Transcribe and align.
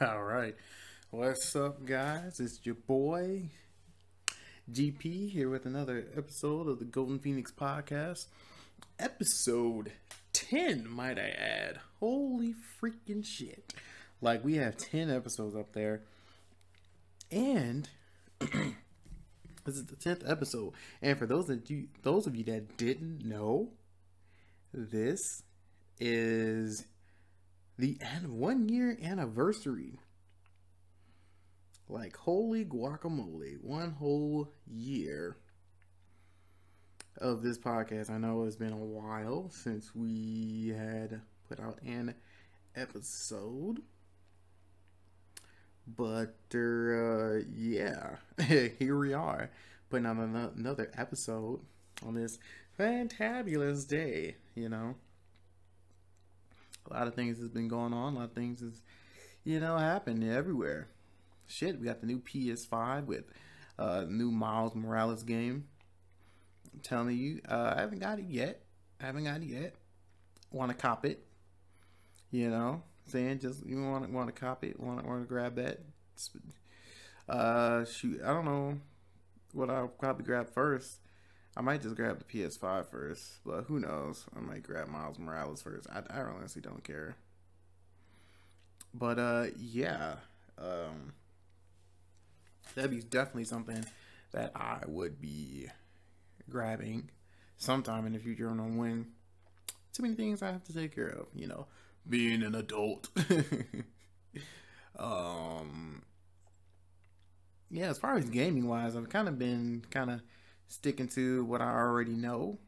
All 0.06 0.22
right. 0.22 0.54
What's 1.10 1.54
up, 1.54 1.84
guys? 1.84 2.40
It's 2.40 2.60
your 2.62 2.74
boy 2.74 3.50
GP 4.72 5.30
here 5.30 5.50
with 5.50 5.66
another 5.66 6.06
episode 6.16 6.68
of 6.68 6.78
the 6.78 6.86
Golden 6.86 7.18
Phoenix 7.18 7.52
Podcast. 7.52 8.28
Episode 8.98 9.92
10, 10.32 10.88
might 10.88 11.18
I 11.18 11.28
add. 11.28 11.80
Holy 11.98 12.54
freaking 12.80 13.22
shit. 13.22 13.74
Like, 14.22 14.42
we 14.42 14.54
have 14.54 14.78
10 14.78 15.10
episodes 15.10 15.54
up 15.54 15.74
there. 15.74 16.00
And 17.30 17.86
this 18.38 18.54
is 19.66 19.84
the 19.84 19.96
10th 19.96 20.30
episode. 20.30 20.72
And 21.02 21.18
for 21.18 21.26
those 21.26 21.50
of 21.50 21.68
you 21.68 21.88
those 22.02 22.26
of 22.26 22.34
you 22.34 22.44
that 22.44 22.78
didn't 22.78 23.22
know, 23.22 23.68
this 24.72 25.20
is 25.98 26.86
the 27.80 27.98
one 28.26 28.68
year 28.68 28.96
anniversary. 29.02 29.98
Like, 31.88 32.16
holy 32.16 32.64
guacamole, 32.64 33.60
one 33.62 33.92
whole 33.92 34.52
year 34.66 35.36
of 37.16 37.42
this 37.42 37.58
podcast. 37.58 38.10
I 38.10 38.18
know 38.18 38.44
it's 38.44 38.56
been 38.56 38.72
a 38.72 38.76
while 38.76 39.50
since 39.50 39.94
we 39.94 40.74
had 40.76 41.22
put 41.48 41.58
out 41.58 41.80
an 41.82 42.14
episode. 42.76 43.82
But, 45.86 46.36
uh, 46.54 47.38
yeah, 47.52 48.16
here 48.78 48.96
we 48.96 49.12
are 49.14 49.50
putting 49.88 50.06
out 50.06 50.18
another 50.18 50.92
episode 50.96 51.60
on 52.06 52.14
this 52.14 52.38
fantabulous 52.78 53.88
day, 53.88 54.36
you 54.54 54.68
know 54.68 54.94
a 56.90 56.94
lot 56.94 57.06
of 57.06 57.14
things 57.14 57.38
has 57.38 57.48
been 57.48 57.68
going 57.68 57.92
on. 57.92 58.14
A 58.14 58.16
lot 58.16 58.24
of 58.24 58.32
things 58.32 58.60
has, 58.60 58.82
you 59.44 59.60
know, 59.60 59.76
happened 59.76 60.24
everywhere. 60.24 60.88
Shit, 61.46 61.80
we 61.80 61.86
got 61.86 62.00
the 62.00 62.06
new 62.06 62.20
PS5 62.20 63.06
with 63.06 63.24
uh, 63.78 64.04
new 64.08 64.30
Miles 64.30 64.74
Morales 64.74 65.22
game. 65.22 65.66
I'm 66.72 66.80
telling 66.80 67.16
you, 67.16 67.40
uh, 67.48 67.74
I 67.76 67.80
haven't 67.80 68.00
got 68.00 68.18
it 68.18 68.26
yet. 68.28 68.62
I 69.00 69.06
haven't 69.06 69.24
got 69.24 69.40
it 69.40 69.46
yet. 69.46 69.74
Want 70.52 70.70
to 70.70 70.76
cop 70.76 71.04
it? 71.04 71.24
You 72.30 72.50
know, 72.50 72.82
saying 73.06 73.40
just 73.40 73.66
you 73.66 73.82
want 73.82 74.04
to 74.06 74.10
want 74.10 74.32
to 74.32 74.40
cop 74.40 74.64
it, 74.64 74.78
want 74.78 75.00
to 75.00 75.06
want 75.06 75.22
to 75.22 75.26
grab 75.26 75.56
that. 75.56 75.80
Uh, 77.28 77.84
shoot, 77.84 78.20
I 78.24 78.28
don't 78.28 78.44
know 78.44 78.78
what 79.52 79.70
I'll 79.70 79.88
probably 79.88 80.24
grab 80.24 80.52
first. 80.52 80.99
I 81.56 81.62
might 81.62 81.82
just 81.82 81.96
grab 81.96 82.18
the 82.18 82.24
PS5 82.24 82.86
first, 82.86 83.44
but 83.44 83.64
who 83.64 83.80
knows? 83.80 84.24
I 84.36 84.40
might 84.40 84.62
grab 84.62 84.88
Miles 84.88 85.18
Morales 85.18 85.62
first. 85.62 85.86
I, 85.90 86.02
I 86.10 86.20
honestly 86.22 86.62
don't 86.62 86.84
care. 86.84 87.16
But 88.94 89.18
uh, 89.18 89.46
yeah, 89.58 90.14
um, 90.58 91.12
that'd 92.74 92.90
be 92.90 93.00
definitely 93.00 93.44
something 93.44 93.84
that 94.32 94.52
I 94.54 94.78
would 94.86 95.20
be 95.20 95.68
grabbing 96.48 97.10
sometime 97.56 98.06
in 98.06 98.12
the 98.12 98.18
future. 98.18 98.50
I 98.50 98.56
don't 98.56 98.76
when. 98.76 99.06
Too 99.92 100.02
many 100.04 100.14
things 100.14 100.40
I 100.42 100.52
have 100.52 100.64
to 100.64 100.72
take 100.72 100.94
care 100.94 101.08
of, 101.08 101.26
you 101.34 101.48
know, 101.48 101.66
being 102.08 102.44
an 102.44 102.54
adult. 102.54 103.08
um, 104.98 106.02
yeah, 107.70 107.88
as 107.90 107.98
far 107.98 108.16
as 108.16 108.30
gaming 108.30 108.68
wise, 108.68 108.94
I've 108.94 109.08
kind 109.08 109.26
of 109.26 109.36
been 109.36 109.84
kind 109.90 110.10
of 110.10 110.20
sticking 110.70 111.08
to 111.08 111.44
what 111.44 111.60
I 111.60 111.70
already 111.70 112.12
know. 112.12 112.58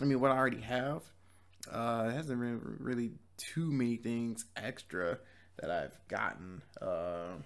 I 0.00 0.04
mean, 0.04 0.20
what 0.20 0.30
I 0.30 0.36
already 0.36 0.60
have. 0.60 1.02
Uh, 1.70 2.08
it 2.08 2.12
hasn't 2.12 2.40
been 2.40 2.60
really 2.78 3.12
too 3.36 3.72
many 3.72 3.96
things 3.96 4.44
extra 4.56 5.18
that 5.58 5.70
I've 5.70 5.98
gotten. 6.08 6.62
Uh, 6.80 7.38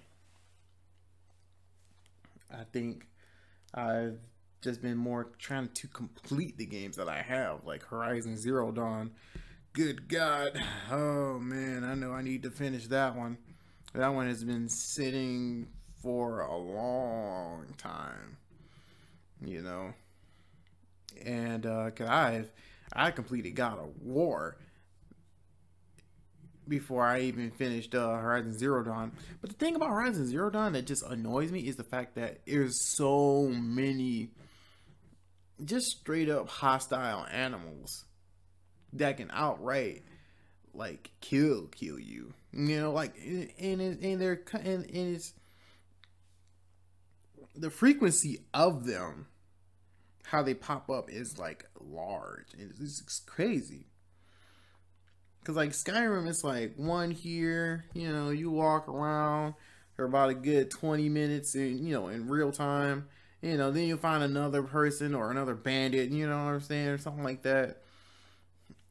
I 2.51 2.63
think 2.71 3.07
I've 3.73 4.19
just 4.61 4.81
been 4.81 4.97
more 4.97 5.31
trying 5.39 5.69
to 5.69 5.87
complete 5.87 6.57
the 6.57 6.65
games 6.65 6.97
that 6.97 7.09
I 7.09 7.21
have, 7.21 7.65
like 7.65 7.83
Horizon 7.83 8.37
Zero 8.37 8.71
Dawn. 8.71 9.11
Good 9.73 10.07
God. 10.07 10.61
Oh 10.91 11.39
man, 11.39 11.83
I 11.83 11.95
know 11.95 12.11
I 12.11 12.21
need 12.21 12.43
to 12.43 12.51
finish 12.51 12.87
that 12.87 13.15
one. 13.15 13.37
That 13.93 14.13
one 14.13 14.27
has 14.27 14.43
been 14.43 14.67
sitting 14.69 15.67
for 16.01 16.41
a 16.41 16.55
long 16.55 17.73
time 17.77 18.37
you 19.43 19.61
know. 19.61 19.93
And 21.25 21.65
uh, 21.65 21.91
cause 21.91 22.07
I've 22.07 22.51
I 22.93 23.11
completed 23.11 23.51
God 23.51 23.79
of 23.79 24.01
War 24.01 24.57
before 26.67 27.05
I 27.05 27.21
even 27.21 27.51
finished 27.51 27.93
uh, 27.93 28.09
Horizon 28.17 28.57
Zero 28.57 28.83
Dawn. 28.83 29.11
But 29.41 29.51
the 29.51 29.55
thing 29.55 29.75
about 29.75 29.89
Horizon 29.89 30.27
Zero 30.27 30.49
Dawn 30.49 30.73
that 30.73 30.85
just 30.85 31.03
annoys 31.03 31.51
me 31.51 31.61
is 31.61 31.75
the 31.75 31.83
fact 31.83 32.15
that 32.15 32.39
there's 32.45 32.95
so 32.95 33.47
many 33.47 34.29
just 35.63 35.85
straight 35.87 36.29
up 36.29 36.49
hostile 36.49 37.25
animals 37.31 38.05
that 38.93 39.17
can 39.17 39.29
outright 39.31 40.03
like 40.73 41.11
kill 41.21 41.67
kill 41.67 41.99
you. 41.99 42.33
You 42.51 42.81
know, 42.81 42.91
like 42.91 43.15
and 43.17 43.51
and, 43.59 44.03
and 44.03 44.21
they're 44.21 44.41
and, 44.53 44.85
and 44.85 45.15
it's 45.15 45.33
the 47.55 47.69
frequency 47.69 48.45
of 48.53 48.85
them 48.85 49.27
how 50.25 50.41
they 50.41 50.53
pop 50.53 50.89
up 50.89 51.09
is 51.09 51.37
like 51.37 51.65
large. 51.79 52.53
And 52.57 52.73
it's, 52.79 52.99
it's 52.99 53.19
crazy. 53.19 53.87
Because 55.39 55.55
like 55.55 55.71
skyrim 55.71 56.27
it's 56.27 56.43
like 56.43 56.73
one 56.75 57.11
here 57.11 57.85
you 57.93 58.11
know 58.11 58.31
you 58.31 58.49
walk 58.49 58.87
around 58.87 59.53
for 59.95 60.03
about 60.03 60.31
a 60.31 60.33
good 60.33 60.71
20 60.71 61.07
minutes 61.07 61.53
in 61.53 61.85
you 61.85 61.93
know 61.93 62.07
in 62.07 62.27
real 62.27 62.51
time. 62.51 63.07
You 63.41 63.57
know 63.57 63.71
then 63.71 63.83
you 63.83 63.97
find 63.97 64.23
another 64.23 64.63
person 64.63 65.13
or 65.13 65.29
another 65.29 65.53
bandit 65.53 66.09
you 66.09 66.27
know 66.27 66.45
what 66.45 66.53
i'm 66.53 66.61
saying 66.61 66.87
or 66.87 66.97
something 66.97 67.23
like 67.23 67.43
that. 67.43 67.83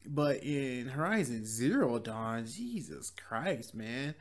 But 0.06 0.44
in 0.44 0.86
horizon 0.86 1.44
zero 1.44 1.98
dawn 1.98 2.46
jesus 2.46 3.10
christ 3.10 3.74
man 3.74 4.14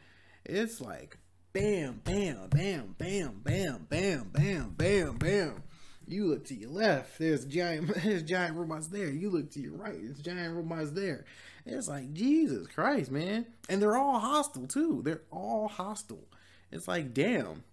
it's 0.46 0.82
like 0.82 1.18
bam 1.54 2.02
bam 2.04 2.48
bam 2.50 2.96
bam 2.98 3.42
bam 3.44 3.86
bam 3.90 4.30
bam 4.34 4.70
bam 4.76 5.18
bam 5.18 5.64
you 6.08 6.26
look 6.26 6.46
to 6.46 6.56
your 6.56 6.70
left, 6.70 7.18
there's 7.20 7.46
giant 7.46 7.94
there's 8.04 8.24
giant 8.24 8.56
robots 8.56 8.88
there. 8.88 9.10
You 9.10 9.30
look 9.30 9.52
to 9.52 9.60
your 9.60 9.74
right, 9.74 10.00
there's 10.02 10.20
giant 10.20 10.56
robots 10.56 10.92
there. 10.92 11.26
It's 11.66 11.88
like 11.88 12.14
Jesus 12.14 12.68
Christ, 12.68 13.12
man. 13.12 13.46
And 13.70 13.82
they're 13.82 13.98
all 13.98 14.20
hostile 14.20 14.68
too. 14.68 15.02
They're 15.04 15.22
all 15.32 15.68
hostile. 15.68 16.28
It's 16.72 16.88
like 16.88 17.14
damn. 17.14 17.64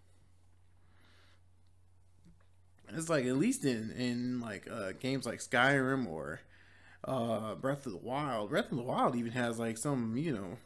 It's 2.92 3.08
like 3.08 3.24
at 3.24 3.36
least 3.36 3.64
in 3.64 3.90
in 3.92 4.40
like 4.40 4.68
uh, 4.70 4.92
games 4.98 5.26
like 5.26 5.40
Skyrim 5.40 6.06
or 6.06 6.40
uh, 7.04 7.54
Breath 7.56 7.86
of 7.86 7.92
the 7.92 7.98
Wild. 7.98 8.50
Breath 8.50 8.70
of 8.70 8.78
the 8.78 8.84
Wild 8.84 9.16
even 9.16 9.32
has 9.32 9.58
like 9.58 9.78
some 9.78 10.16
you 10.16 10.32
know 10.32 10.56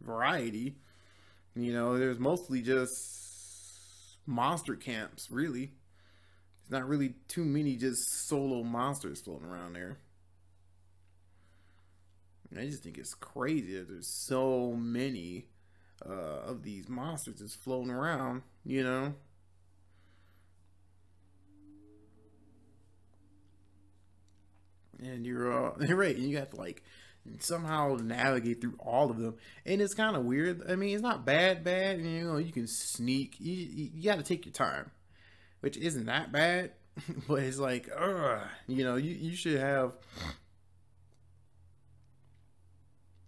variety. 0.00 0.76
You 1.54 1.72
know, 1.72 1.98
there's 1.98 2.18
mostly 2.18 2.62
just 2.62 4.18
monster 4.26 4.74
camps, 4.76 5.30
really 5.30 5.72
There's 6.68 6.80
not 6.80 6.88
really 6.88 7.14
too 7.28 7.44
many 7.44 7.76
just 7.76 8.00
solo 8.28 8.62
monsters 8.62 9.20
floating 9.22 9.46
around 9.48 9.74
there. 9.74 9.98
I 12.56 12.66
just 12.66 12.82
think 12.82 12.98
it's 12.98 13.14
crazy 13.14 13.78
that 13.78 13.88
there's 13.88 14.08
so 14.26 14.72
many 14.72 15.46
uh, 16.06 16.12
of 16.12 16.62
these 16.62 16.88
monsters 16.88 17.38
just 17.38 17.56
floating 17.56 17.90
around, 17.90 18.42
you 18.64 18.82
know. 18.82 19.14
And 25.02 25.26
you're 25.26 25.52
uh, 25.52 25.72
right, 25.94 26.14
and 26.16 26.24
you 26.28 26.36
got 26.36 26.50
to 26.52 26.56
like 26.56 26.82
somehow 27.38 27.96
navigate 28.02 28.60
through 28.60 28.76
all 28.78 29.10
of 29.10 29.18
them, 29.18 29.34
and 29.64 29.80
it's 29.80 29.94
kind 29.94 30.16
of 30.16 30.24
weird. 30.24 30.62
I 30.68 30.76
mean, 30.76 30.94
it's 30.94 31.02
not 31.02 31.24
bad, 31.24 31.64
bad. 31.64 32.00
You 32.00 32.24
know, 32.24 32.36
you 32.36 32.52
can 32.52 32.66
sneak. 32.66 33.36
You 33.38 33.54
you, 33.94 34.04
got 34.04 34.16
to 34.16 34.22
take 34.22 34.44
your 34.46 34.52
time 34.52 34.90
which 35.62 35.76
isn't 35.76 36.06
that 36.06 36.30
bad, 36.30 36.72
but 37.28 37.42
it's 37.42 37.58
like, 37.58 37.88
ugh, 37.96 38.40
you 38.66 38.84
know, 38.84 38.96
you, 38.96 39.12
you 39.12 39.34
should 39.34 39.58
have. 39.58 39.92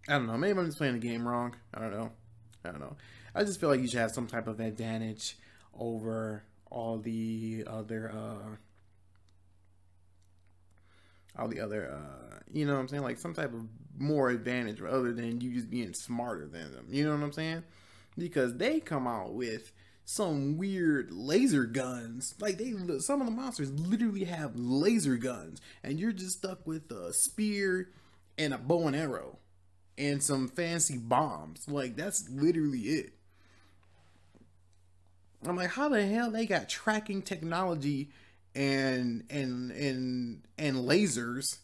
I 0.07 0.13
don't 0.13 0.27
know. 0.27 0.37
Maybe 0.37 0.59
I'm 0.59 0.65
just 0.65 0.77
playing 0.77 0.93
the 0.93 0.99
game 0.99 1.27
wrong. 1.27 1.55
I 1.73 1.79
don't 1.79 1.91
know. 1.91 2.11
I 2.63 2.69
don't 2.69 2.79
know. 2.81 2.95
I 3.33 3.43
just 3.43 3.59
feel 3.59 3.69
like 3.69 3.79
you 3.79 3.87
should 3.87 4.01
have 4.01 4.11
some 4.11 4.27
type 4.27 4.47
of 4.47 4.59
advantage 4.59 5.37
over 5.77 6.43
all 6.69 6.99
the 6.99 7.63
other, 7.65 8.11
uh, 8.11 8.55
all 11.41 11.47
the 11.47 11.61
other, 11.61 11.89
uh, 11.91 12.39
you 12.51 12.65
know 12.65 12.73
what 12.73 12.81
I'm 12.81 12.87
saying? 12.87 13.03
Like 13.03 13.17
some 13.17 13.33
type 13.33 13.53
of 13.53 13.61
more 13.97 14.29
advantage 14.29 14.81
other 14.81 15.13
than 15.13 15.41
you 15.41 15.53
just 15.53 15.69
being 15.69 15.93
smarter 15.93 16.47
than 16.47 16.71
them. 16.73 16.87
You 16.89 17.05
know 17.05 17.15
what 17.15 17.23
I'm 17.23 17.31
saying? 17.31 17.63
Because 18.17 18.55
they 18.57 18.79
come 18.79 19.07
out 19.07 19.33
with 19.33 19.71
some 20.05 20.57
weird 20.57 21.11
laser 21.11 21.65
guns. 21.65 22.35
Like 22.39 22.57
they, 22.57 22.73
some 22.99 23.21
of 23.21 23.27
the 23.27 23.33
monsters 23.33 23.71
literally 23.71 24.25
have 24.25 24.55
laser 24.55 25.17
guns, 25.17 25.59
and 25.83 25.99
you're 25.99 26.11
just 26.11 26.37
stuck 26.37 26.65
with 26.65 26.91
a 26.91 27.11
spear 27.13 27.89
and 28.37 28.53
a 28.53 28.57
bow 28.57 28.87
and 28.87 28.95
arrow, 28.95 29.39
and 29.97 30.21
some 30.21 30.47
fancy 30.47 30.97
bombs. 30.97 31.67
Like 31.67 31.95
that's 31.95 32.29
literally 32.29 32.81
it. 32.81 33.13
I'm 35.45 35.55
like, 35.55 35.71
how 35.71 35.89
the 35.89 36.05
hell 36.05 36.31
they 36.31 36.45
got 36.45 36.69
tracking 36.69 37.21
technology 37.21 38.09
and 38.55 39.23
and 39.29 39.71
and 39.71 40.41
and 40.57 40.77
lasers 40.77 41.57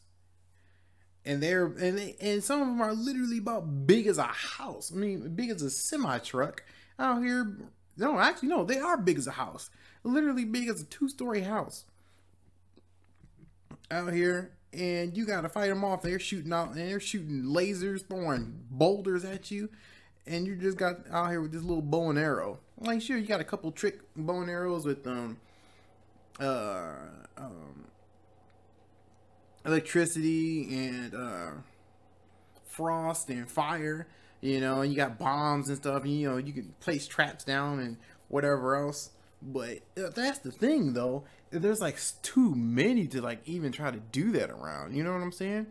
and 1.25 1.41
they're 1.41 1.65
and 1.65 1.97
they, 1.97 2.15
and 2.19 2.43
some 2.43 2.61
of 2.61 2.67
them 2.67 2.81
are 2.81 2.93
literally 2.93 3.37
about 3.37 3.85
big 3.87 4.07
as 4.07 4.17
a 4.17 4.23
house. 4.23 4.91
I 4.93 4.97
mean, 4.97 5.35
big 5.35 5.49
as 5.49 5.61
a 5.61 5.69
semi 5.69 6.17
truck 6.19 6.63
out 6.97 7.23
here. 7.23 7.57
No, 7.97 8.19
actually, 8.19 8.49
no, 8.49 8.63
they 8.63 8.79
are 8.79 8.97
big 8.97 9.17
as 9.17 9.27
a 9.27 9.31
house. 9.31 9.69
Literally 10.03 10.45
big 10.45 10.67
as 10.67 10.81
a 10.81 10.85
two 10.85 11.07
story 11.07 11.41
house 11.41 11.85
out 13.91 14.13
here. 14.13 14.51
And 14.73 15.15
you 15.17 15.25
gotta 15.25 15.49
fight 15.49 15.67
them 15.67 15.83
off. 15.83 16.01
They're 16.01 16.17
shooting 16.17 16.53
out, 16.53 16.69
and 16.69 16.77
they're 16.77 16.99
shooting 17.01 17.43
lasers, 17.43 18.07
throwing 18.07 18.63
boulders 18.69 19.25
at 19.25 19.51
you, 19.51 19.67
and 20.25 20.47
you 20.47 20.55
just 20.55 20.77
got 20.77 20.99
out 21.11 21.29
here 21.29 21.41
with 21.41 21.51
this 21.51 21.61
little 21.61 21.81
bow 21.81 22.09
and 22.09 22.17
arrow. 22.17 22.59
Like, 22.77 23.01
sure, 23.01 23.17
you 23.17 23.27
got 23.27 23.41
a 23.41 23.45
couple 23.45 23.69
trick 23.71 23.99
bow 24.15 24.39
and 24.39 24.49
arrows 24.49 24.85
with 24.85 25.05
um, 25.05 25.37
uh, 26.39 26.93
um, 27.37 27.85
electricity 29.65 30.87
and 30.87 31.13
uh, 31.13 31.51
frost 32.65 33.29
and 33.29 33.49
fire. 33.49 34.07
You 34.41 34.59
know, 34.59 34.81
and 34.81 34.91
you 34.91 34.97
got 34.97 35.19
bombs 35.19 35.69
and 35.69 35.77
stuff. 35.77 36.03
And, 36.03 36.19
you 36.19 36.29
know, 36.29 36.37
you 36.37 36.51
can 36.51 36.73
place 36.79 37.07
traps 37.07 37.43
down 37.43 37.79
and 37.79 37.97
whatever 38.27 38.75
else. 38.75 39.11
But 39.41 39.79
uh, 39.97 40.09
that's 40.15 40.39
the 40.39 40.51
thing, 40.51 40.93
though. 40.93 41.23
There's 41.51 41.81
like 41.81 41.99
too 42.21 42.55
many 42.55 43.07
to 43.07 43.21
like 43.21 43.41
even 43.45 43.71
try 43.71 43.91
to 43.91 43.99
do 43.99 44.31
that 44.31 44.49
around. 44.49 44.95
You 44.95 45.03
know 45.03 45.11
what 45.11 45.21
I'm 45.21 45.31
saying? 45.31 45.67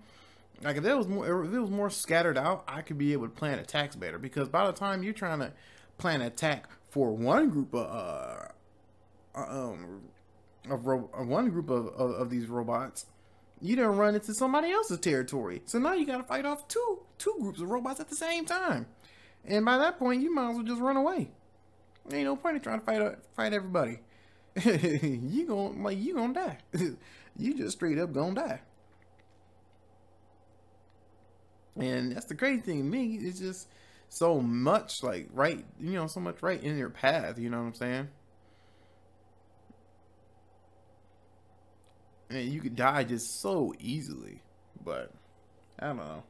Like 0.63 0.77
if 0.77 0.83
there 0.83 0.97
was 0.97 1.09
more, 1.09 1.45
if 1.45 1.53
it 1.53 1.59
was 1.59 1.71
more 1.71 1.89
scattered 1.89 2.37
out, 2.37 2.65
I 2.69 2.83
could 2.83 2.99
be 2.99 3.13
able 3.13 3.27
to 3.27 3.35
plan 3.35 3.59
attacks 3.59 3.97
better. 3.97 4.19
Because 4.19 4.49
by 4.49 4.67
the 4.67 4.73
time 4.73 5.03
you're 5.03 5.15
trying 5.15 5.39
to 5.41 5.53
plan 5.99 6.21
an 6.21 6.27
attack 6.27 6.69
for 6.91 7.13
one 7.13 7.49
group 7.49 7.75
of 7.75 7.87
uh, 7.87 8.49
uh 9.35 9.47
um 9.49 10.03
of, 10.69 10.87
ro- 10.87 11.09
of 11.15 11.27
one 11.27 11.49
group 11.49 11.71
of, 11.71 11.87
of, 11.89 12.11
of 12.11 12.31
these 12.31 12.47
robots, 12.49 13.07
you 13.61 13.77
didn't 13.77 13.97
run 13.97 14.15
into 14.15 14.35
somebody 14.35 14.71
else's 14.71 14.99
territory. 14.99 15.63
So 15.67 15.79
now 15.79 15.93
you 15.93 16.07
got 16.07 16.19
to 16.19 16.25
fight 16.25 16.47
off 16.47 16.69
two 16.69 17.01
two 17.19 17.37
groups 17.41 17.61
of 17.61 17.69
robots 17.69 18.01
at 18.01 18.09
the 18.09 18.17
same 18.17 18.45
time. 18.45 18.87
And 19.45 19.65
by 19.65 19.79
that 19.79 19.99
point, 19.99 20.23
you 20.23 20.35
might 20.35 20.51
as 20.51 20.57
well 20.57 20.65
just 20.65 20.81
run 20.81 20.97
away. 20.97 21.31
Ain't 22.13 22.25
no 22.25 22.37
point 22.37 22.57
in 22.57 22.63
trying 22.63 22.81
to 22.81 22.87
fight 22.87 23.01
uh, 23.01 23.13
fight 23.37 23.53
everybody. 23.53 24.01
you 24.65 25.47
gon' 25.47 25.83
like 25.83 25.99
you 25.99 26.15
gonna 26.15 26.35
die. 26.35 26.59
you 27.37 27.55
just 27.55 27.77
straight 27.77 27.99
up 27.99 28.13
gonna 28.13 28.35
die. 28.35 28.61
And 31.77 32.13
that's 32.13 32.27
the 32.27 32.35
crazy 32.35 32.61
thing 32.61 32.79
to 32.79 32.85
me. 32.85 33.17
It's 33.17 33.39
just 33.39 33.69
so 34.09 34.41
much 34.41 35.03
like 35.03 35.29
right, 35.33 35.65
you 35.79 35.93
know, 35.93 36.07
so 36.07 36.21
much 36.21 36.43
right 36.43 36.63
in 36.63 36.77
your 36.77 36.91
path. 36.91 37.39
You 37.39 37.51
know 37.51 37.59
what 37.59 37.67
I'm 37.69 37.75
saying? 37.75 38.09
And 42.31 42.49
you 42.49 42.61
could 42.61 42.77
die 42.77 43.05
just 43.05 43.41
so 43.41 43.75
easily. 43.79 44.43
But 44.85 45.11
I 45.79 45.89
don't 45.89 45.97
know. 45.97 46.23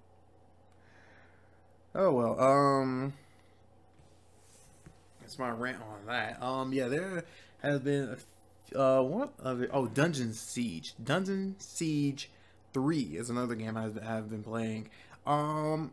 Oh 1.94 2.12
well. 2.12 2.41
Um, 2.41 3.12
that's 5.20 5.38
my 5.38 5.50
rant 5.50 5.79
on 5.82 6.06
that. 6.06 6.43
Um, 6.43 6.73
yeah, 6.73 6.88
there 6.88 7.25
has 7.62 7.81
been 7.81 8.17
uh 8.75 9.02
what 9.02 9.32
other 9.43 9.69
oh 9.73 9.87
Dungeon 9.87 10.32
Siege. 10.32 10.94
Dungeon 11.02 11.56
Siege 11.58 12.31
Three 12.73 13.17
is 13.17 13.31
another 13.31 13.55
game 13.55 13.76
I 13.76 13.91
have 14.05 14.31
been 14.31 14.44
playing. 14.44 14.88
Um, 15.26 15.91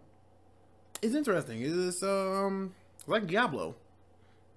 it's 1.02 1.16
interesting. 1.16 1.62
It's 1.62 2.04
um 2.04 2.74
like 3.08 3.28
Diablo. 3.28 3.76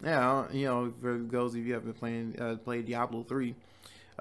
Yeah, 0.02 0.50
you 0.50 0.66
know, 0.66 0.92
for 1.00 1.18
those 1.18 1.54
of 1.54 1.66
you 1.66 1.74
have 1.74 1.84
been 1.84 1.94
playing 1.94 2.40
uh, 2.40 2.56
played 2.56 2.86
Diablo 2.86 3.22
three 3.22 3.54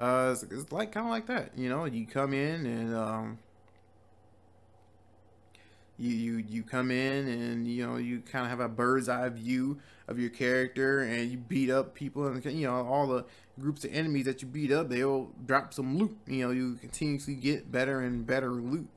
uh, 0.00 0.30
it's, 0.32 0.42
it's 0.44 0.72
like 0.72 0.92
kind 0.92 1.06
of 1.06 1.10
like 1.10 1.26
that. 1.26 1.56
You 1.56 1.68
know, 1.68 1.84
you 1.84 2.06
come 2.06 2.32
in 2.32 2.66
and 2.66 2.96
um, 2.96 3.38
you 6.00 6.10
you 6.10 6.36
you 6.48 6.62
come 6.62 6.90
in 6.90 7.28
and 7.28 7.68
you 7.68 7.86
know 7.86 7.96
you 7.96 8.20
kind 8.20 8.44
of 8.44 8.50
have 8.50 8.60
a 8.60 8.68
bird's 8.68 9.08
eye 9.08 9.28
view 9.28 9.78
of 10.08 10.18
your 10.18 10.30
character 10.30 11.00
and 11.00 11.30
you 11.30 11.36
beat 11.36 11.70
up 11.70 11.94
people 11.94 12.26
and 12.26 12.42
you 12.46 12.66
know 12.66 12.86
all 12.86 13.06
the 13.06 13.24
groups 13.60 13.84
of 13.84 13.92
enemies 13.92 14.24
that 14.24 14.40
you 14.40 14.48
beat 14.48 14.72
up 14.72 14.88
they'll 14.88 15.30
drop 15.44 15.74
some 15.74 15.98
loot 15.98 16.16
you 16.26 16.42
know 16.44 16.50
you 16.50 16.74
continuously 16.76 17.34
get 17.34 17.70
better 17.70 18.00
and 18.00 18.26
better 18.26 18.50
loot 18.50 18.88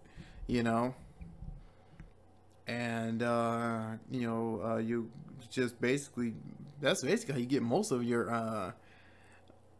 you 0.47 0.63
know 0.63 0.95
and 2.67 3.21
uh 3.21 3.88
you 4.09 4.25
know 4.25 4.61
uh 4.63 4.77
you 4.77 5.11
just 5.51 5.79
basically 5.81 6.33
that's 6.79 7.03
basically 7.03 7.33
how 7.33 7.39
you 7.39 7.45
get 7.45 7.61
most 7.61 7.91
of 7.91 8.01
your 8.01 8.31
uh 8.31 8.71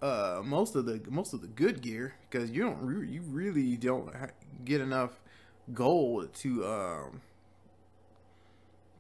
uh, 0.04 0.42
most 0.44 0.76
of 0.76 0.86
the 0.86 1.02
most 1.10 1.34
of 1.34 1.40
the 1.40 1.48
good 1.48 1.82
gear 1.82 2.14
because 2.30 2.52
you 2.52 2.62
don't 2.62 2.82
re- 2.82 3.08
you 3.08 3.22
really 3.22 3.78
don't 3.78 4.14
get 4.66 4.82
enough 4.82 5.22
gold 5.74 6.34
to 6.34 6.66
um 6.68 7.22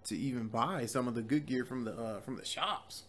to 0.06 0.18
even 0.18 0.48
buy 0.48 0.86
some 0.86 1.08
of 1.10 1.14
the 1.14 1.22
good 1.22 1.46
gear 1.46 1.66
from 1.66 1.84
the 1.84 1.92
uh, 1.92 2.22
from 2.22 2.38
the 2.38 2.46
shops. 2.46 3.04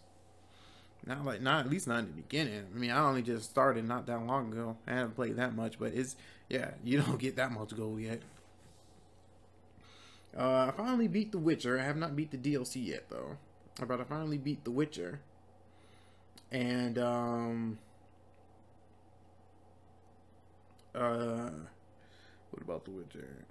Not 1.05 1.23
like 1.23 1.41
not 1.41 1.65
at 1.65 1.71
least 1.71 1.87
not 1.87 1.99
in 1.99 2.07
the 2.07 2.11
beginning. 2.11 2.65
I 2.75 2.77
mean, 2.77 2.91
I 2.91 2.99
only 2.99 3.21
just 3.21 3.49
started 3.49 3.87
not 3.87 4.07
that 4.07 4.25
long 4.25 4.51
ago. 4.51 4.75
I 4.85 4.91
haven't 4.91 5.15
played 5.15 5.37
that 5.37 5.55
much, 5.55 5.79
but 5.79 5.93
it's 5.93 6.17
yeah, 6.49 6.71
you 6.83 7.01
don't 7.01 7.17
get 7.17 7.37
that 7.37 7.53
much 7.53 7.73
gold 7.77 8.01
yet. 8.01 8.21
Uh, 10.37 10.65
I 10.67 10.73
finally 10.75 11.07
beat 11.07 11.31
The 11.31 11.37
Witcher. 11.37 11.79
I 11.79 11.83
have 11.83 11.95
not 11.95 12.13
beat 12.13 12.31
the 12.31 12.37
DLC 12.37 12.87
yet 12.87 13.05
though, 13.09 13.37
but 13.87 14.01
I 14.01 14.03
finally 14.03 14.37
beat 14.37 14.65
The 14.65 14.71
Witcher. 14.71 15.21
And 16.51 16.97
um, 16.99 17.79
uh, 20.95 21.49
what 22.51 22.61
about 22.61 22.85
The 22.85 22.91
Witcher? 22.91 23.45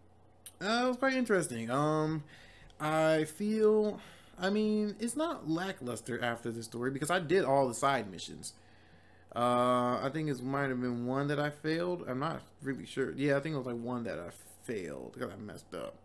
Uh, 0.60 0.84
it 0.84 0.88
was 0.88 0.96
quite 0.96 1.14
interesting. 1.14 1.70
Um, 1.70 2.24
I 2.80 3.24
feel, 3.24 4.00
I 4.38 4.50
mean, 4.50 4.96
it's 4.98 5.16
not 5.16 5.48
lackluster 5.48 6.22
after 6.22 6.50
the 6.50 6.62
story 6.62 6.90
because 6.90 7.10
I 7.10 7.18
did 7.18 7.44
all 7.44 7.68
the 7.68 7.74
side 7.74 8.10
missions. 8.10 8.54
Uh, 9.34 9.98
I 10.00 10.10
think 10.12 10.30
it 10.30 10.42
might 10.42 10.68
have 10.68 10.80
been 10.80 11.06
one 11.06 11.26
that 11.28 11.40
I 11.40 11.50
failed. 11.50 12.04
I'm 12.08 12.20
not 12.20 12.42
really 12.62 12.86
sure. 12.86 13.12
Yeah, 13.12 13.36
I 13.36 13.40
think 13.40 13.54
it 13.54 13.58
was 13.58 13.66
like 13.66 13.76
one 13.76 14.04
that 14.04 14.18
I 14.18 14.30
failed 14.64 15.12
because 15.14 15.30
I 15.32 15.36
messed 15.36 15.74
up. 15.74 15.96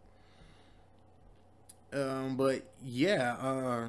Um, 1.94 2.36
but 2.38 2.64
yeah, 2.84 3.36
uh, 3.40 3.88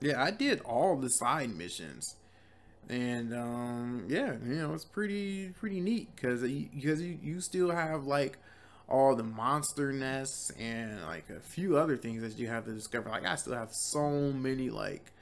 yeah, 0.00 0.22
I 0.22 0.30
did 0.30 0.60
all 0.60 0.96
the 0.96 1.08
side 1.08 1.54
missions 1.54 2.16
and 2.88 3.34
um, 3.34 4.04
yeah, 4.08 4.34
you 4.44 4.54
know 4.56 4.72
it's 4.72 4.84
pretty 4.84 5.50
pretty 5.50 5.80
neat 5.80 6.08
because 6.14 6.42
because 6.42 7.02
you, 7.02 7.18
you 7.22 7.40
still 7.40 7.70
have 7.70 8.04
like 8.04 8.38
all 8.88 9.14
the 9.14 9.22
monster 9.22 9.92
nests 9.92 10.50
and 10.58 11.02
like 11.02 11.28
a 11.28 11.40
few 11.40 11.76
other 11.76 11.96
things 11.96 12.22
that 12.22 12.38
you 12.38 12.48
have 12.48 12.64
to 12.64 12.72
discover. 12.72 13.10
Like 13.10 13.26
I 13.26 13.36
still 13.36 13.54
have 13.54 13.72
so 13.72 14.32
many 14.32 14.70
like 14.70 15.12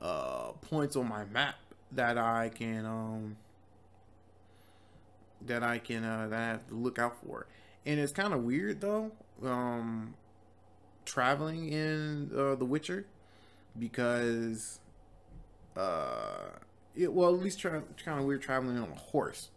uh 0.00 0.52
points 0.62 0.96
on 0.96 1.08
my 1.08 1.24
map 1.26 1.56
that 1.92 2.16
I 2.16 2.48
can 2.48 2.86
um 2.86 3.36
that 5.46 5.62
I 5.62 5.78
can 5.78 6.04
uh 6.04 6.28
that 6.28 6.40
I 6.40 6.46
have 6.46 6.66
to 6.68 6.74
look 6.74 6.98
out 6.98 7.18
for. 7.22 7.46
And 7.84 8.00
it's 8.00 8.12
kind 8.12 8.32
of 8.32 8.42
weird 8.44 8.80
though 8.80 9.12
um 9.44 10.14
traveling 11.04 11.70
in 11.70 12.30
uh, 12.34 12.54
The 12.54 12.64
Witcher 12.64 13.04
because 13.78 14.80
uh 15.76 16.48
it, 16.96 17.12
well, 17.12 17.34
at 17.34 17.40
least 17.40 17.60
try, 17.60 17.80
kind 18.04 18.20
of 18.20 18.24
weird 18.24 18.42
traveling 18.42 18.78
on 18.78 18.90
a 18.90 18.94
horse. 18.94 19.48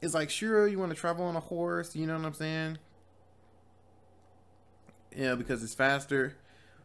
It's 0.00 0.14
like, 0.14 0.30
sure, 0.30 0.66
you 0.66 0.78
want 0.78 0.92
to 0.92 0.96
travel 0.96 1.26
on 1.26 1.36
a 1.36 1.40
horse, 1.40 1.94
you 1.94 2.06
know 2.06 2.16
what 2.16 2.24
I'm 2.24 2.34
saying? 2.34 2.78
Yeah, 5.16 5.34
because 5.34 5.62
it's 5.62 5.74
faster. 5.74 6.36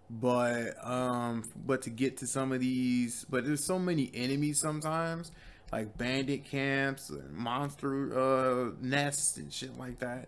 But 0.09 0.75
um, 0.85 1.43
but 1.65 1.81
to 1.83 1.89
get 1.89 2.17
to 2.17 2.27
some 2.27 2.51
of 2.51 2.59
these, 2.59 3.25
but 3.27 3.45
there's 3.45 3.65
so 3.65 3.79
many 3.79 4.11
enemies 4.13 4.59
sometimes, 4.59 5.31
like 5.71 5.97
bandit 5.97 6.45
camps 6.45 7.09
and 7.09 7.33
monster 7.33 8.17
uh, 8.17 8.71
nests 8.81 9.37
and 9.37 9.51
shit 9.51 9.79
like 9.79 9.99
that, 9.99 10.27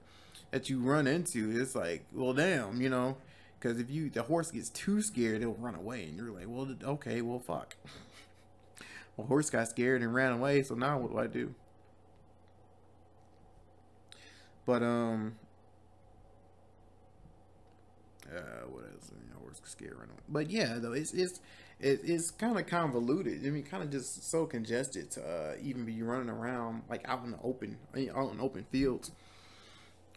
that 0.50 0.68
you 0.68 0.80
run 0.80 1.06
into. 1.06 1.62
It's 1.62 1.76
like, 1.76 2.06
well, 2.12 2.34
damn, 2.34 2.82
you 2.82 2.90
know, 2.90 3.18
because 3.60 3.80
if 3.80 3.92
you 3.92 4.10
the 4.10 4.24
horse 4.24 4.50
gets 4.50 4.70
too 4.70 5.04
scared, 5.04 5.42
it'll 5.42 5.54
run 5.54 5.76
away, 5.76 6.06
and 6.06 6.18
you're 6.18 6.32
like, 6.32 6.48
well, 6.48 6.68
okay, 6.84 7.22
well, 7.22 7.40
fuck. 7.40 7.76
My 9.18 9.26
horse 9.26 9.50
got 9.50 9.68
scared 9.68 10.02
and 10.02 10.14
ran 10.14 10.34
away, 10.34 10.64
so 10.64 10.76
now 10.76 11.00
what 11.00 11.12
do 11.12 11.18
I 11.18 11.28
do? 11.28 11.54
But 14.66 14.84
um 14.84 15.36
uh 18.30 18.68
what 18.70 18.84
else? 18.94 19.12
Horse 19.42 19.62
scared 19.64 19.98
run 19.98 20.10
away. 20.10 20.20
But 20.28 20.50
yeah, 20.50 20.78
though 20.80 20.94
it's 20.94 21.14
it's 21.14 21.40
it, 21.80 22.02
it's 22.04 22.32
kind 22.32 22.60
of 22.60 22.66
convoluted. 22.68 23.46
I 23.46 23.50
mean, 23.50 23.64
kind 23.64 23.84
of 23.84 23.92
just 23.92 24.30
so 24.30 24.46
congested 24.46 25.12
to 25.12 25.22
uh, 25.24 25.56
even 25.62 25.86
be 25.86 26.02
running 26.02 26.30
around 26.30 26.84
like 26.90 27.08
out 27.08 27.24
in 27.24 27.32
the 27.32 27.40
open, 27.44 27.78
out 28.16 28.32
in 28.32 28.40
open 28.40 28.66
fields, 28.72 29.12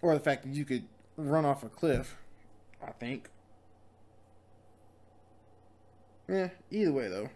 or 0.03 0.15
the 0.15 0.21
fact 0.21 0.45
that 0.45 0.55
you 0.55 0.65
could 0.65 0.85
run 1.17 1.45
off 1.45 1.63
a 1.63 1.69
cliff. 1.69 2.17
I 2.83 2.93
think 2.93 3.29
Yeah, 6.29 6.49
either 6.71 6.93
way 6.93 7.09
though. 7.09 7.29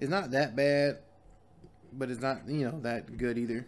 It's 0.00 0.08
not 0.08 0.30
that 0.30 0.56
bad, 0.56 0.96
but 1.92 2.10
it's 2.10 2.22
not, 2.22 2.48
you 2.48 2.64
know, 2.64 2.80
that 2.80 3.18
good 3.18 3.36
either. 3.36 3.66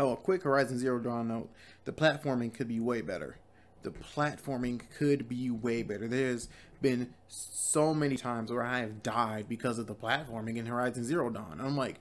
Oh, 0.00 0.12
a 0.12 0.16
quick 0.16 0.42
Horizon 0.42 0.78
Zero 0.78 0.98
Dawn 0.98 1.28
note. 1.28 1.50
The 1.84 1.92
platforming 1.92 2.52
could 2.54 2.66
be 2.66 2.80
way 2.80 3.02
better. 3.02 3.36
The 3.82 3.90
platforming 3.90 4.80
could 4.96 5.28
be 5.28 5.50
way 5.50 5.82
better. 5.82 6.08
There's 6.08 6.48
been 6.80 7.12
so 7.28 7.92
many 7.92 8.16
times 8.16 8.50
where 8.50 8.62
I 8.62 8.78
have 8.78 9.02
died 9.02 9.44
because 9.46 9.78
of 9.78 9.86
the 9.86 9.94
platforming 9.94 10.56
in 10.56 10.64
Horizon 10.64 11.04
Zero 11.04 11.28
Dawn. 11.28 11.60
I'm 11.62 11.76
like, 11.76 11.96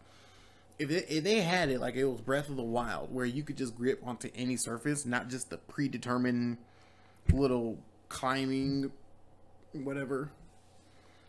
if, 0.80 0.89
it, 0.92 1.08
if 1.10 1.25
they 1.25 1.42
had 1.42 1.68
it 1.68 1.82
like 1.82 1.96
it 1.96 2.06
was 2.06 2.22
Breath 2.22 2.48
of 2.48 2.56
the 2.56 2.63
Wild, 2.63 3.13
where 3.13 3.25
you 3.25 3.44
could 3.44 3.58
just 3.58 3.75
grip 3.75 4.01
onto 4.01 4.30
any 4.34 4.56
surface, 4.56 5.06
not 5.06 5.27
just 5.27 5.50
the 5.50 5.58
predetermined 5.58 6.58
little 7.34 7.80
climbing, 8.08 8.94
whatever 9.74 10.32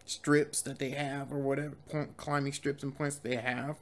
strips 0.04 0.62
that 0.62 0.78
they 0.78 0.90
have 0.90 1.32
or 1.32 1.38
whatever 1.38 1.76
point, 1.90 2.16
climbing 2.16 2.52
strips 2.52 2.82
and 2.82 2.96
points 2.96 3.16
they 3.16 3.36
have, 3.36 3.76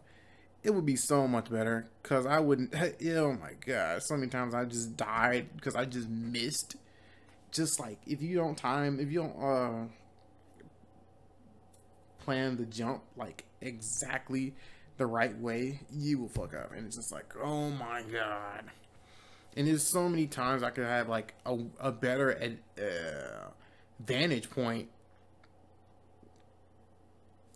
it 0.62 0.70
would 0.70 0.86
be 0.86 0.96
so 0.96 1.26
much 1.26 1.50
better. 1.50 1.88
Cause 2.02 2.26
I 2.26 2.40
wouldn't. 2.40 2.74
Oh 3.14 3.32
my 3.32 3.52
god! 3.66 4.02
So 4.02 4.16
many 4.16 4.28
times 4.28 4.54
I 4.54 4.64
just 4.64 4.96
died 4.96 5.48
because 5.56 5.74
I 5.74 5.84
just 5.84 6.08
missed. 6.08 6.76
Just 7.50 7.78
like 7.80 7.98
if 8.06 8.22
you 8.22 8.36
don't 8.36 8.56
time, 8.56 8.98
if 9.00 9.10
you 9.10 9.20
don't 9.20 9.42
uh 9.42 9.86
plan 12.20 12.56
the 12.56 12.64
jump 12.64 13.02
like 13.16 13.44
exactly 13.60 14.54
the 14.98 15.06
right 15.06 15.36
way, 15.38 15.80
you 15.92 16.18
will 16.18 16.28
fuck 16.28 16.54
up. 16.54 16.72
And 16.72 16.86
it's 16.86 16.96
just 16.96 17.12
like, 17.12 17.34
oh 17.42 17.70
my 17.70 18.02
god. 18.02 18.64
And 19.56 19.66
there's 19.66 19.82
so 19.82 20.08
many 20.08 20.26
times 20.26 20.62
I 20.62 20.70
could 20.70 20.84
have 20.84 21.08
like 21.08 21.34
a, 21.44 21.58
a 21.80 21.92
better 21.92 22.56
uh, 22.78 23.50
vantage 24.00 24.48
point 24.48 24.88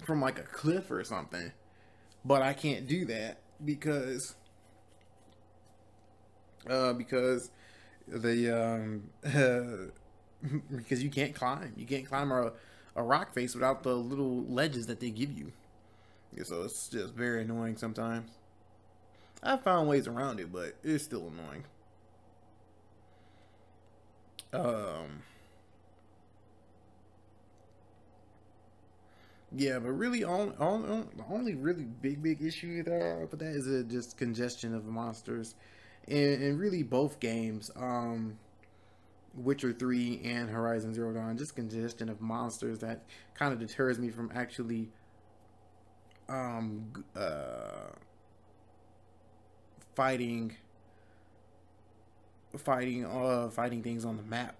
from 0.04 0.20
like 0.20 0.38
a 0.38 0.42
cliff 0.42 0.90
or 0.90 1.02
something. 1.04 1.52
But 2.24 2.42
I 2.42 2.52
can't 2.52 2.86
do 2.86 3.04
that 3.06 3.38
because 3.64 4.34
uh 6.68 6.92
because 6.92 7.50
the 8.08 8.50
um 8.50 9.10
uh, 9.24 9.90
because 10.76 11.02
you 11.02 11.10
can't 11.10 11.34
climb. 11.34 11.72
You 11.76 11.86
can't 11.86 12.06
climb 12.06 12.30
a, 12.30 12.52
a 12.94 13.02
rock 13.02 13.34
face 13.34 13.54
without 13.54 13.82
the 13.82 13.94
little 13.94 14.44
ledges 14.44 14.86
that 14.86 15.00
they 15.00 15.10
give 15.10 15.32
you. 15.32 15.52
So 16.44 16.64
it's 16.64 16.88
just 16.88 17.14
very 17.14 17.42
annoying 17.42 17.76
sometimes. 17.76 18.30
I 19.42 19.56
found 19.56 19.88
ways 19.88 20.06
around 20.06 20.40
it, 20.40 20.52
but 20.52 20.74
it's 20.82 21.04
still 21.04 21.28
annoying. 21.28 21.64
Um 24.52 25.22
Yeah, 29.58 29.78
but 29.78 29.92
really, 29.92 30.22
on, 30.22 30.52
on, 30.58 30.84
on, 30.84 31.08
the 31.16 31.24
only 31.30 31.54
really 31.54 31.84
big, 31.84 32.22
big 32.22 32.42
issue 32.42 32.82
there 32.82 33.26
with 33.30 33.40
that 33.40 33.54
is 33.54 33.66
a 33.66 33.84
just 33.84 34.18
congestion 34.18 34.74
of 34.74 34.84
monsters, 34.84 35.54
and, 36.06 36.42
and 36.42 36.60
really 36.60 36.82
both 36.82 37.20
games, 37.20 37.70
um, 37.74 38.36
Witcher 39.34 39.72
Three 39.72 40.20
and 40.22 40.50
Horizon 40.50 40.92
Zero 40.92 41.14
Dawn, 41.14 41.38
just 41.38 41.56
congestion 41.56 42.10
of 42.10 42.20
monsters 42.20 42.80
that 42.80 43.04
kind 43.32 43.54
of 43.54 43.58
deters 43.58 43.98
me 43.98 44.10
from 44.10 44.30
actually, 44.34 44.90
um, 46.28 46.92
uh, 47.16 47.92
fighting, 49.94 50.54
fighting, 52.58 53.06
uh, 53.06 53.48
fighting 53.48 53.82
things 53.82 54.04
on 54.04 54.18
the 54.18 54.22
map. 54.22 54.54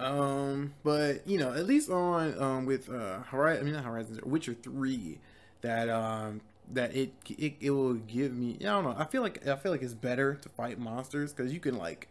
Um, 0.00 0.72
but 0.82 1.26
you 1.28 1.38
know, 1.38 1.52
at 1.52 1.66
least 1.66 1.90
on 1.90 2.40
um 2.42 2.66
with 2.66 2.88
uh 2.88 3.20
Horizon, 3.20 3.62
I 3.62 3.64
mean 3.64 3.74
not 3.74 3.84
Horizon, 3.84 4.18
Witcher 4.24 4.54
three, 4.54 5.18
that 5.60 5.88
um 5.90 6.40
that 6.72 6.94
it, 6.94 7.12
it 7.28 7.54
it 7.60 7.70
will 7.70 7.94
give 7.94 8.32
me. 8.34 8.56
I 8.60 8.64
don't 8.64 8.84
know. 8.84 8.94
I 8.96 9.04
feel 9.04 9.22
like 9.22 9.46
I 9.46 9.56
feel 9.56 9.72
like 9.72 9.82
it's 9.82 9.94
better 9.94 10.34
to 10.36 10.48
fight 10.48 10.78
monsters 10.78 11.32
because 11.32 11.52
you 11.52 11.60
can 11.60 11.76
like. 11.76 12.08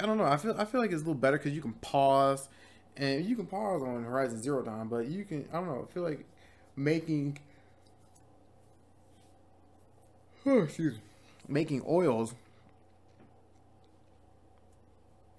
I 0.00 0.06
don't 0.06 0.18
know. 0.18 0.24
I 0.24 0.36
feel 0.36 0.54
I 0.58 0.64
feel 0.64 0.80
like 0.80 0.90
it's 0.92 1.02
a 1.02 1.04
little 1.04 1.14
better 1.14 1.38
because 1.38 1.52
you 1.52 1.62
can 1.62 1.72
pause, 1.74 2.48
and 2.96 3.24
you 3.24 3.36
can 3.36 3.46
pause 3.46 3.82
on 3.82 4.04
Horizon 4.04 4.42
Zero 4.42 4.62
Dawn, 4.62 4.88
but 4.88 5.06
you 5.06 5.24
can 5.24 5.46
I 5.52 5.56
don't 5.56 5.66
know. 5.66 5.86
I 5.88 5.92
feel 5.92 6.02
like 6.02 6.24
making. 6.76 7.38
Oh, 10.46 10.58
excuse 10.62 10.94
me. 10.94 11.00
Making 11.48 11.82
oils 11.86 12.34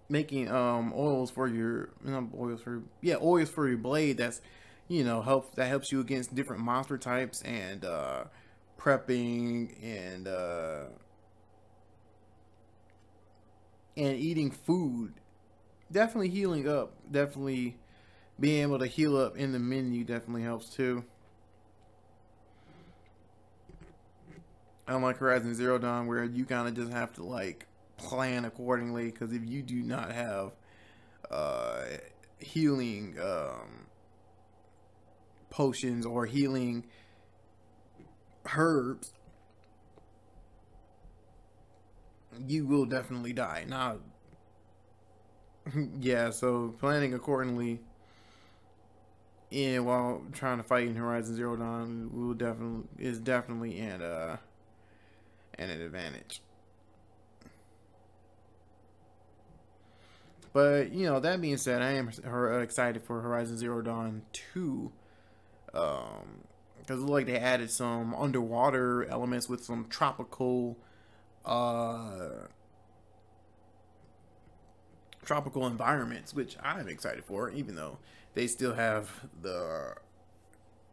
making 0.08 0.50
um 0.52 0.94
oils 0.96 1.32
for 1.32 1.48
your 1.48 1.90
you 2.06 2.12
know, 2.12 2.30
oils 2.40 2.62
for 2.62 2.84
yeah 3.02 3.16
oils 3.22 3.50
for 3.50 3.68
your 3.68 3.78
blade 3.78 4.18
that's 4.18 4.40
you 4.88 5.04
know 5.04 5.22
help 5.22 5.56
that 5.56 5.68
helps 5.68 5.92
you 5.92 6.00
against 6.00 6.36
different 6.36 6.62
monster 6.62 6.98
types 6.98 7.42
and 7.42 7.84
uh 7.84 8.24
prepping 8.78 9.74
and 9.84 10.28
uh 10.28 10.84
and 13.98 14.18
eating 14.18 14.52
food. 14.52 15.14
Definitely 15.92 16.30
healing 16.30 16.68
up. 16.68 16.94
Definitely 17.10 17.78
being 18.40 18.62
able 18.64 18.80
to 18.80 18.88
heal 18.88 19.18
up 19.18 19.38
in 19.38 19.52
the 19.52 19.60
menu 19.60 20.04
definitely 20.04 20.44
helps 20.44 20.70
too. 20.70 21.06
Unlike 24.88 25.18
horizon 25.18 25.56
zero 25.56 25.78
dawn 25.78 26.08
where 26.08 26.24
you 26.24 26.46
kind 26.46 26.68
of 26.68 26.76
just 26.76 26.92
have 26.92 27.14
to 27.14 27.24
like 27.24 27.68
plan 27.98 28.46
accordingly 28.46 29.06
because 29.06 29.34
if 29.34 29.46
you 29.46 29.62
do 29.62 29.82
not 29.82 30.12
have 30.12 30.52
uh, 31.32 31.84
healing 32.40 33.16
um, 33.22 33.88
potions 35.50 36.06
or 36.06 36.26
healing 36.26 36.86
herbs, 38.56 39.14
you 42.48 42.66
will 42.66 42.86
definitely 42.86 43.34
die. 43.34 43.66
Now, 43.68 43.98
yeah, 46.00 46.30
so 46.30 46.76
planning 46.80 47.14
accordingly 47.14 47.80
and 49.52 49.86
while 49.86 50.22
trying 50.34 50.58
to 50.58 50.64
fight 50.64 50.88
in 50.88 50.96
Horizon 50.96 51.36
Zero 51.36 51.56
Dawn 51.56 52.10
will 52.12 52.34
definitely 52.34 52.84
is 53.00 53.20
definitely 53.20 53.80
an 53.80 54.02
uh 54.02 54.38
an 55.58 55.70
advantage. 55.70 56.42
But 60.56 60.94
you 60.94 61.06
know, 61.06 61.20
that 61.20 61.42
being 61.42 61.58
said, 61.58 61.82
I 61.82 61.92
am 61.96 62.08
excited 62.62 63.04
for 63.04 63.20
Horizon 63.20 63.58
Zero 63.58 63.82
Dawn 63.82 64.22
two, 64.32 64.94
um, 65.74 66.46
because 66.80 67.00
it 67.00 67.02
looked 67.02 67.12
like 67.12 67.26
they 67.26 67.38
added 67.38 67.70
some 67.70 68.16
underwater 68.16 69.04
elements 69.04 69.50
with 69.50 69.66
some 69.66 69.88
tropical, 69.90 70.78
uh, 71.44 72.48
tropical 75.26 75.68
environments, 75.68 76.34
which 76.34 76.56
I'm 76.64 76.88
excited 76.88 77.26
for. 77.26 77.50
Even 77.50 77.76
though 77.76 77.98
they 78.34 78.48
still 78.48 78.76
have 78.76 79.12
the 79.42 79.96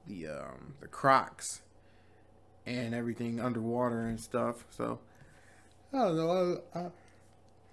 the 0.09 0.26
um, 0.26 0.75
the 0.81 0.88
crocs 0.88 1.61
and 2.66 2.97
everything 2.97 3.38
underwater 3.38 4.09
and 4.09 4.19
stuff. 4.19 4.64
So 4.71 4.99
I 5.92 5.99
don't 5.99 6.16
know. 6.16 6.62
I, 6.75 6.78
I, 6.81 6.90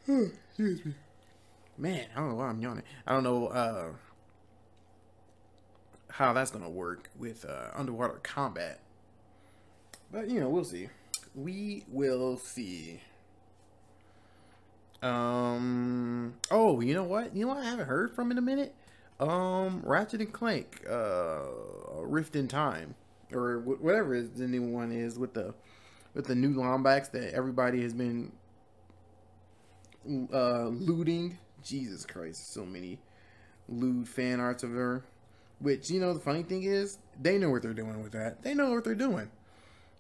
excuse 0.52 0.86
me 0.86 0.94
man, 1.80 2.06
I 2.16 2.20
don't 2.20 2.30
know 2.30 2.36
why 2.36 2.48
I'm 2.48 2.62
yawning. 2.62 2.84
I 3.08 3.14
don't 3.14 3.24
know 3.24 3.48
uh, 3.48 3.90
how 6.10 6.34
that's 6.34 6.52
gonna 6.52 6.70
work 6.70 7.10
with 7.18 7.46
uh, 7.46 7.70
underwater 7.74 8.20
combat, 8.22 8.80
but 10.12 10.30
you 10.30 10.40
know, 10.40 10.50
we'll 10.50 10.66
see. 10.66 10.90
We 11.34 11.86
will 11.88 12.38
see. 12.38 13.02
Um. 15.02 16.36
Oh, 16.52 16.82
you 16.82 16.94
know 16.94 17.06
what? 17.06 17.36
You 17.36 17.46
know 17.46 17.54
what? 17.54 17.64
I 17.64 17.70
haven't 17.70 17.88
heard 17.88 18.14
from 18.14 18.32
in 18.32 18.38
a 18.38 18.42
minute. 18.42 18.76
Um, 19.20 19.82
Ratchet 19.84 20.22
and 20.22 20.32
Clank, 20.32 20.82
uh, 20.90 21.42
Rift 22.02 22.36
in 22.36 22.48
Time, 22.48 22.96
or 23.34 23.60
whatever 23.60 24.22
the 24.22 24.48
new 24.48 24.64
one 24.64 24.92
is 24.92 25.18
with 25.18 25.34
the 25.34 25.54
with 26.14 26.26
the 26.26 26.36
new 26.36 26.54
Lombax 26.54 27.12
that 27.12 27.34
everybody 27.34 27.82
has 27.82 27.94
been 27.94 28.32
uh, 30.34 30.68
looting 30.68 31.38
Jesus 31.64 32.06
Christ, 32.06 32.54
so 32.54 32.66
many 32.66 33.00
lewd 33.68 34.08
fan 34.08 34.40
arts 34.40 34.64
of 34.64 34.72
her. 34.72 35.04
Which, 35.60 35.90
you 35.90 36.00
know, 36.00 36.14
the 36.14 36.20
funny 36.20 36.44
thing 36.44 36.64
is, 36.64 36.98
they 37.22 37.38
know 37.38 37.50
what 37.50 37.62
they're 37.62 37.74
doing 37.74 38.02
with 38.02 38.14
that. 38.14 38.42
They 38.44 38.54
know 38.54 38.72
what 38.72 38.84
they're 38.86 38.96
doing. 38.96 39.30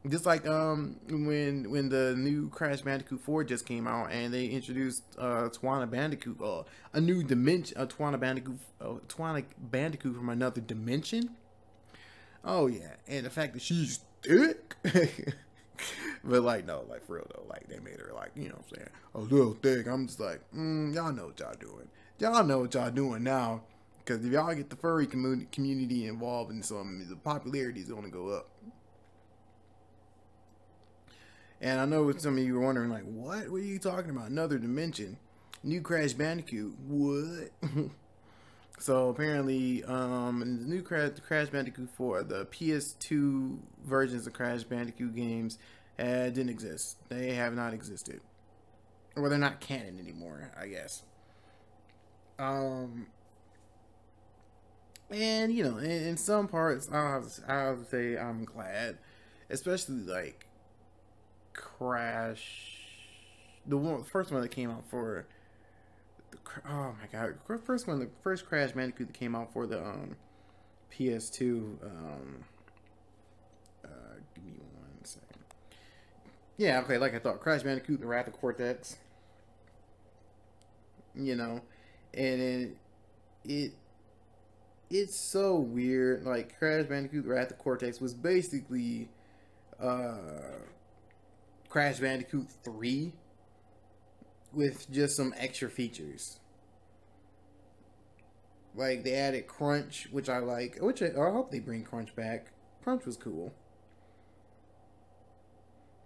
Just 0.07 0.25
like 0.25 0.47
um 0.47 0.95
when 1.09 1.69
when 1.69 1.89
the 1.89 2.15
new 2.17 2.47
Crash 2.49 2.81
Bandicoot 2.81 3.19
4 3.19 3.43
just 3.43 3.65
came 3.65 3.85
out 3.85 4.09
and 4.13 4.33
they 4.33 4.45
introduced 4.45 5.03
uh 5.17 5.49
Tawna 5.49 5.89
Bandicoot, 5.89 6.41
uh, 6.41 6.63
a 6.93 7.01
new 7.01 7.21
dimension, 7.21 7.77
a 7.77 7.85
Tawna 7.85 8.17
Bandicoot, 8.17 8.59
uh, 8.79 8.93
Tawna 9.09 9.43
Bandicoot 9.57 10.15
from 10.15 10.29
another 10.29 10.61
dimension. 10.61 11.31
Oh 12.45 12.67
yeah, 12.67 12.93
and 13.09 13.25
the 13.25 13.29
fact 13.29 13.51
that 13.53 13.61
she's 13.61 13.99
thick. 14.23 14.75
But 16.23 16.41
like 16.43 16.65
no, 16.65 16.85
like 16.89 17.05
for 17.05 17.15
real 17.15 17.27
though, 17.33 17.45
like 17.49 17.67
they 17.67 17.79
made 17.79 17.99
her 17.99 18.11
like 18.13 18.31
you 18.35 18.49
know 18.49 18.55
what 18.55 18.65
I'm 18.71 18.75
saying 18.75 18.89
a 19.15 19.19
little 19.19 19.53
thick. 19.61 19.87
I'm 19.87 20.07
just 20.07 20.19
like, 20.19 20.41
mm, 20.55 20.93
y'all 20.93 21.11
know 21.11 21.27
what 21.27 21.39
y'all 21.39 21.55
doing. 21.59 21.87
Y'all 22.19 22.43
know 22.43 22.59
what 22.59 22.73
y'all 22.73 22.91
doing 22.91 23.23
now. 23.23 23.61
Because 23.99 24.25
if 24.25 24.31
y'all 24.31 24.53
get 24.55 24.69
the 24.69 24.75
furry 24.75 25.05
community 25.07 25.47
community 25.51 26.07
involved 26.07 26.51
in 26.51 26.63
some, 26.63 27.05
the 27.07 27.15
popularity 27.15 27.81
is 27.81 27.89
going 27.89 28.03
to 28.03 28.09
go 28.09 28.29
up. 28.29 28.49
And 31.61 31.79
I 31.79 31.85
know 31.85 32.11
some 32.13 32.37
of 32.37 32.43
you 32.43 32.55
were 32.55 32.61
wondering, 32.61 32.89
like, 32.89 33.03
what? 33.03 33.49
What 33.49 33.57
are 33.57 33.65
you 33.65 33.79
talking 33.79 34.09
about? 34.11 34.29
Another 34.29 34.57
dimension? 34.57 35.17
New 35.61 35.81
Crash 35.81 36.13
Bandicoot? 36.13 36.73
What? 36.87 37.51
so 38.79 39.09
apparently, 39.09 39.83
um, 39.83 40.39
the 40.39 40.45
new 40.45 40.81
Crash, 40.81 41.49
Bandicoot 41.49 41.89
4, 41.89 42.23
the 42.23 42.45
PS2 42.45 43.57
versions 43.85 44.25
of 44.25 44.33
Crash 44.33 44.63
Bandicoot 44.63 45.13
games 45.13 45.57
uh, 45.99 46.29
didn't 46.29 46.49
exist. 46.49 46.97
They 47.09 47.33
have 47.33 47.53
not 47.53 47.73
existed. 47.73 48.21
Or 49.17 49.27
they're 49.27 49.37
not 49.37 49.59
canon 49.59 49.99
anymore, 49.99 50.51
I 50.57 50.67
guess. 50.67 51.03
Um, 52.37 53.07
and 55.09 55.53
you 55.53 55.63
know, 55.65 55.77
in, 55.77 55.91
in 55.91 56.17
some 56.17 56.47
parts, 56.47 56.89
I 56.89 56.95
have, 56.95 57.35
to, 57.35 57.41
I 57.51 57.53
have 57.53 57.79
to 57.79 57.85
say 57.85 58.17
I'm 58.17 58.45
glad, 58.45 58.97
especially 59.49 59.95
like 59.95 60.45
Crash, 61.51 62.77
the 63.67 64.05
first 64.09 64.31
one 64.31 64.41
that 64.41 64.51
came 64.51 64.71
out 64.71 64.87
for. 64.89 65.27
Oh 66.67 66.95
my 66.99 67.07
god! 67.11 67.35
First 67.65 67.87
one, 67.87 67.99
the 67.99 68.09
first 68.23 68.45
Crash 68.45 68.71
Bandicoot 68.71 69.07
that 69.07 69.13
came 69.13 69.35
out 69.35 69.53
for 69.53 69.67
the 69.67 69.79
um, 69.79 70.15
PS2. 70.91 71.83
Um, 71.83 72.43
uh, 73.83 73.87
give 74.35 74.45
me 74.45 74.53
one 74.57 75.03
second. 75.03 75.43
Yeah, 76.57 76.79
okay. 76.81 76.97
Like 76.97 77.13
I 77.13 77.19
thought, 77.19 77.39
Crash 77.39 77.63
Bandicoot: 77.63 77.99
The 77.99 78.07
Wrath 78.07 78.27
of 78.27 78.33
Cortex. 78.33 78.97
You 81.15 81.35
know, 81.35 81.61
and 82.13 82.41
it, 82.41 82.77
it 83.43 83.73
it's 84.89 85.15
so 85.15 85.55
weird. 85.55 86.23
Like 86.23 86.57
Crash 86.57 86.85
Bandicoot: 86.85 87.23
The 87.23 87.29
Wrath 87.29 87.51
of 87.51 87.59
Cortex 87.59 87.99
was 88.01 88.13
basically 88.13 89.09
uh, 89.79 90.17
Crash 91.69 91.99
Bandicoot 91.99 92.47
Three 92.63 93.13
with 94.53 94.89
just 94.91 95.15
some 95.15 95.33
extra 95.37 95.69
features. 95.69 96.39
Like 98.75 99.03
they 99.03 99.13
added 99.13 99.47
Crunch, 99.47 100.07
which 100.11 100.29
I 100.29 100.39
like. 100.39 100.77
Which 100.79 101.01
I, 101.01 101.07
I 101.07 101.31
hope 101.31 101.51
they 101.51 101.59
bring 101.59 101.83
Crunch 101.83 102.15
back. 102.15 102.47
Crunch 102.83 103.05
was 103.05 103.17
cool. 103.17 103.53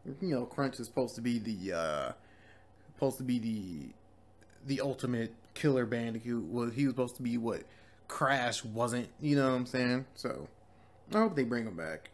You 0.06 0.36
know, 0.36 0.46
Crunch 0.46 0.80
is 0.80 0.88
supposed 0.88 1.16
to 1.16 1.22
be 1.22 1.40
the 1.40 1.78
uh, 1.78 2.12
supposed 2.94 3.18
to 3.18 3.24
be 3.24 3.40
the 3.40 3.90
the 4.66 4.82
ultimate 4.82 5.34
killer 5.54 5.86
Bandicoot. 5.86 6.46
Well, 6.46 6.70
he 6.70 6.86
was 6.86 6.94
supposed 6.94 7.16
to 7.18 7.22
be 7.22 7.38
what 7.38 7.64
Crash 8.08 8.64
wasn't. 8.64 9.10
You 9.22 9.36
know 9.36 9.50
what 9.50 9.56
I'm 9.56 9.66
saying? 9.66 10.06
So 10.16 10.48
I 11.14 11.20
hope 11.20 11.36
they 11.36 11.44
bring 11.44 11.66
him 11.66 11.76
back. 11.76 12.10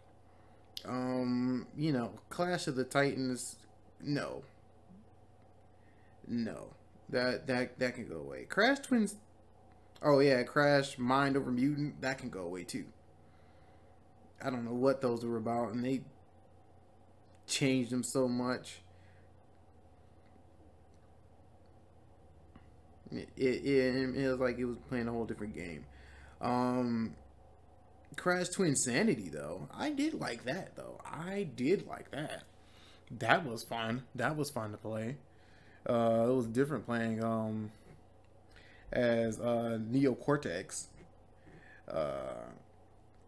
Um, 0.86 1.68
you 1.78 1.92
know, 1.92 2.12
Crash 2.30 2.68
of 2.68 2.76
the 2.76 2.84
Titans. 2.84 3.58
No, 4.02 4.44
no, 6.30 6.76
that 7.10 7.48
that 7.48 7.80
that 7.80 7.96
can 7.96 8.08
go 8.08 8.18
away. 8.18 8.46
Crash 8.46 8.80
Twins. 8.80 9.16
Oh 10.02 10.20
yeah, 10.20 10.44
Crash 10.44 10.98
Mind 10.98 11.36
Over 11.36 11.52
Mutant. 11.52 12.02
That 12.02 12.20
can 12.20 12.30
go 12.30 12.42
away 12.42 12.64
too. 12.64 12.86
I 14.42 14.50
don't 14.50 14.64
know 14.64 14.74
what 14.74 15.02
those 15.02 15.26
were 15.26 15.38
about, 15.38 15.74
and 15.74 15.84
they 15.84 16.02
changed 17.48 17.92
them 17.92 18.04
so 18.04 18.28
much. 18.28 18.82
It, 23.12 23.28
it, 23.36 24.16
it 24.16 24.30
was 24.30 24.40
like 24.40 24.60
it 24.60 24.66
was 24.66 24.78
playing 24.88 25.08
a 25.08 25.12
whole 25.12 25.26
different 25.26 25.56
game. 25.56 25.86
Um, 26.40 27.16
Crash 28.16 28.50
Twinsanity 28.50 29.32
though, 29.32 29.68
I 29.76 29.90
did 29.90 30.14
like 30.14 30.46
that 30.46 30.76
though. 30.76 31.02
I 31.04 31.48
did 31.56 31.88
like 31.88 32.12
that. 32.12 32.44
That 33.12 33.46
was 33.46 33.64
fun. 33.64 34.04
That 34.16 34.38
was 34.38 34.52
fun 34.52 34.72
to 34.72 34.78
play. 34.78 35.18
Uh, 35.90 36.28
it 36.30 36.36
was 36.36 36.46
different 36.46 36.86
playing 36.86 37.24
um 37.24 37.72
as 38.92 39.40
uh 39.40 39.80
Neo 39.90 40.14
Cortex. 40.14 40.88
Uh, 41.90 42.46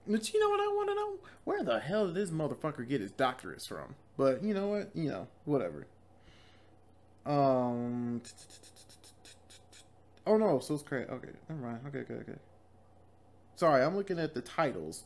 but 0.07 0.31
you 0.33 0.39
know 0.39 0.49
what 0.49 0.59
I 0.59 0.67
want 0.67 0.89
to 0.89 0.95
know? 0.95 1.13
Where 1.43 1.63
the 1.63 1.79
hell 1.79 2.05
did 2.05 2.15
this 2.15 2.29
motherfucker 2.29 2.87
get 2.87 3.01
his 3.01 3.11
doctorates 3.11 3.67
from? 3.67 3.95
But 4.17 4.43
you 4.43 4.53
know 4.53 4.67
what? 4.67 4.91
You 4.93 5.09
know, 5.09 5.27
whatever. 5.45 5.87
Um. 7.25 8.21
Oh 10.27 10.37
no, 10.37 10.59
so 10.59 10.75
it's 10.75 10.83
crazy. 10.83 11.09
Okay, 11.09 11.29
never 11.49 11.61
mind. 11.61 11.79
Okay, 11.87 11.99
okay, 11.99 12.13
okay. 12.13 12.39
Sorry, 13.55 13.83
I'm 13.83 13.95
looking 13.95 14.19
at 14.19 14.33
the 14.35 14.41
titles, 14.41 15.03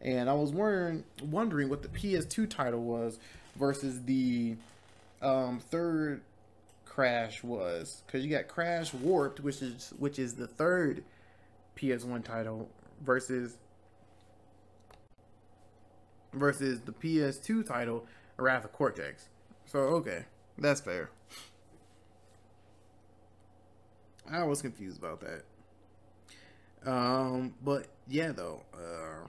and 0.00 0.30
I 0.30 0.34
was 0.34 0.52
wondering 0.52 1.04
wondering 1.22 1.68
what 1.68 1.82
the 1.82 1.88
PS2 1.88 2.48
title 2.48 2.82
was 2.82 3.18
versus 3.56 4.02
the 4.04 4.56
um, 5.20 5.60
third 5.60 6.20
Crash 6.94 7.42
was, 7.42 8.02
because 8.06 8.22
you 8.22 8.30
got 8.30 8.48
Crash 8.48 8.92
Warped, 8.92 9.40
which 9.40 9.62
is 9.62 9.94
which 9.98 10.18
is 10.18 10.34
the 10.34 10.46
third 10.46 11.02
PS1 11.74 12.22
title, 12.22 12.68
versus 13.00 13.56
versus 16.34 16.82
the 16.82 16.92
PS2 16.92 17.66
title, 17.66 18.04
Wrath 18.36 18.66
of 18.66 18.72
Cortex. 18.72 19.28
So 19.64 19.78
okay, 19.78 20.26
that's 20.58 20.82
fair. 20.82 21.08
I 24.30 24.44
was 24.44 24.60
confused 24.60 24.98
about 24.98 25.22
that. 25.22 25.44
Um, 26.84 27.54
but 27.64 27.86
yeah, 28.06 28.32
though, 28.32 28.64
uh, 28.74 29.28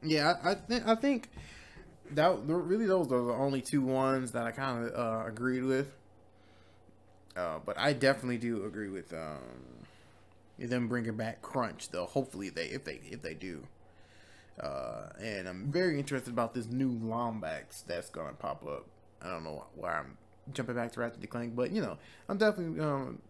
yeah, 0.00 0.34
I, 0.44 0.50
I 0.50 0.54
think 0.54 0.86
I 0.86 0.94
think 0.94 1.28
that 2.12 2.38
really 2.46 2.86
those 2.86 3.06
are 3.06 3.20
the 3.20 3.32
only 3.32 3.62
two 3.62 3.82
ones 3.82 4.30
that 4.30 4.46
I 4.46 4.52
kind 4.52 4.86
of 4.86 4.94
uh, 4.94 5.26
agreed 5.26 5.64
with. 5.64 5.88
Uh, 7.36 7.58
but 7.64 7.78
I 7.78 7.92
definitely 7.92 8.38
do 8.38 8.64
agree 8.64 8.88
with 8.88 9.12
um, 9.12 9.86
them 10.58 10.88
bringing 10.88 11.16
back 11.16 11.42
Crunch, 11.42 11.90
though. 11.90 12.06
Hopefully, 12.06 12.50
they 12.50 12.66
if 12.66 12.84
they 12.84 13.00
if 13.04 13.22
they 13.22 13.34
do. 13.34 13.62
Uh, 14.58 15.08
and 15.22 15.48
I'm 15.48 15.72
very 15.72 15.98
interested 15.98 16.32
about 16.32 16.54
this 16.54 16.66
new 16.66 16.92
Lombax 16.92 17.84
that's 17.86 18.10
gonna 18.10 18.34
pop 18.34 18.66
up. 18.66 18.86
I 19.22 19.30
don't 19.30 19.44
know 19.44 19.64
why 19.74 19.98
I'm 19.98 20.18
jumping 20.52 20.74
back 20.74 20.92
to 20.92 21.00
Ratchet 21.00 21.20
and 21.20 21.30
Clank, 21.30 21.56
but 21.56 21.70
you 21.70 21.80
know, 21.80 21.96
I'm 22.28 22.36
definitely 22.36 22.80
um, 22.80 23.20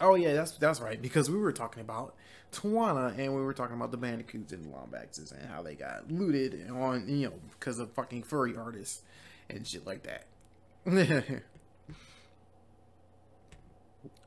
Oh 0.00 0.14
yeah, 0.14 0.34
that's 0.34 0.52
that's 0.52 0.80
right. 0.80 1.00
Because 1.00 1.30
we 1.30 1.38
were 1.38 1.52
talking 1.52 1.80
about 1.80 2.14
Tawna 2.52 3.18
and 3.18 3.34
we 3.34 3.42
were 3.42 3.54
talking 3.54 3.76
about 3.76 3.90
the 3.90 3.96
bandicoots 3.96 4.52
and 4.52 4.72
Lombaxes 4.72 5.32
and 5.32 5.48
how 5.48 5.62
they 5.62 5.74
got 5.74 6.10
looted 6.10 6.70
on 6.70 7.08
you 7.08 7.28
know 7.28 7.34
because 7.58 7.78
of 7.78 7.92
fucking 7.92 8.22
furry 8.22 8.56
artists 8.56 9.02
and 9.50 9.66
shit 9.66 9.86
like 9.86 10.04
that. 10.04 10.26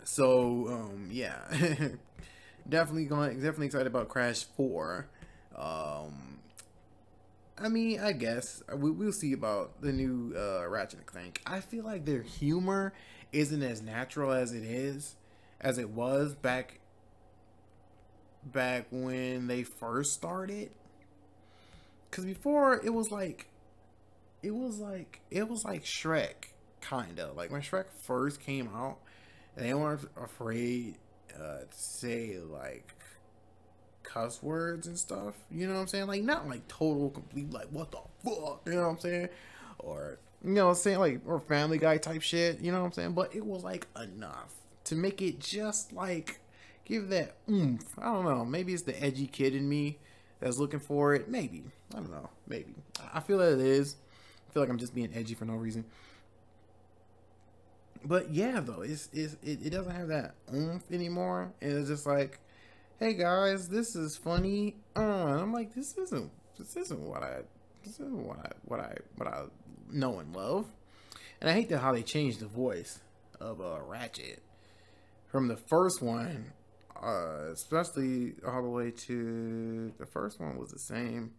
so 0.04 0.68
um 0.68 1.10
yeah, 1.12 1.40
definitely 2.70 3.06
going 3.06 3.36
definitely 3.36 3.66
excited 3.68 3.88
about 3.88 4.10
Crash 4.10 4.44
Four. 4.44 5.08
Um, 5.56 6.40
I 7.58 7.68
mean, 7.68 8.00
I 8.00 8.12
guess 8.12 8.62
we, 8.76 8.92
we'll 8.92 9.12
see 9.12 9.34
about 9.34 9.82
the 9.82 9.92
new 9.92 10.34
uh, 10.38 10.68
Ratchet 10.68 11.00
and 11.00 11.06
Clank. 11.06 11.42
I 11.46 11.62
feel 11.62 11.84
like 11.84 12.06
their 12.06 12.22
humor 12.22 12.94
isn't 13.32 13.64
as 13.64 13.82
natural 13.82 14.32
as 14.32 14.54
it 14.54 14.64
is 14.64 15.16
as 15.60 15.78
it 15.78 15.90
was 15.90 16.36
back 16.36 16.80
back 18.44 18.88
when 18.92 19.48
they 19.48 19.64
first 19.64 20.14
started 20.14 20.70
because 22.10 22.26
before 22.26 22.84
it 22.84 22.94
was 22.94 23.12
like 23.12 23.48
it 24.44 24.52
was 24.52 24.80
like 24.80 25.22
it 25.30 25.48
was 25.48 25.64
like 25.64 25.84
shrek 25.84 26.51
kind 26.82 27.20
of 27.20 27.36
like 27.36 27.52
when 27.52 27.62
shrek 27.62 27.86
first 28.04 28.40
came 28.40 28.70
out 28.76 28.98
they 29.56 29.74
weren't 29.74 30.08
afraid 30.22 30.96
uh, 31.36 31.60
to 31.60 31.68
say 31.72 32.38
like 32.40 32.94
cuss 34.04 34.42
words 34.42 34.88
and 34.88 34.98
stuff 34.98 35.36
you 35.50 35.68
know 35.68 35.74
what 35.74 35.82
i'm 35.82 35.88
saying 35.88 36.08
like 36.08 36.24
not 36.24 36.48
like 36.48 36.68
total 36.68 37.10
complete 37.10 37.52
like 37.52 37.68
what 37.68 37.92
the 37.92 38.00
fuck 38.24 38.62
you 38.66 38.74
know 38.74 38.82
what 38.82 38.90
i'm 38.90 39.00
saying 39.00 39.30
or 39.80 40.18
you 40.44 40.52
know 40.52 40.66
what 40.66 40.72
i'm 40.72 40.78
saying 40.78 41.00
like 41.00 41.22
or 41.26 41.40
family 41.40 41.78
guy 41.78 41.98
type 41.98 42.22
shit 42.22 42.60
you 42.60 42.72
know 42.72 42.80
what 42.80 42.88
i'm 42.88 42.92
saying 42.92 43.14
but 43.14 43.34
it 43.36 43.46
was 43.46 43.64
like 43.64 43.88
enough 44.02 44.54
to 44.84 44.96
make 44.96 45.22
it 45.22 45.40
just 45.40 45.94
like 45.94 46.40
give 46.86 47.10
that 47.10 47.36
oomph. 47.50 47.98
I 47.98 48.06
don't 48.06 48.26
know. 48.26 48.44
Maybe 48.46 48.74
it's 48.74 48.84
the 48.84 49.02
edgy 49.02 49.28
kid 49.28 49.56
in 49.56 49.68
me 49.68 50.00
that's 50.40 50.58
looking 50.58 50.80
for 50.80 51.16
it. 51.16 51.30
Maybe. 51.30 51.64
I 51.94 51.98
don't 51.98 52.12
know. 52.12 52.30
Maybe. 52.48 52.76
I 53.14 53.20
feel 53.20 53.38
that 53.40 53.54
it 53.54 53.62
is. 53.62 53.96
I 54.50 54.54
feel 54.54 54.64
like 54.64 54.70
I'm 54.70 54.78
just 54.78 54.94
being 54.94 55.12
edgy 55.16 55.34
for 55.34 55.46
no 55.46 55.54
reason. 55.54 55.86
But 58.04 58.34
yeah, 58.34 58.60
though, 58.62 58.82
it's, 58.82 59.10
it's 59.14 59.36
it, 59.44 59.66
it 59.66 59.70
doesn't 59.72 59.96
have 59.96 60.08
that 60.08 60.36
oomph 60.54 60.84
anymore. 60.92 61.54
And 61.62 61.72
it's 61.78 61.90
just 61.90 62.08
like, 62.08 62.40
hey 63.00 63.14
guys, 63.14 63.68
this 63.68 63.96
is 63.96 64.20
funny. 64.24 64.76
Uh, 64.96 65.02
I'm 65.02 65.54
like, 65.54 65.74
this 65.74 65.98
isn't 65.98 66.32
this 66.58 66.76
isn't 66.76 67.02
what 67.02 67.24
I 67.24 67.42
this 67.84 67.94
isn't 67.94 68.26
what 68.26 68.40
I 68.40 68.52
what 68.66 68.80
I 68.80 68.96
what 69.18 69.28
I 69.28 69.44
know 69.92 70.20
and 70.20 70.36
love. 70.36 70.66
And 71.40 71.50
I 71.50 71.54
hate 71.54 71.70
that 71.70 71.80
how 71.80 71.94
they 71.94 72.04
changed 72.04 72.40
the 72.40 72.48
voice 72.48 73.00
of 73.40 73.62
uh, 73.62 73.80
Ratchet 73.88 74.42
from 75.28 75.48
the 75.48 75.58
first 75.70 76.02
one, 76.02 76.52
uh, 77.02 77.52
especially 77.54 78.34
all 78.46 78.62
the 78.62 78.70
way 78.70 78.92
to 79.08 79.92
the 79.98 80.06
first 80.06 80.40
one 80.40 80.58
was 80.58 80.70
the 80.70 80.80
same, 80.80 81.32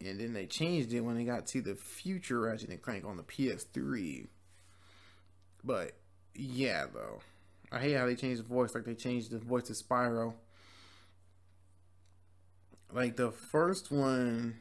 and 0.00 0.18
then 0.18 0.32
they 0.32 0.46
changed 0.46 0.92
it 0.92 1.00
when 1.00 1.16
they 1.16 1.24
got 1.24 1.46
to 1.48 1.62
the 1.62 1.76
future 1.76 2.40
Ratchet 2.40 2.70
and 2.70 2.82
Clank 2.82 3.04
on 3.04 3.16
the 3.16 3.22
PS3. 3.22 4.26
But 5.66 5.92
yeah, 6.34 6.86
though, 6.92 7.20
I 7.72 7.80
hate 7.80 7.94
how 7.94 8.06
they 8.06 8.14
changed 8.14 8.40
the 8.40 8.48
voice. 8.48 8.74
Like 8.74 8.84
they 8.84 8.94
changed 8.94 9.32
the 9.32 9.38
voice 9.38 9.64
to 9.64 9.72
Spyro. 9.72 10.34
Like 12.92 13.16
the 13.16 13.32
first 13.32 13.90
one, 13.90 14.58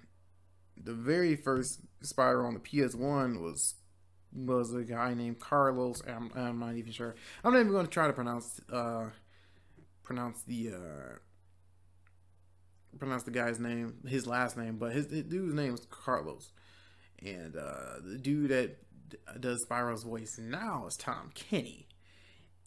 the 0.76 0.94
very 0.94 1.36
first 1.36 1.82
Spyro 2.04 2.48
on 2.48 2.56
the 2.56 2.60
PS1 2.60 3.39
was 3.39 3.76
was 4.34 4.74
a 4.74 4.84
guy 4.84 5.13
named 5.13 5.39
Carlos. 5.39 6.02
I'm, 6.08 6.32
I'm 6.36 6.60
not 6.60 6.76
even 6.76 6.91
sure. 6.91 7.15
I'm 7.44 7.54
not 7.54 7.60
even 7.60 7.72
going 7.72 7.86
to 7.86 7.91
try 7.91 8.08
to 8.08 8.13
pronounce 8.13 8.60
uh 8.74 9.06
pronounce 10.04 10.41
the 10.41 10.72
uh 10.74 11.15
pronounce 12.98 13.24
the 13.24 13.32
guy's 13.32 13.60
name, 13.60 13.96
his 14.08 14.26
last 14.26 14.58
name, 14.58 14.78
but 14.78 14.91
his, 14.94 15.06
dude's 15.06 15.54
name 15.54 15.74
is 15.74 15.86
Carlos, 15.89 16.52
and 17.24 17.56
uh 17.56 18.00
the 18.04 18.18
dude 18.18 18.50
that 18.50 18.78
does 19.39 19.65
Spyro's 19.65 20.04
voice 20.04 20.38
now 20.38 20.86
is 20.88 20.98
Tom 20.98 21.32
Kenny. 21.34 21.88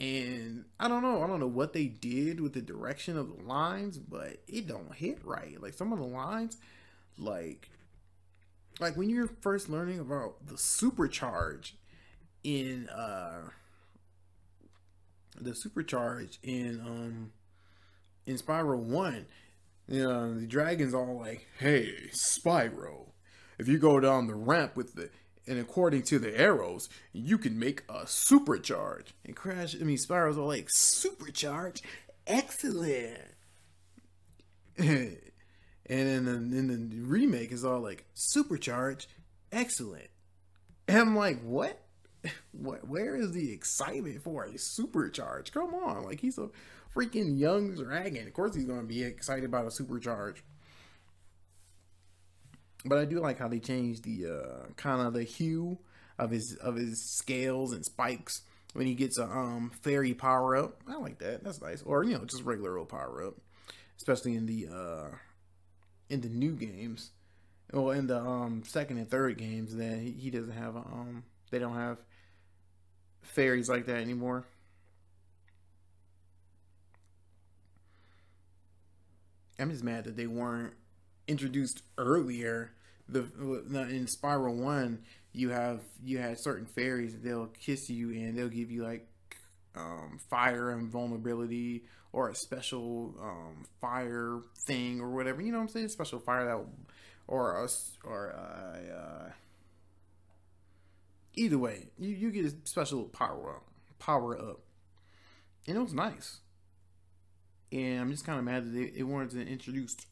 And 0.01 0.67
I 0.79 0.87
don't 0.87 1.03
know, 1.03 1.23
I 1.23 1.27
don't 1.27 1.41
know 1.41 1.49
what 1.49 1.73
they 1.73 1.87
did 1.87 2.41
with 2.41 2.53
the 2.53 2.63
direction 2.63 3.17
of 3.17 3.29
the 3.29 3.43
lines, 3.43 3.99
but 3.99 4.43
it 4.47 4.69
don't 4.69 4.95
hit 4.95 5.19
right. 5.25 5.61
Like 5.61 5.75
some 5.75 5.93
of 5.93 5.99
the 5.99 6.05
lines, 6.05 6.57
like 7.19 7.69
like 8.81 8.97
when 8.97 9.11
you're 9.11 9.29
first 9.41 9.69
learning 9.69 9.99
about 9.99 10.47
the 10.47 10.55
supercharge 10.55 11.73
in 12.45 12.89
uh 12.89 13.51
the 15.41 15.51
supercharge 15.51 16.39
in 16.43 16.81
um 16.81 17.33
in 18.27 18.37
Spyro 18.37 18.79
1 18.79 19.27
you 19.89 20.03
know 20.03 20.35
the 20.35 20.47
dragon's 20.47 20.95
all 20.95 21.19
like 21.19 21.47
hey 21.59 21.93
Spyro 22.13 23.07
if 23.59 23.69
you 23.69 23.79
go 23.79 23.99
down 24.01 24.27
the 24.27 24.35
ramp 24.35 24.77
with 24.77 24.95
the 24.95 25.11
and 25.49 25.59
according 25.59 26.03
to 26.03 26.19
the 26.19 26.39
arrows 26.39 26.89
you 27.13 27.39
can 27.39 27.59
make 27.59 27.83
a 27.89 28.03
supercharge 28.05 29.09
and 29.25 29.35
crash 29.35 29.75
I 29.75 29.85
mean 29.85 29.97
Spyro's 29.97 30.39
all 30.39 30.49
like 30.49 30.69
supercharge 30.69 31.81
excellent 32.27 33.19
And 35.89 36.07
then 36.07 36.25
the, 36.25 36.59
in 36.59 36.91
the 36.91 37.01
remake 37.01 37.51
is 37.51 37.65
all 37.65 37.81
like 37.81 38.05
supercharge, 38.15 39.07
excellent. 39.51 40.09
And 40.87 40.99
I'm 40.99 41.17
like, 41.17 41.41
what? 41.43 41.81
What? 42.51 42.89
Where 42.89 43.15
is 43.15 43.31
the 43.33 43.53
excitement 43.53 44.23
for 44.23 44.45
a 44.45 44.55
supercharge? 44.55 45.53
Come 45.53 45.73
on, 45.73 46.03
like 46.03 46.21
he's 46.21 46.37
a 46.37 46.49
freaking 46.95 47.39
young 47.39 47.77
dragon. 47.77 48.27
Of 48.27 48.35
course 48.35 48.57
he's 48.57 48.65
gonna 48.65 48.83
be 48.83 49.05
excited 49.05 49.45
about 49.45 49.67
a 49.67 49.69
supercharge. 49.69 50.39
But 52.89 52.99
I 52.99 53.05
do 53.05 53.21
like 53.21 53.39
how 53.39 53.49
they 53.49 53.59
changed 53.61 54.05
the 54.05 54.27
uh, 54.27 54.67
kind 54.77 55.07
of 55.07 55.13
the 55.13 55.23
hue 55.23 55.79
of 56.19 56.31
his 56.31 56.55
of 56.57 56.75
his 56.77 57.03
scales 57.03 57.73
and 57.73 57.85
spikes 57.85 58.43
when 58.73 58.87
he 58.87 58.95
gets 58.95 59.19
a 59.19 59.25
um 59.25 59.71
fairy 59.83 60.15
power 60.15 60.57
up. 60.57 60.81
I 60.89 60.97
like 60.97 61.19
that. 61.19 61.45
That's 61.45 61.61
nice. 61.61 61.83
Or 61.83 62.03
you 62.03 62.17
know 62.17 62.25
just 62.25 62.45
regular 62.45 62.79
old 62.79 62.89
power 62.89 63.27
up, 63.27 63.35
especially 63.99 64.35
in 64.35 64.47
the 64.47 64.69
uh 64.73 65.09
in 66.09 66.23
the 66.23 66.29
new 66.29 66.53
games, 66.53 67.11
or 67.73 67.95
in 67.95 68.07
the 68.07 68.19
um 68.19 68.63
second 68.65 68.97
and 68.97 69.11
third 69.11 69.37
games, 69.37 69.77
that 69.77 69.99
he 69.99 70.31
doesn't 70.31 70.53
have 70.53 70.75
a, 70.75 70.81
um 70.81 71.25
they 71.51 71.59
don't 71.59 71.75
have 71.77 71.99
fairies 73.23 73.69
like 73.69 73.87
that 73.87 73.97
anymore. 74.01 74.47
I'm 79.59 79.71
just 79.71 79.83
mad 79.83 80.05
that 80.05 80.17
they 80.17 80.27
weren't 80.27 80.73
introduced 81.27 81.83
earlier. 81.99 82.71
The 83.09 83.21
in 83.21 84.07
Spyro 84.07 84.55
One, 84.55 85.01
you 85.33 85.51
have 85.51 85.81
you 86.05 86.19
had 86.19 86.39
certain 86.39 86.67
fairies 86.67 87.19
they'll 87.19 87.47
kiss 87.47 87.89
you 87.89 88.11
and 88.11 88.37
they'll 88.37 88.49
give 88.49 88.71
you 88.71 88.85
like 88.85 89.09
um, 89.75 90.19
fire 90.29 90.71
and 90.71 90.91
vulnerability 90.91 91.85
or 92.13 92.31
a 92.31 92.35
special 92.35 93.15
um, 93.21 93.65
fire 93.81 94.41
thing 94.57 95.01
or 95.01 95.11
whatever. 95.11 95.41
You 95.41 95.53
know 95.53 95.59
what 95.59 95.65
I'm 95.65 95.69
saying? 95.69 95.89
Special 95.89 96.19
fire 96.19 96.45
that 96.45 96.65
or 97.27 97.63
us 97.63 97.93
or 98.05 98.35
uh, 98.35 98.95
uh, 98.95 99.31
either 101.35 101.59
way, 101.59 101.89
you, 101.99 102.11
you 102.11 102.31
get 102.31 102.47
a 102.47 102.53
special 102.65 103.05
power 103.05 103.57
up, 103.57 103.65
power 103.99 104.37
up, 104.37 104.61
and 105.67 105.77
it 105.77 105.81
was 105.81 105.95
nice. 105.95 106.41
And 107.71 108.01
I'm 108.01 108.11
just 108.11 108.25
kind 108.25 108.39
of 108.39 108.45
mad 108.45 108.73
that 108.73 108.97
it 108.97 109.05
weren't 109.05 109.35
introduced 109.35 110.07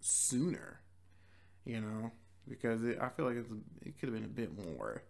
sooner, 0.00 0.80
you 1.64 1.80
know, 1.80 2.12
because 2.48 2.84
it, 2.84 2.98
I 3.00 3.08
feel 3.08 3.26
like 3.26 3.36
a, 3.36 3.44
it 3.86 3.98
could 3.98 4.08
have 4.08 4.14
been 4.14 4.24
a 4.24 4.28
bit 4.28 4.50
more 4.56 5.02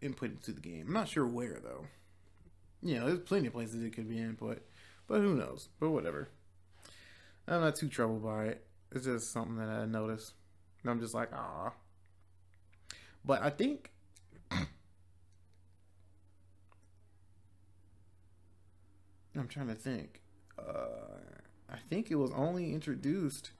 input 0.00 0.30
into 0.30 0.52
the 0.52 0.60
game. 0.60 0.86
I'm 0.88 0.94
not 0.94 1.08
sure 1.08 1.26
where 1.26 1.58
though. 1.62 1.86
You 2.82 2.98
know, 2.98 3.06
there's 3.06 3.20
plenty 3.20 3.46
of 3.48 3.54
places 3.54 3.82
it 3.82 3.94
could 3.94 4.08
be 4.08 4.18
input. 4.18 4.62
But 5.06 5.20
who 5.20 5.34
knows? 5.34 5.68
But 5.80 5.90
whatever. 5.90 6.28
I'm 7.46 7.62
not 7.62 7.76
too 7.76 7.88
troubled 7.88 8.22
by 8.22 8.46
it. 8.46 8.66
It's 8.92 9.06
just 9.06 9.32
something 9.32 9.56
that 9.56 9.68
I 9.68 9.86
noticed. 9.86 10.34
And 10.82 10.90
I'm 10.90 11.00
just 11.00 11.14
like, 11.14 11.30
ah. 11.32 11.72
But 13.24 13.42
I 13.42 13.50
think 13.50 13.90
I'm 14.52 14.66
trying 19.48 19.68
to 19.68 19.74
think. 19.74 20.20
Uh, 20.58 21.18
I 21.70 21.76
think 21.90 22.10
it 22.10 22.16
was 22.16 22.30
only 22.32 22.72
introduced 22.72 23.50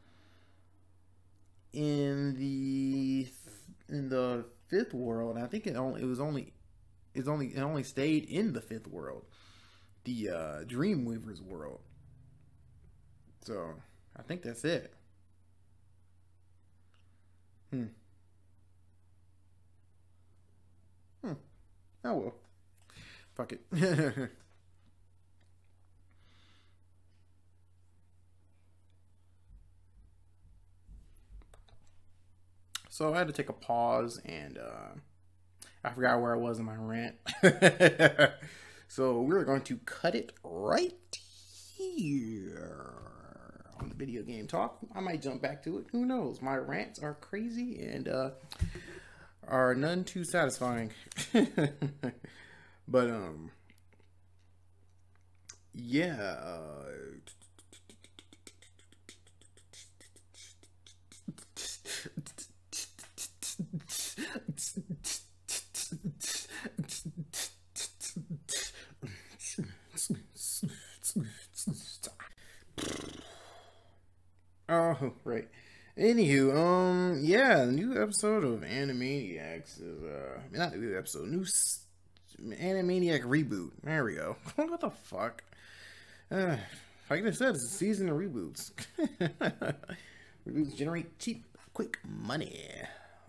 in 1.73 2.35
the 2.35 3.29
in 3.89 4.09
the 4.09 4.45
fifth 4.69 4.95
world. 4.95 5.39
I 5.39 5.47
think 5.47 5.67
it 5.67 5.77
only 5.77 6.03
it 6.03 6.07
was 6.07 6.21
only 6.21 6.53
it's 7.15 7.29
only 7.29 7.49
it 7.49 7.61
only 7.61 7.83
stayed 7.83 8.25
in 8.25 8.53
the 8.53 8.61
fifth 8.61 8.87
world 8.89 9.25
the 10.05 10.31
uh, 10.31 10.65
Dreamweaver's 10.65 11.43
world. 11.43 11.81
So 13.45 13.75
I 14.17 14.23
think 14.23 14.43
that's 14.43 14.65
it. 14.65 14.95
Hmm. 17.71 17.89
Hmm. 21.23 21.33
Oh 22.05 22.15
well. 22.15 22.35
Fuck 23.35 23.53
it. 23.53 24.31
so 32.99 33.15
I 33.15 33.19
had 33.19 33.29
to 33.29 33.33
take 33.33 33.49
a 33.49 33.55
pause 33.55 34.21
and 34.25 34.59
uh, 34.59 34.99
I 35.85 35.91
forgot 35.91 36.21
where 36.21 36.35
I 36.35 36.39
was 36.39 36.59
in 36.59 36.65
my 36.65 36.77
rant. 36.77 37.15
So 38.91 39.21
we're 39.21 39.45
going 39.45 39.61
to 39.65 39.77
cut 39.85 40.15
it 40.15 40.33
right 40.43 40.95
here 41.77 42.95
on 43.79 43.91
the 43.91 43.95
video 43.95 44.23
game 44.23 44.47
talk. 44.47 44.79
I 44.95 45.01
might 45.01 45.21
jump 45.21 45.43
back 45.43 45.63
to 45.65 45.77
it. 45.79 45.87
Who 45.93 46.07
knows? 46.07 46.41
My 46.41 46.57
rants 46.57 46.99
are 46.99 47.13
crazy 47.13 47.87
and 47.87 48.09
uh, 48.09 48.31
are 49.47 49.75
none 49.75 50.05
too 50.05 50.25
satisfying. 50.25 50.91
but 52.89 53.11
um, 53.11 53.51
yeah. 55.75 56.17
Uh, 56.17 56.85
Oh, 74.69 75.13
right. 75.25 75.49
Anywho, 75.97 76.55
um, 76.57 77.21
yeah, 77.23 77.65
new 77.65 78.01
episode 78.01 78.45
of 78.45 78.61
Animaniacs 78.61 79.81
is 79.81 80.03
uh, 80.05 80.41
not 80.53 80.77
new 80.77 80.97
episode, 80.97 81.29
new 81.29 81.43
s- 81.43 81.81
Animaniac 82.41 83.23
reboot. 83.23 83.71
There 83.83 84.05
we 84.05 84.15
go. 84.15 84.37
what 84.57 84.81
the 84.81 84.91
fuck? 84.91 85.43
Uh, 86.31 86.57
like 87.11 87.25
I 87.25 87.31
said, 87.31 87.55
it's 87.55 87.65
a 87.65 87.69
season 87.69 88.09
of 88.11 88.17
reboots. 88.17 88.71
reboots 90.49 90.77
generate 90.77 91.19
cheap, 91.19 91.45
quick 91.73 91.99
money, 92.07 92.67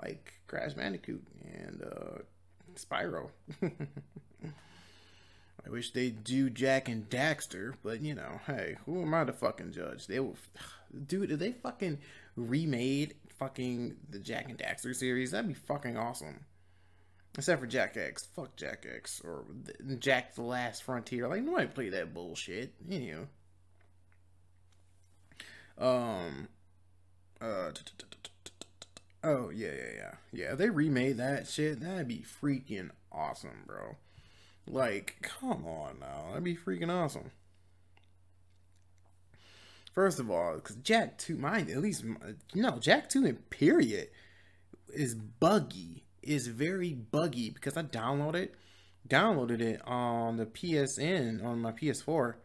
like 0.01 0.33
Crash 0.47 0.73
Bandicoot 0.73 1.23
and 1.65 1.81
uh, 1.83 2.19
Spyro. 2.75 3.29
I 5.65 5.69
wish 5.69 5.91
they'd 5.91 6.23
do 6.23 6.49
Jak 6.49 6.87
and 6.89 7.09
Daxter, 7.09 7.73
but 7.83 8.01
you 8.01 8.15
know, 8.15 8.39
hey, 8.47 8.77
who 8.85 9.01
am 9.01 9.13
I 9.13 9.25
to 9.25 9.33
fucking 9.33 9.71
judge? 9.73 10.07
They 10.07 10.19
will, 10.19 10.37
dude. 11.07 11.31
if 11.31 11.39
They 11.39 11.51
fucking 11.51 11.99
remade 12.35 13.15
fucking 13.37 13.95
the 14.09 14.19
Jak 14.19 14.49
and 14.49 14.57
Daxter 14.57 14.95
series. 14.95 15.31
That'd 15.31 15.47
be 15.47 15.53
fucking 15.53 15.97
awesome. 15.97 16.45
Except 17.37 17.61
for 17.61 17.67
Jak 17.67 17.95
X. 17.95 18.27
Fuck 18.35 18.55
Jak 18.55 18.85
X. 18.91 19.21
Or 19.23 19.45
Jack 19.99 20.35
the 20.35 20.41
Last 20.41 20.83
Frontier. 20.83 21.27
Like, 21.27 21.43
nobody 21.43 21.67
play 21.67 21.89
that 21.89 22.13
bullshit. 22.13 22.73
You 22.87 23.27
know. 25.77 25.85
Um. 25.87 26.47
Uh. 27.39 27.71
Oh, 29.23 29.49
yeah, 29.49 29.71
yeah, 29.71 29.91
yeah. 29.95 30.13
Yeah, 30.31 30.55
they 30.55 30.69
remade 30.69 31.17
that 31.17 31.47
shit. 31.47 31.81
That'd 31.81 32.07
be 32.07 32.23
freaking 32.41 32.89
awesome, 33.11 33.63
bro. 33.65 33.95
Like, 34.69 35.17
come 35.21 35.65
on 35.65 35.99
now. 35.99 36.27
That'd 36.29 36.43
be 36.43 36.55
freaking 36.55 36.91
awesome. 36.91 37.31
First 39.93 40.19
of 40.19 40.29
all, 40.29 40.55
because 40.55 40.75
Jak 40.77 41.17
2, 41.17 41.35
mine, 41.35 41.69
at 41.69 41.81
least, 41.81 42.05
no, 42.53 42.77
Jak 42.79 43.09
2 43.09 43.25
in 43.25 43.35
period 43.49 44.09
is 44.93 45.15
buggy. 45.15 46.05
Is 46.21 46.47
very 46.47 46.93
buggy 46.93 47.49
because 47.49 47.77
I 47.77 47.83
downloaded 47.83 48.49
downloaded 49.07 49.61
it 49.61 49.81
on 49.85 50.37
the 50.37 50.45
PSN 50.45 51.43
on 51.43 51.59
my 51.59 51.71
PS4 51.71 52.35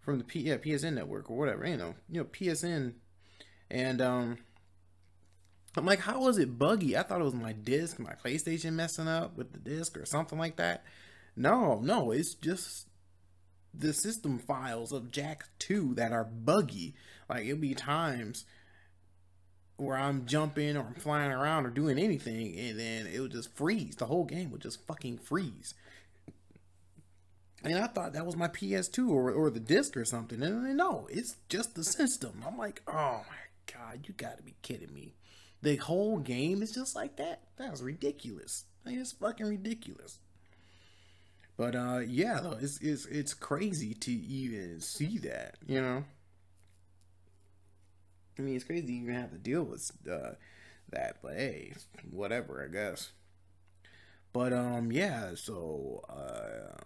from 0.00 0.18
the 0.18 0.24
P, 0.24 0.40
yeah, 0.40 0.56
PSN 0.56 0.94
network 0.94 1.30
or 1.30 1.36
whatever, 1.36 1.66
you 1.66 1.76
know, 1.76 1.94
you 2.08 2.20
know, 2.20 2.24
PSN. 2.26 2.94
And 3.70 4.00
um 4.00 4.38
I'm 5.76 5.86
like, 5.86 6.00
how 6.00 6.20
was 6.20 6.36
it 6.36 6.58
buggy? 6.58 6.96
I 6.96 7.02
thought 7.02 7.20
it 7.20 7.24
was 7.24 7.34
my 7.34 7.52
disc, 7.52 7.98
my 7.98 8.12
PlayStation 8.12 8.74
messing 8.74 9.08
up 9.08 9.38
with 9.38 9.52
the 9.52 9.58
disc 9.58 9.96
or 9.96 10.04
something 10.04 10.38
like 10.38 10.56
that. 10.56 10.84
No, 11.36 11.80
no, 11.80 12.10
it's 12.10 12.34
just 12.34 12.88
the 13.74 13.92
system 13.92 14.38
files 14.38 14.92
of 14.92 15.10
Jak 15.10 15.44
2 15.58 15.94
that 15.94 16.12
are 16.12 16.24
buggy. 16.24 16.94
Like 17.28 17.46
it'll 17.46 17.58
be 17.58 17.74
times 17.74 18.44
where 19.76 19.96
I'm 19.96 20.26
jumping 20.26 20.76
or 20.76 20.82
I'm 20.82 20.94
flying 20.94 21.32
around 21.32 21.66
or 21.66 21.70
doing 21.70 21.98
anything 21.98 22.58
and 22.58 22.78
then 22.78 23.06
it'll 23.06 23.28
just 23.28 23.54
freeze. 23.54 23.96
The 23.96 24.06
whole 24.06 24.24
game 24.24 24.50
would 24.50 24.60
just 24.60 24.86
fucking 24.86 25.18
freeze. 25.18 25.74
And 27.64 27.78
I 27.78 27.86
thought 27.86 28.12
that 28.12 28.26
was 28.26 28.36
my 28.36 28.48
PS2 28.48 29.08
or, 29.08 29.30
or 29.30 29.48
the 29.48 29.60
disc 29.60 29.96
or 29.96 30.04
something. 30.04 30.42
And 30.42 30.76
no, 30.76 31.06
it's 31.10 31.36
just 31.48 31.74
the 31.74 31.84
system. 31.84 32.42
I'm 32.46 32.58
like, 32.58 32.82
oh 32.88 33.22
my 33.28 33.72
god, 33.72 34.06
you 34.06 34.14
gotta 34.14 34.42
be 34.42 34.56
kidding 34.62 34.92
me. 34.92 35.14
The 35.62 35.76
whole 35.76 36.18
game 36.18 36.60
is 36.60 36.72
just 36.72 36.96
like 36.96 37.16
that? 37.16 37.42
That's 37.56 37.80
ridiculous. 37.80 38.64
It's 38.84 39.12
fucking 39.12 39.46
ridiculous. 39.46 40.18
But 41.56 41.74
uh, 41.76 42.00
yeah, 42.06 42.40
though 42.40 42.58
it's 42.60 42.78
it's 42.80 43.06
it's 43.06 43.34
crazy 43.34 43.94
to 43.94 44.10
even 44.10 44.80
see 44.80 45.18
that, 45.18 45.56
you 45.66 45.80
know. 45.80 46.04
I 48.38 48.42
mean, 48.42 48.56
it's 48.56 48.64
crazy 48.64 48.94
you 48.94 49.02
even 49.02 49.14
have 49.14 49.30
to 49.30 49.38
deal 49.38 49.62
with 49.62 49.90
uh, 50.10 50.32
that, 50.90 51.18
but 51.22 51.34
hey, 51.34 51.74
whatever, 52.10 52.64
I 52.64 52.72
guess. 52.72 53.12
But 54.32 54.52
um, 54.52 54.90
yeah, 54.90 55.32
so 55.34 56.02
uh, 56.08 56.80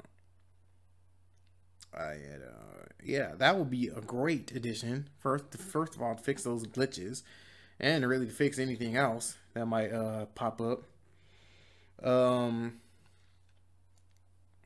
I 1.97 2.09
had 2.11 2.43
uh, 2.43 2.85
yeah, 3.05 3.35
that 3.37 3.57
would 3.57 3.71
be 3.71 3.89
a 3.89 4.01
great 4.01 4.51
addition. 4.53 5.09
First, 5.21 5.55
first 5.57 5.95
of 5.95 6.03
all, 6.03 6.17
to 6.17 6.23
fix 6.23 6.43
those 6.43 6.65
glitches, 6.67 7.23
and 7.79 8.03
to 8.03 8.09
really 8.09 8.29
fix 8.29 8.59
anything 8.59 8.97
else 8.97 9.37
that 9.55 9.67
might 9.67 9.93
uh 9.93 10.27
pop 10.35 10.61
up. 10.61 10.83
Um 12.03 12.81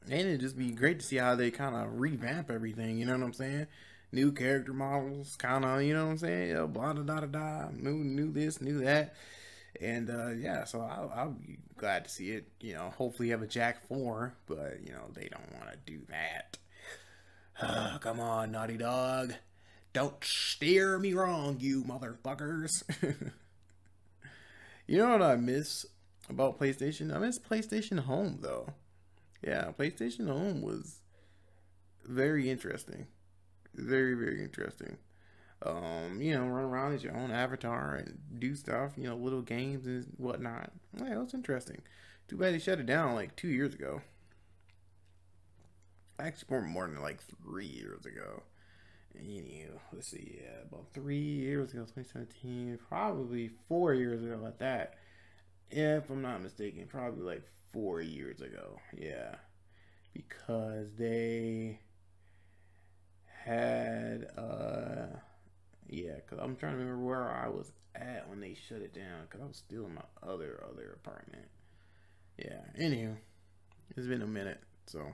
and 0.04 0.20
it'd 0.20 0.40
just 0.40 0.56
be 0.56 0.70
great 0.70 1.00
to 1.00 1.06
see 1.06 1.16
how 1.16 1.34
they 1.34 1.50
kind 1.50 1.74
of 1.76 2.00
revamp 2.00 2.50
everything. 2.50 2.98
You 2.98 3.06
know 3.06 3.12
what 3.12 3.24
I'm 3.24 3.32
saying? 3.32 3.66
New 4.12 4.32
character 4.32 4.72
models, 4.72 5.36
kind 5.36 5.64
of. 5.64 5.82
You 5.82 5.94
know 5.94 6.06
what 6.06 6.12
I'm 6.12 6.18
saying? 6.18 6.50
Yeah, 6.50 6.66
blah 6.66 6.92
da 6.92 7.02
da 7.02 7.20
da 7.20 7.26
da. 7.26 7.68
New, 7.72 7.94
new 8.04 8.32
this, 8.32 8.60
new 8.60 8.80
that, 8.80 9.14
and 9.80 10.10
uh, 10.10 10.30
yeah. 10.30 10.64
So 10.64 10.80
I'll, 10.80 11.12
I'll 11.14 11.30
be 11.30 11.58
glad 11.76 12.04
to 12.04 12.10
see 12.10 12.30
it. 12.30 12.48
You 12.60 12.74
know, 12.74 12.92
hopefully 12.96 13.28
have 13.30 13.42
a 13.42 13.46
Jak 13.46 13.86
Four, 13.86 14.34
but 14.46 14.78
you 14.84 14.92
know 14.92 15.10
they 15.14 15.28
don't 15.28 15.52
want 15.54 15.70
to 15.70 15.78
do 15.86 16.00
that. 16.08 16.58
Come 18.00 18.20
on, 18.20 18.52
Naughty 18.52 18.78
Dog. 18.78 19.34
Don't 19.92 20.22
steer 20.24 20.98
me 20.98 21.12
wrong, 21.12 21.56
you 21.60 21.82
motherfuckers. 21.82 22.82
you 24.86 24.98
know 24.98 25.10
what 25.10 25.22
I 25.22 25.34
miss 25.36 25.84
about 26.28 26.58
PlayStation? 26.60 27.14
I 27.14 27.18
miss 27.18 27.38
PlayStation 27.40 28.00
Home 28.00 28.38
though 28.40 28.72
yeah, 29.42 29.72
PlayStation 29.79 30.29
Home 30.29 30.62
was 30.62 31.00
very 32.05 32.50
interesting. 32.50 33.07
Very, 33.74 34.14
very 34.14 34.42
interesting. 34.42 34.98
Um, 35.62 36.20
you 36.20 36.35
know, 36.35 36.46
run 36.46 36.64
around 36.64 36.94
as 36.94 37.05
your 37.05 37.16
own 37.16 37.31
avatar 37.31 37.94
and 37.94 38.18
do 38.38 38.55
stuff, 38.55 38.92
you 38.96 39.05
know, 39.05 39.16
little 39.16 39.42
games 39.42 39.87
and 39.87 40.07
whatnot. 40.16 40.72
Yeah, 40.98 41.14
it 41.14 41.18
was 41.18 41.35
interesting. 41.35 41.83
Too 42.29 42.37
bad 42.37 42.55
they 42.55 42.59
shut 42.59 42.81
it 42.81 42.87
down 42.87 43.14
like 43.14 43.37
two 43.37 43.48
years 43.48 43.74
ago. 43.74 44.00
Actually, 46.18 46.61
more, 46.61 46.87
than 46.87 47.00
like 47.00 47.20
three 47.42 47.66
years 47.66 48.05
ago. 48.07 48.42
Anywho, 49.18 49.79
let's 49.92 50.09
see, 50.09 50.38
yeah, 50.42 50.62
about 50.68 50.87
three 50.94 51.18
years 51.18 51.72
ago, 51.72 51.81
2017, 51.81 52.79
probably 52.88 53.50
four 53.68 53.92
years 53.92 54.22
ago 54.22 54.44
at 54.46 54.59
that. 54.61 54.94
If 55.70 56.11
I'm 56.11 56.22
not 56.22 56.42
mistaken, 56.42 56.87
probably 56.87 57.22
like 57.22 57.42
four 57.72 58.00
years 58.00 58.40
ago. 58.40 58.78
Yeah. 58.96 59.37
Because 60.12 60.88
they 60.98 61.80
had, 63.44 64.26
uh, 64.37 65.16
yeah, 65.88 66.16
because 66.16 66.38
I'm 66.40 66.56
trying 66.56 66.72
to 66.72 66.78
remember 66.78 67.04
where 67.04 67.30
I 67.30 67.48
was 67.48 67.72
at 67.94 68.28
when 68.28 68.40
they 68.40 68.54
shut 68.54 68.83
it 68.83 68.94
down 68.94 69.22
because 69.22 69.40
I 69.40 69.46
was 69.46 69.56
still 69.56 69.87
in 69.87 69.94
my 69.94 70.02
other, 70.22 70.64
other 70.68 70.98
apartment. 71.04 71.46
Yeah. 72.38 72.61
Anywho, 72.78 73.16
it's 73.96 74.06
been 74.06 74.22
a 74.22 74.26
minute. 74.26 74.61
So 74.87 75.04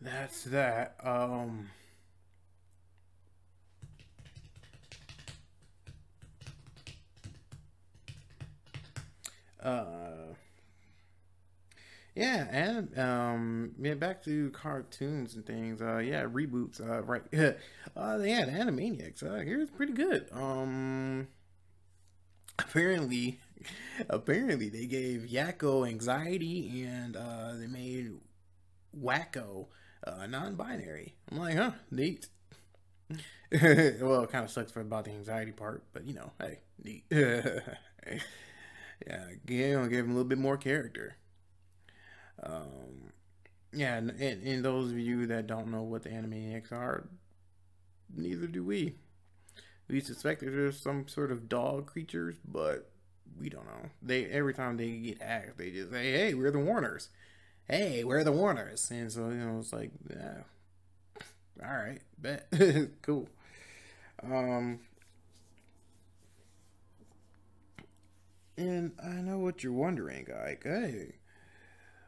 that's 0.00 0.44
that. 0.44 0.96
Um, 1.02 1.70
uh, 9.62 10.34
yeah, 12.14 12.46
and 12.48 12.96
um, 12.98 13.72
yeah, 13.80 13.94
back 13.94 14.22
to 14.24 14.50
cartoons 14.50 15.34
and 15.34 15.44
things. 15.44 15.82
Uh, 15.82 15.98
yeah, 15.98 16.24
reboots. 16.24 16.80
Uh, 16.80 17.02
right. 17.02 17.22
uh, 17.34 18.18
yeah, 18.22 18.44
the 18.44 18.52
Animaniacs. 18.52 19.24
Uh, 19.24 19.40
here's 19.44 19.68
pretty 19.70 19.94
good. 19.94 20.28
Um, 20.32 21.26
apparently, 22.56 23.40
apparently 24.08 24.68
they 24.68 24.86
gave 24.86 25.22
Yakko 25.22 25.88
anxiety, 25.88 26.84
and 26.84 27.16
uh, 27.16 27.54
they 27.54 27.66
made 27.66 28.12
Wakko 28.96 29.66
uh, 30.06 30.26
non-binary. 30.26 31.14
I'm 31.32 31.38
like, 31.38 31.56
huh, 31.56 31.72
neat. 31.90 32.28
well, 33.10 34.22
it 34.22 34.30
kind 34.30 34.44
of 34.44 34.50
sucks 34.52 34.70
for 34.70 34.82
about 34.82 35.06
the 35.06 35.10
anxiety 35.10 35.50
part, 35.50 35.82
but 35.92 36.06
you 36.06 36.14
know, 36.14 36.30
hey, 36.40 36.60
neat. 36.82 37.02
yeah, 37.10 37.58
you 39.48 39.72
know, 39.72 39.88
give 39.88 40.04
him 40.04 40.12
a 40.12 40.14
little 40.14 40.28
bit 40.28 40.38
more 40.38 40.56
character. 40.56 41.16
Um, 42.42 43.12
yeah, 43.72 43.96
and, 43.96 44.10
and, 44.10 44.46
and 44.46 44.64
those 44.64 44.90
of 44.92 44.98
you 44.98 45.26
that 45.26 45.46
don't 45.46 45.70
know 45.70 45.82
what 45.82 46.02
the 46.02 46.10
Animaniacs 46.10 46.72
are, 46.72 47.08
neither 48.14 48.46
do 48.46 48.64
we. 48.64 48.94
We 49.88 50.00
suspect 50.00 50.40
that 50.40 50.50
there's 50.50 50.80
some 50.80 51.08
sort 51.08 51.32
of 51.32 51.48
dog 51.48 51.86
creatures, 51.86 52.36
but 52.46 52.90
we 53.38 53.48
don't 53.50 53.66
know. 53.66 53.90
They 54.02 54.26
every 54.26 54.54
time 54.54 54.76
they 54.76 54.90
get 54.98 55.22
asked, 55.22 55.58
they 55.58 55.70
just 55.70 55.90
say, 55.92 56.12
"Hey, 56.12 56.34
we're 56.34 56.50
the 56.50 56.58
Warners." 56.60 57.10
Hey, 57.68 58.04
we're 58.04 58.24
the 58.24 58.32
Warners, 58.32 58.90
and 58.90 59.12
so 59.12 59.28
you 59.30 59.36
know 59.36 59.60
it's 59.60 59.72
like, 59.72 59.90
yeah, 60.10 60.42
all 61.62 61.68
right, 61.76 62.00
bet, 62.18 62.48
cool. 63.02 63.28
Um, 64.22 64.80
and 68.56 68.92
I 69.02 69.08
know 69.20 69.38
what 69.38 69.62
you're 69.62 69.72
wondering, 69.72 70.26
like, 70.44 70.62
hey, 70.64 71.14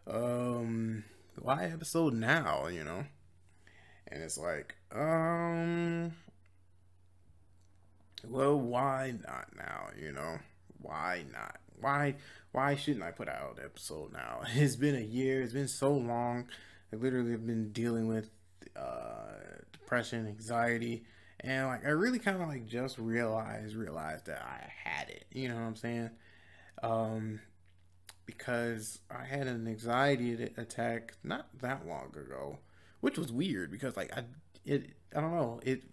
um, 0.07 1.05
why 1.41 1.65
episode 1.65 2.15
now, 2.15 2.67
you 2.69 2.85
know? 2.85 3.05
And 4.09 4.23
it's 4.23 4.39
like, 4.39 4.75
um, 4.93 6.13
well, 8.27 8.59
why 8.59 9.15
not 9.27 9.49
now, 9.57 9.89
you 10.01 10.13
know? 10.13 10.39
Why 10.81 11.25
not? 11.33 11.59
Why, 11.81 12.17
why 12.53 12.77
shouldn't 12.77 13.05
I 13.05 13.11
put 13.11 13.29
out 13.29 13.59
an 13.59 13.65
episode 13.65 14.13
now? 14.13 14.43
It's 14.55 14.77
been 14.77 14.97
a 14.97 15.01
year. 15.01 15.43
It's 15.43 15.53
been 15.53 15.69
so 15.69 15.93
long. 15.93 16.47
I 16.93 16.97
literally 16.97 17.33
have 17.33 17.47
been 17.47 17.73
dealing 17.73 18.07
with, 18.07 18.31
uh, 18.77 19.33
depression, 19.73 20.27
anxiety, 20.27 21.05
and 21.41 21.67
like, 21.67 21.85
I 21.85 21.91
really 21.91 22.19
kind 22.19 22.41
of 22.41 22.49
like 22.49 22.67
just 22.67 22.99
realized, 22.99 23.75
realized 23.75 24.27
that 24.27 24.43
I 24.43 24.71
had 24.85 25.11
it, 25.11 25.27
you 25.31 25.49
know 25.49 25.55
what 25.55 25.63
I'm 25.63 25.77
saying? 25.77 26.11
Um, 26.83 27.41
because 28.27 28.99
I 29.11 29.25
had 29.25 29.47
an 29.47 29.67
anxiety 29.67 30.51
attack 30.57 31.15
not 31.25 31.49
that 31.61 31.87
long 31.87 32.13
ago, 32.17 32.59
which 33.01 33.17
was 33.17 33.33
weird 33.33 33.71
because 33.71 33.97
like 33.97 34.13
I 34.17 34.25
it 34.65 34.91
I 35.15 35.21
don't 35.21 35.35
know 35.35 35.61
it 35.63 35.85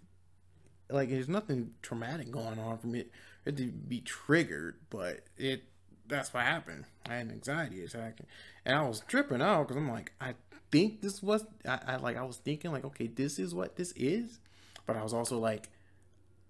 like 0.89 1.09
there's 1.09 1.29
nothing 1.29 1.71
traumatic 1.81 2.31
going 2.31 2.59
on 2.59 2.77
from 2.79 2.95
it 2.95 3.11
it 3.45 3.57
to 3.57 3.67
be 3.67 4.01
triggered, 4.01 4.75
but 4.89 5.21
it 5.37 5.63
that's 6.07 6.33
what 6.33 6.43
happened. 6.43 6.85
I 7.07 7.15
had 7.15 7.27
an 7.27 7.31
anxiety 7.31 7.83
attack, 7.83 8.19
and 8.65 8.75
I 8.75 8.87
was 8.87 9.01
tripping 9.07 9.41
out 9.41 9.67
because 9.67 9.77
I'm 9.77 9.89
like, 9.89 10.11
I 10.19 10.35
think 10.71 11.01
this 11.01 11.21
was 11.21 11.45
I, 11.67 11.79
I 11.87 11.95
like 11.97 12.17
I 12.17 12.23
was 12.23 12.37
thinking 12.37 12.71
like, 12.71 12.85
okay, 12.85 13.07
this 13.07 13.39
is 13.39 13.53
what 13.53 13.75
this 13.75 13.93
is, 13.95 14.39
but 14.85 14.95
I 14.95 15.03
was 15.03 15.13
also 15.13 15.39
like, 15.39 15.69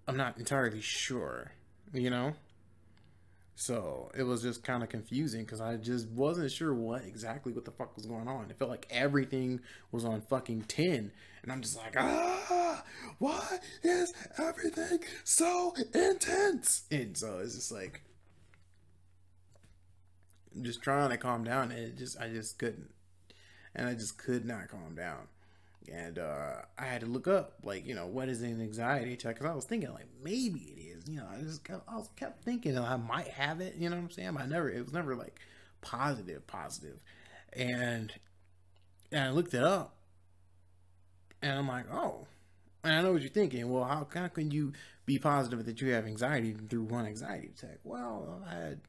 I'm 0.07 0.17
not 0.17 0.37
entirely 0.37 0.81
sure, 0.81 1.51
you 1.93 2.09
know. 2.09 2.33
So 3.55 4.11
it 4.17 4.23
was 4.23 4.41
just 4.41 4.63
kind 4.63 4.81
of 4.81 4.89
confusing 4.89 5.41
because 5.41 5.61
I 5.61 5.75
just 5.77 6.09
wasn't 6.09 6.51
sure 6.51 6.73
what 6.73 7.03
exactly 7.05 7.53
what 7.53 7.65
the 7.65 7.71
fuck 7.71 7.95
was 7.95 8.05
going 8.05 8.27
on. 8.27 8.49
It 8.49 8.57
felt 8.57 8.71
like 8.71 8.87
everything 8.89 9.59
was 9.91 10.05
on 10.05 10.21
fucking 10.21 10.63
10. 10.63 11.11
And 11.43 11.51
I'm 11.51 11.61
just 11.61 11.77
like, 11.77 11.95
ah, 11.97 12.83
why 13.19 13.59
is 13.83 14.13
everything 14.37 14.99
so 15.23 15.73
intense? 15.93 16.83
And 16.89 17.15
so 17.15 17.39
it's 17.39 17.55
just 17.55 17.71
like, 17.71 18.01
just 20.61 20.81
trying 20.81 21.11
to 21.11 21.17
calm 21.17 21.43
down. 21.43 21.71
And 21.71 21.79
it 21.79 21.97
just, 21.97 22.19
I 22.19 22.29
just 22.29 22.57
couldn't. 22.57 22.89
And 23.75 23.87
I 23.87 23.93
just 23.93 24.17
could 24.17 24.45
not 24.45 24.67
calm 24.67 24.95
down 24.95 25.27
and 25.91 26.19
uh, 26.19 26.53
I 26.77 26.85
had 26.85 27.01
to 27.01 27.07
look 27.07 27.27
up 27.27 27.53
like 27.63 27.85
you 27.85 27.95
know 27.95 28.07
what 28.07 28.29
is 28.29 28.41
an 28.41 28.61
anxiety 28.61 29.13
attack? 29.13 29.35
Because 29.35 29.51
I 29.51 29.55
was 29.55 29.65
thinking 29.65 29.91
like 29.91 30.07
maybe 30.23 30.59
it 30.59 30.79
is 30.79 31.07
you 31.07 31.17
know 31.17 31.27
I 31.31 31.41
just 31.41 31.63
kept, 31.63 31.83
I 31.87 31.95
was 31.95 32.09
kept 32.15 32.43
thinking 32.43 32.77
I 32.77 32.97
might 32.97 33.27
have 33.27 33.61
it 33.61 33.75
you 33.75 33.89
know 33.89 33.95
what 33.95 34.03
I'm 34.03 34.11
saying? 34.11 34.37
I 34.37 34.45
never 34.45 34.69
it 34.69 34.83
was 34.83 34.93
never 34.93 35.15
like 35.15 35.39
positive 35.81 36.45
positive. 36.47 37.01
And 37.53 38.13
and 39.11 39.23
I 39.23 39.31
looked 39.31 39.53
it 39.53 39.63
up 39.63 39.95
and 41.41 41.57
I'm 41.57 41.67
like 41.67 41.85
oh. 41.91 42.27
And 42.85 42.93
I 42.95 43.01
know 43.01 43.13
what 43.13 43.21
you're 43.21 43.31
thinking. 43.31 43.69
Well 43.69 43.85
how, 43.85 44.07
how 44.13 44.27
can 44.27 44.51
you 44.51 44.73
be 45.05 45.17
positive 45.17 45.65
that 45.65 45.81
you 45.81 45.91
have 45.91 46.05
anxiety 46.05 46.53
through 46.69 46.83
one 46.83 47.05
anxiety 47.05 47.51
attack? 47.55 47.79
Well 47.83 48.43
I 48.47 48.53
had 48.53 48.81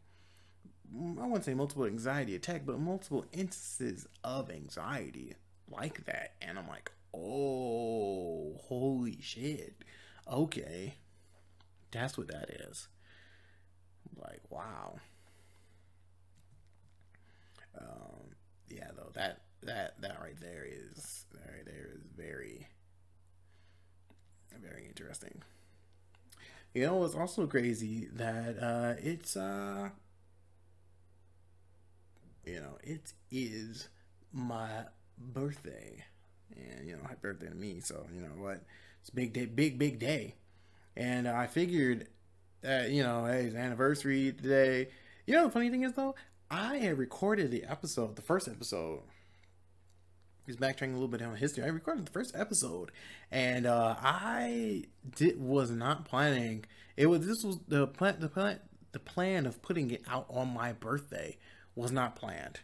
I 0.94 1.26
wouldn't 1.26 1.44
say 1.44 1.54
multiple 1.54 1.86
anxiety 1.86 2.36
attack 2.36 2.62
but 2.64 2.78
multiple 2.78 3.24
instances 3.32 4.06
of 4.22 4.50
anxiety 4.50 5.34
like 5.70 6.04
that. 6.06 6.34
And 6.40 6.58
I'm 6.58 6.68
like, 6.68 6.90
oh, 7.14 8.56
holy 8.64 9.18
shit. 9.20 9.74
Okay. 10.30 10.94
That's 11.90 12.18
what 12.18 12.28
that 12.28 12.50
is. 12.50 12.88
like, 14.16 14.40
wow. 14.50 14.96
Um, 17.78 18.34
yeah, 18.68 18.88
though, 18.96 19.10
that, 19.14 19.42
that, 19.62 20.00
that 20.00 20.18
right 20.20 20.38
there 20.40 20.64
is, 20.66 21.26
that 21.32 21.50
right 21.52 21.64
there 21.64 21.88
is 21.94 22.02
very, 22.16 22.68
very 24.60 24.86
interesting. 24.86 25.42
You 26.72 26.86
know, 26.86 27.04
it's 27.04 27.14
also 27.14 27.46
crazy 27.46 28.08
that, 28.14 28.56
uh, 28.60 28.94
it's, 28.98 29.36
uh, 29.36 29.90
you 32.44 32.60
know, 32.60 32.78
it 32.82 33.12
is 33.30 33.88
my 34.32 34.68
birthday. 35.18 36.04
And, 36.56 36.86
you 36.88 36.96
know, 36.96 37.02
happy 37.02 37.18
birthday 37.22 37.48
to 37.48 37.54
me. 37.54 37.80
So, 37.80 38.06
you 38.14 38.20
know 38.20 38.28
what? 38.36 38.62
It's 39.00 39.10
big 39.10 39.32
day, 39.32 39.46
big, 39.46 39.78
big 39.78 39.98
day. 39.98 40.34
And 40.96 41.26
I 41.28 41.46
figured 41.46 42.08
that, 42.62 42.90
you 42.90 43.02
know, 43.02 43.26
hey, 43.26 43.44
it's 43.44 43.56
anniversary 43.56 44.32
today. 44.32 44.88
You 45.26 45.34
know, 45.34 45.46
the 45.46 45.50
funny 45.50 45.70
thing 45.70 45.82
is, 45.82 45.92
though, 45.92 46.14
I 46.50 46.76
had 46.76 46.98
recorded 46.98 47.50
the 47.50 47.64
episode, 47.64 48.16
the 48.16 48.22
first 48.22 48.48
episode. 48.48 49.00
He's 50.46 50.56
backtracking 50.56 50.90
a 50.90 50.94
little 50.94 51.08
bit 51.08 51.22
on 51.22 51.36
history. 51.36 51.64
I 51.64 51.68
recorded 51.68 52.06
the 52.06 52.12
first 52.12 52.36
episode, 52.36 52.92
and 53.30 53.66
uh, 53.66 53.96
I 53.98 54.84
did 55.16 55.40
was 55.40 55.70
not 55.70 56.04
planning. 56.04 56.66
It 56.98 57.06
was 57.06 57.26
this 57.26 57.42
was 57.42 57.58
the 57.66 57.86
plan. 57.86 58.16
The 58.20 58.28
plan. 58.28 58.60
The 58.92 59.00
plan 59.00 59.46
of 59.46 59.60
putting 59.60 59.90
it 59.90 60.02
out 60.06 60.26
on 60.28 60.54
my 60.54 60.72
birthday 60.72 61.38
was 61.74 61.90
not 61.90 62.14
planned 62.14 62.60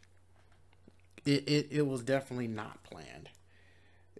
it, 1.24 1.48
it, 1.48 1.68
it 1.70 1.87
was 1.87 2.02
definitely 2.02 2.48
not 2.48 2.83
planned. 2.85 3.28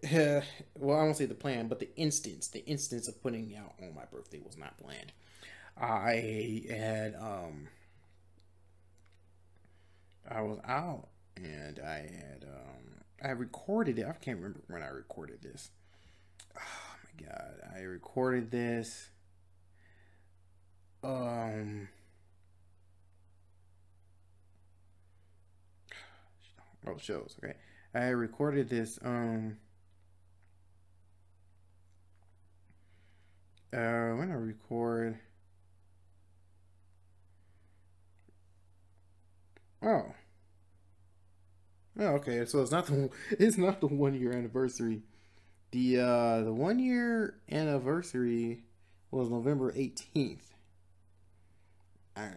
Well, 0.78 0.98
I 0.98 1.02
won't 1.02 1.16
say 1.18 1.26
the 1.26 1.34
plan, 1.34 1.68
but 1.68 1.78
the 1.78 1.94
instance, 1.96 2.48
the 2.48 2.64
instance 2.64 3.06
of 3.06 3.22
putting 3.22 3.54
out 3.54 3.74
on 3.82 3.94
my 3.94 4.04
birthday 4.10 4.40
was 4.42 4.56
not 4.56 4.78
planned. 4.78 5.12
I 5.76 6.64
had, 6.70 7.14
um, 7.16 7.68
I 10.26 10.40
was 10.40 10.58
out 10.66 11.08
and 11.36 11.78
I 11.78 11.96
had, 11.96 12.44
um, 12.44 13.02
I 13.22 13.32
recorded 13.32 13.98
it. 13.98 14.06
I 14.06 14.12
can't 14.12 14.38
remember 14.38 14.60
when 14.68 14.82
I 14.82 14.88
recorded 14.88 15.42
this. 15.42 15.70
Oh 16.56 16.96
my 17.04 17.26
God. 17.26 17.54
I 17.74 17.80
recorded 17.80 18.50
this. 18.50 19.10
Um, 21.04 21.88
oh 26.86 26.96
shows 26.98 27.36
okay. 27.42 27.54
I 27.94 28.08
recorded 28.08 28.68
this 28.68 28.98
um 29.02 29.56
uh 33.72 34.10
when 34.18 34.30
i 34.30 34.34
record 34.34 35.18
oh. 39.82 40.14
Oh 41.98 42.06
okay 42.14 42.44
so 42.46 42.62
it's 42.62 42.70
not 42.70 42.86
the 42.86 43.10
it's 43.30 43.58
not 43.58 43.80
the 43.80 43.86
one 43.86 44.14
year 44.14 44.32
anniversary. 44.32 45.02
The 45.72 46.00
uh 46.00 46.42
the 46.42 46.52
one 46.54 46.78
year 46.78 47.40
anniversary 47.50 48.64
was 49.10 49.30
november 49.30 49.72
18th 49.72 50.54
uh, 52.16 52.30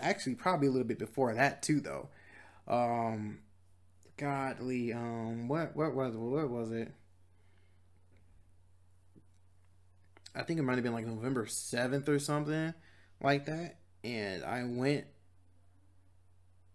actually 0.00 0.34
probably 0.34 0.68
a 0.68 0.70
little 0.70 0.86
bit 0.86 0.98
before 0.98 1.34
that 1.34 1.62
too 1.62 1.80
though. 1.80 2.08
Um 2.68 3.38
godly 4.16 4.92
um 4.92 5.48
what 5.48 5.76
what 5.76 5.94
was 5.94 6.16
what 6.16 6.48
was 6.48 6.72
it? 6.72 6.92
I 10.34 10.42
think 10.42 10.58
it 10.58 10.62
might 10.62 10.74
have 10.74 10.84
been 10.84 10.92
like 10.92 11.06
November 11.06 11.46
7th 11.46 12.08
or 12.08 12.18
something 12.18 12.74
like 13.22 13.46
that. 13.46 13.76
And 14.04 14.44
I 14.44 14.64
went 14.64 15.06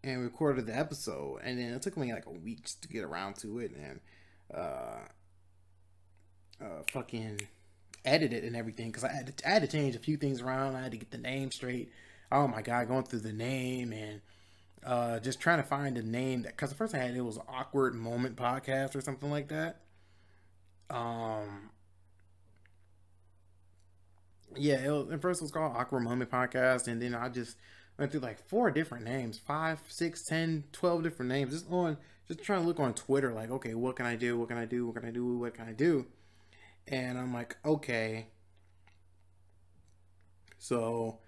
and 0.03 0.23
recorded 0.23 0.65
the 0.65 0.75
episode. 0.75 1.41
And 1.43 1.59
then 1.59 1.73
it 1.73 1.81
took 1.81 1.95
me 1.95 2.11
like 2.11 2.25
a 2.25 2.31
week 2.31 2.65
to 2.81 2.87
get 2.87 3.03
around 3.03 3.35
to 3.37 3.59
it 3.59 3.71
and 3.75 3.99
uh 4.53 4.99
uh 6.61 6.83
fucking 6.91 7.39
edit 8.03 8.33
it 8.33 8.43
and 8.43 8.55
everything 8.55 8.87
because 8.87 9.03
I 9.03 9.11
had 9.11 9.37
to 9.37 9.47
I 9.47 9.53
had 9.53 9.61
to 9.61 9.67
change 9.67 9.95
a 9.95 9.99
few 9.99 10.17
things 10.17 10.41
around. 10.41 10.75
I 10.75 10.81
had 10.83 10.91
to 10.91 10.97
get 10.97 11.11
the 11.11 11.17
name 11.17 11.51
straight. 11.51 11.91
Oh 12.31 12.47
my 12.47 12.61
god, 12.61 12.87
going 12.87 13.03
through 13.03 13.19
the 13.19 13.33
name 13.33 13.93
and 13.93 14.21
uh, 14.85 15.19
just 15.19 15.39
trying 15.39 15.57
to 15.57 15.63
find 15.63 15.97
a 15.97 16.03
name 16.03 16.43
that 16.43 16.55
because 16.55 16.69
the 16.69 16.75
first 16.75 16.95
I 16.95 16.99
had 16.99 17.15
it 17.15 17.21
was 17.21 17.37
awkward 17.47 17.95
moment 17.95 18.35
podcast 18.35 18.95
or 18.95 19.01
something 19.01 19.29
like 19.29 19.47
that. 19.49 19.81
Um, 20.89 21.69
yeah, 24.55 24.83
it 24.85 24.91
was, 24.91 25.11
at 25.11 25.21
first 25.21 25.41
it 25.41 25.45
was 25.45 25.51
called 25.51 25.75
awkward 25.75 26.01
moment 26.01 26.29
podcast, 26.31 26.87
and 26.87 27.01
then 27.01 27.15
I 27.15 27.29
just 27.29 27.57
went 27.97 28.11
through 28.11 28.21
like 28.21 28.39
four 28.47 28.71
different 28.71 29.05
names, 29.05 29.37
five, 29.37 29.79
six, 29.87 30.23
ten, 30.23 30.65
twelve 30.71 31.03
different 31.03 31.29
names, 31.31 31.53
just 31.53 31.71
on 31.71 31.97
just 32.27 32.43
trying 32.43 32.61
to 32.61 32.67
look 32.67 32.79
on 32.79 32.93
Twitter, 32.93 33.33
like, 33.33 33.51
okay, 33.51 33.73
what 33.73 33.95
can 33.95 34.05
I 34.05 34.15
do? 34.15 34.37
What 34.37 34.49
can 34.49 34.57
I 34.57 34.65
do? 34.65 34.87
What 34.87 34.95
can 34.95 35.05
I 35.05 35.11
do? 35.11 35.37
What 35.37 35.53
can 35.53 35.67
I 35.67 35.73
do? 35.73 36.05
And 36.87 37.17
I'm 37.17 37.33
like, 37.33 37.57
okay. 37.65 38.27
So, 40.59 41.19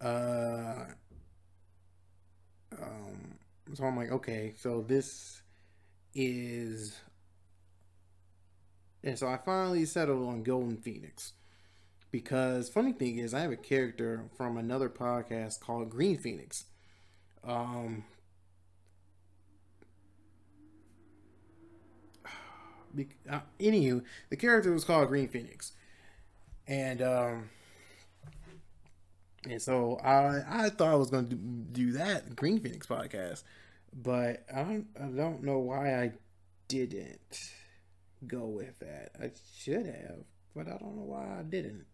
uh, 0.00 0.84
um, 2.72 3.38
so 3.74 3.84
I'm 3.84 3.96
like, 3.96 4.10
okay, 4.10 4.54
so 4.58 4.82
this 4.86 5.42
is, 6.14 6.96
and 9.02 9.18
so 9.18 9.28
I 9.28 9.36
finally 9.38 9.84
settled 9.84 10.26
on 10.28 10.42
Golden 10.42 10.76
Phoenix 10.76 11.32
because 12.10 12.68
funny 12.68 12.92
thing 12.92 13.18
is 13.18 13.34
I 13.34 13.40
have 13.40 13.52
a 13.52 13.56
character 13.56 14.24
from 14.36 14.56
another 14.56 14.88
podcast 14.88 15.60
called 15.60 15.90
Green 15.90 16.16
Phoenix. 16.16 16.64
Um, 17.44 18.04
be, 22.94 23.08
uh, 23.30 23.40
anywho, 23.60 24.02
the 24.30 24.36
character 24.36 24.72
was 24.72 24.84
called 24.84 25.08
Green 25.08 25.28
Phoenix, 25.28 25.72
and 26.66 27.02
um, 27.02 27.50
and 29.48 29.60
so 29.60 29.96
I 30.02 30.64
I 30.66 30.70
thought 30.70 30.92
I 30.92 30.96
was 30.96 31.10
going 31.10 31.28
to 31.28 31.34
do, 31.34 31.92
that 31.92 32.36
Green 32.36 32.60
Phoenix 32.60 32.86
podcast, 32.86 33.42
but 33.92 34.44
I 34.54 34.62
don't 34.62 34.86
I 35.00 35.06
don't 35.06 35.42
know 35.42 35.58
why 35.58 36.02
I 36.02 36.12
didn't 36.68 37.52
go 38.26 38.46
with 38.46 38.78
that. 38.80 39.12
I 39.20 39.30
should 39.56 39.86
have, 39.86 40.24
but 40.54 40.66
I 40.66 40.76
don't 40.78 40.96
know 40.96 41.04
why 41.04 41.38
I 41.40 41.42
didn't. 41.42 41.86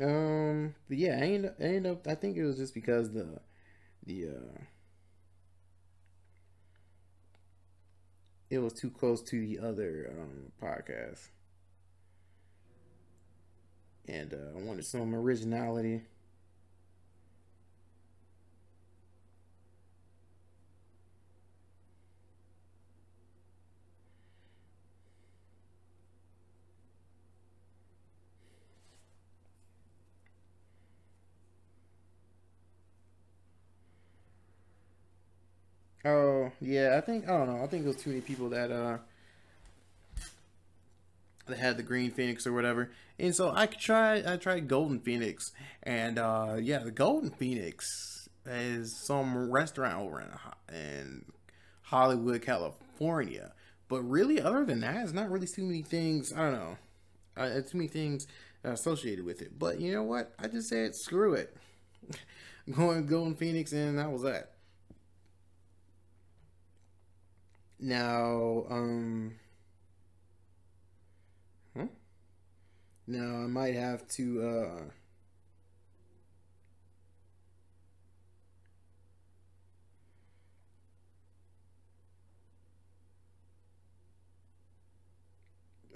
Um, 0.00 0.74
but 0.88 0.98
yeah, 0.98 1.18
I 1.20 1.22
ended, 1.22 1.54
I 1.60 1.88
up. 1.88 2.06
I 2.06 2.14
think 2.14 2.36
it 2.36 2.44
was 2.44 2.56
just 2.58 2.74
because 2.74 3.12
the 3.12 3.40
the 4.04 4.28
uh 4.28 4.60
it 8.50 8.58
was 8.58 8.72
too 8.72 8.90
close 8.90 9.22
to 9.22 9.40
the 9.40 9.58
other 9.58 10.12
um 10.18 10.52
podcast 10.62 11.28
and 14.08 14.32
uh, 14.34 14.58
I 14.58 14.62
wanted 14.62 14.84
some 14.84 15.14
originality. 15.14 16.02
Oh 36.06 36.52
yeah, 36.60 36.96
I 36.96 37.00
think 37.00 37.28
I 37.28 37.36
don't 37.36 37.48
know. 37.48 37.64
I 37.64 37.66
think 37.66 37.82
there 37.82 37.92
was 37.92 38.02
too 38.02 38.10
many 38.10 38.22
people 38.22 38.48
that 38.50 38.70
uh 38.70 38.98
that 41.46 41.58
had 41.58 41.76
the 41.76 41.82
green 41.82 42.12
phoenix 42.12 42.46
or 42.46 42.52
whatever, 42.52 42.90
and 43.18 43.34
so 43.34 43.52
I 43.54 43.66
tried. 43.66 44.24
I 44.24 44.36
tried 44.36 44.68
golden 44.68 45.00
phoenix, 45.00 45.52
and 45.82 46.18
uh 46.18 46.56
yeah, 46.60 46.78
the 46.78 46.92
golden 46.92 47.30
phoenix 47.30 48.28
is 48.44 48.96
some 48.96 49.50
restaurant 49.50 49.98
over 49.98 50.20
in 50.20 50.76
in 50.76 51.24
Hollywood, 51.82 52.40
California. 52.40 53.52
But 53.88 54.02
really, 54.02 54.40
other 54.40 54.64
than 54.64 54.80
that, 54.80 55.02
it's 55.02 55.12
not 55.12 55.30
really 55.30 55.46
too 55.48 55.64
many 55.64 55.82
things. 55.82 56.32
I 56.32 56.50
don't 56.50 56.52
know. 56.52 56.76
Uh, 57.36 57.60
too 57.60 57.78
many 57.78 57.88
things 57.88 58.26
associated 58.64 59.24
with 59.24 59.42
it. 59.42 59.58
But 59.58 59.80
you 59.80 59.92
know 59.92 60.02
what? 60.02 60.32
I 60.38 60.48
just 60.48 60.68
said 60.68 60.94
screw 60.94 61.34
it. 61.34 61.56
going 62.70 63.06
Golden 63.06 63.34
Phoenix, 63.34 63.72
and 63.72 63.98
that 63.98 64.10
was 64.10 64.22
that. 64.22 64.55
Now, 67.78 68.64
um, 68.70 69.36
huh? 71.76 71.86
Now 73.06 73.42
I 73.44 73.46
might 73.46 73.74
have 73.74 74.06
to. 74.08 74.42
uh 74.42 74.82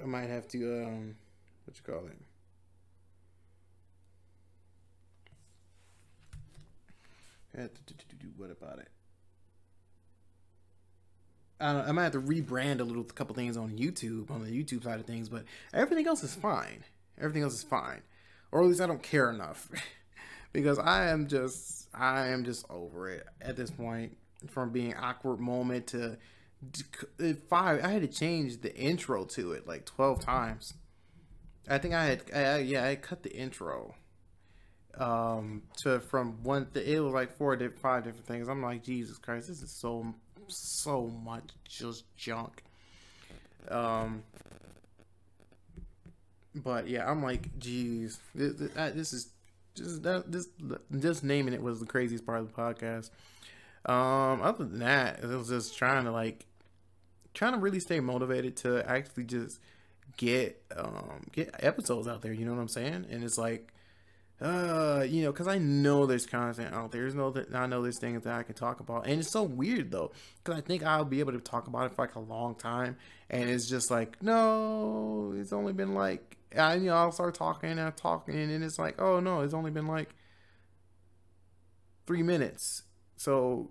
I 0.03 0.07
might 0.07 0.31
have 0.31 0.49
to 0.49 0.59
um 0.85 1.17
what 1.65 1.77
you 1.77 1.83
call 1.85 2.07
it 2.07 2.17
What 8.37 8.51
about 8.51 8.79
it? 8.79 8.89
I, 11.61 11.89
I 11.89 11.93
might 11.93 12.05
have 12.05 12.13
to 12.13 12.21
rebrand 12.21 12.81
a 12.81 12.85
little, 12.85 13.03
a 13.03 13.13
couple 13.13 13.35
things 13.35 13.57
on 13.57 13.71
YouTube, 13.77 14.31
on 14.31 14.43
the 14.43 14.51
YouTube 14.51 14.85
side 14.85 15.01
of 15.01 15.07
things, 15.07 15.29
but 15.29 15.45
everything 15.73 16.07
else 16.07 16.23
is 16.23 16.35
fine. 16.35 16.85
Everything 17.19 17.43
else 17.43 17.55
is 17.55 17.63
fine, 17.63 18.03
or 18.51 18.63
at 18.63 18.69
least 18.69 18.81
I 18.81 18.87
don't 18.87 19.03
care 19.03 19.31
enough, 19.31 19.69
because 20.53 20.79
I 20.79 21.09
am 21.09 21.29
just, 21.29 21.89
I 21.95 22.29
am 22.29 22.45
just 22.45 22.65
over 22.71 23.09
it 23.09 23.27
at 23.41 23.57
this 23.57 23.71
point. 23.71 24.17
From 24.49 24.71
being 24.71 24.95
awkward 24.95 25.39
moment 25.39 25.89
to 25.89 26.17
five, 27.51 27.85
I 27.85 27.89
had 27.89 28.01
to 28.01 28.09
change 28.09 28.63
the 28.63 28.75
intro 28.75 29.27
to 29.27 29.53
it 29.53 29.67
like 29.67 29.85
twelve 29.85 30.21
times. 30.21 30.73
I 31.69 31.77
think 31.77 31.93
I 31.93 32.05
had, 32.07 32.23
I, 32.35 32.59
yeah, 32.61 32.87
I 32.87 32.97
cut 32.97 33.23
the 33.23 33.33
intro 33.37 33.95
um 34.99 35.63
to 35.77 36.01
from 36.01 36.43
one 36.43 36.67
th- 36.75 36.87
it 36.87 37.01
was 37.01 37.13
like 37.13 37.31
four 37.37 37.55
different 37.55 37.81
five 37.81 38.03
different 38.03 38.27
things 38.27 38.49
i'm 38.49 38.61
like 38.61 38.83
jesus 38.83 39.19
christ 39.19 39.47
this 39.47 39.63
is 39.63 39.71
so 39.71 40.13
so 40.51 41.07
much 41.07 41.51
just 41.69 42.05
junk. 42.17 42.63
Um 43.69 44.23
but 46.55 46.89
yeah 46.89 47.09
i'm 47.09 47.23
like 47.23 47.57
geez 47.59 48.19
this, 48.35 48.55
this 48.55 49.13
is 49.13 49.29
just 49.77 50.03
this 50.03 50.49
just 50.99 51.23
naming 51.23 51.55
it 51.55 51.63
was 51.63 51.79
the 51.79 51.87
craziest 51.87 52.27
part 52.27 52.41
of 52.41 52.49
the 52.49 52.53
podcast. 52.53 53.11
Um 53.87 54.43
other 54.43 54.65
than 54.65 54.81
that 54.81 55.23
it 55.23 55.27
was 55.27 55.49
just 55.49 55.77
trying 55.77 56.05
to 56.05 56.11
like 56.11 56.47
trying 57.35 57.53
to 57.53 57.59
really 57.59 57.81
stay 57.81 58.01
motivated 58.01 58.57
to 58.59 58.89
actually 58.89 59.25
just 59.25 59.61
get 60.17 60.61
um 60.77 61.25
get 61.33 61.55
episodes 61.61 62.09
out 62.09 62.21
there 62.21 62.33
you 62.33 62.45
know 62.45 62.53
what 62.53 62.61
i'm 62.61 62.69
saying? 62.69 63.07
And 63.11 63.23
it's 63.23 63.39
like 63.39 63.73
uh, 64.41 65.05
you 65.07 65.23
know, 65.23 65.33
because 65.33 65.49
I 65.49 65.59
know 65.59 66.07
there's 66.07 66.25
content 66.25 66.75
out 66.75 66.93
there. 66.93 67.03
There's 67.03 67.15
no 67.15 67.31
that 67.31 67.55
I 67.55 67.67
know 67.67 67.83
there's 67.83 67.99
things 67.99 68.25
that 68.25 68.35
I 68.35 68.43
can 68.43 68.55
talk 68.55 68.81
about, 68.81 69.07
and 69.07 69.21
it's 69.21 69.31
so 69.31 69.43
weird 69.43 69.91
though, 69.91 70.13
because 70.43 70.59
I 70.59 70.63
think 70.63 70.83
I'll 70.83 71.05
be 71.05 71.21
able 71.21 71.33
to 71.33 71.41
talk 71.41 71.67
about 71.67 71.87
it 71.87 71.95
for 71.95 72.03
like 72.03 72.15
a 72.15 72.21
long 72.21 72.55
time, 72.55 72.97
and 73.29 73.51
it's 73.51 73.69
just 73.69 73.91
like 73.91 74.23
no, 74.23 75.35
it's 75.37 75.53
only 75.53 75.75
been 75.75 75.95
like 75.95 76.39
I 76.57 76.75
you 76.75 76.87
know 76.87 76.95
I'll 76.95 77.13
start 77.13 77.35
talking 77.35 77.79
and 77.79 77.97
talking, 77.97 78.35
and 78.35 78.65
it's 78.65 78.79
like 78.79 79.01
oh 79.01 79.21
no, 79.21 79.43
it's 79.43 79.55
only 79.55 79.71
been 79.71 79.87
like 79.87 80.15
three 82.07 82.23
minutes. 82.23 82.85
So 83.17 83.71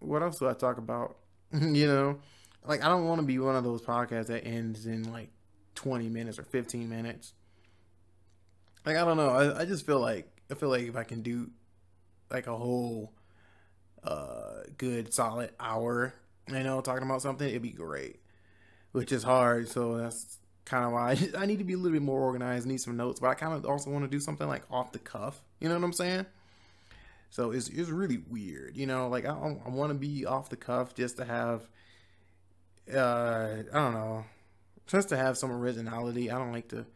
what 0.00 0.22
else 0.22 0.40
do 0.40 0.48
I 0.48 0.54
talk 0.54 0.78
about? 0.78 1.18
you 1.52 1.86
know, 1.86 2.18
like 2.66 2.82
I 2.82 2.88
don't 2.88 3.06
want 3.06 3.20
to 3.20 3.26
be 3.26 3.38
one 3.38 3.54
of 3.54 3.62
those 3.62 3.82
podcasts 3.82 4.26
that 4.26 4.44
ends 4.44 4.86
in 4.86 5.12
like 5.12 5.30
20 5.76 6.08
minutes 6.08 6.38
or 6.38 6.44
15 6.44 6.88
minutes 6.88 7.32
like 8.84 8.96
I 8.96 9.04
don't 9.04 9.16
know. 9.16 9.30
I, 9.30 9.60
I 9.60 9.64
just 9.64 9.86
feel 9.86 10.00
like 10.00 10.28
I 10.50 10.54
feel 10.54 10.68
like 10.68 10.82
if 10.82 10.96
I 10.96 11.04
can 11.04 11.22
do 11.22 11.50
like 12.30 12.46
a 12.46 12.56
whole 12.56 13.12
uh 14.02 14.62
good 14.76 15.12
solid 15.14 15.50
hour, 15.58 16.14
you 16.48 16.62
know, 16.62 16.80
talking 16.80 17.04
about 17.04 17.22
something, 17.22 17.48
it'd 17.48 17.62
be 17.62 17.70
great. 17.70 18.20
Which 18.92 19.10
is 19.10 19.24
hard, 19.24 19.68
so 19.68 19.96
that's 19.96 20.38
kind 20.64 20.84
of 20.84 20.92
why 20.92 21.18
I, 21.38 21.42
I 21.42 21.46
need 21.46 21.58
to 21.58 21.64
be 21.64 21.72
a 21.72 21.76
little 21.76 21.92
bit 21.92 22.02
more 22.02 22.20
organized, 22.20 22.66
need 22.66 22.80
some 22.80 22.96
notes, 22.96 23.20
but 23.20 23.28
I 23.28 23.34
kind 23.34 23.52
of 23.54 23.66
also 23.66 23.90
want 23.90 24.04
to 24.04 24.10
do 24.10 24.20
something 24.20 24.46
like 24.46 24.62
off 24.70 24.92
the 24.92 24.98
cuff. 24.98 25.40
You 25.60 25.68
know 25.68 25.74
what 25.74 25.84
I'm 25.84 25.92
saying? 25.92 26.26
So 27.30 27.50
it's 27.50 27.68
it's 27.68 27.90
really 27.90 28.18
weird, 28.30 28.76
you 28.76 28.86
know. 28.86 29.08
Like 29.08 29.24
I 29.24 29.32
I 29.32 29.68
want 29.68 29.90
to 29.90 29.98
be 29.98 30.24
off 30.26 30.50
the 30.50 30.56
cuff 30.56 30.94
just 30.94 31.16
to 31.16 31.24
have, 31.24 31.62
uh, 32.94 33.56
I 33.72 33.76
don't 33.76 33.94
know, 33.94 34.24
just 34.86 35.08
to 35.08 35.16
have 35.16 35.36
some 35.36 35.50
originality. 35.50 36.30
I 36.30 36.38
don't 36.38 36.52
like 36.52 36.68
to 36.68 36.86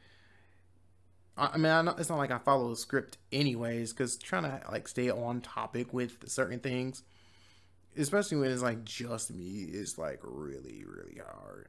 I 1.39 1.57
mean, 1.57 1.67
I 1.67 1.93
it's 1.99 2.09
not 2.09 2.19
like 2.19 2.31
I 2.31 2.39
follow 2.39 2.71
the 2.71 2.77
script 2.77 3.19
anyways, 3.33 3.93
because 3.93 4.17
trying 4.17 4.43
to 4.45 4.61
like 4.71 4.89
stay 4.89 5.11
on 5.11 5.41
topic 5.41 5.93
with 5.93 6.29
certain 6.29 6.59
things, 6.59 7.03
especially 7.97 8.39
when 8.39 8.51
it's 8.51 8.63
like 8.63 8.85
just 8.85 9.33
me, 9.33 9.63
is 9.71 9.99
like 9.99 10.21
really, 10.23 10.85
really 10.85 11.21
hard. 11.25 11.69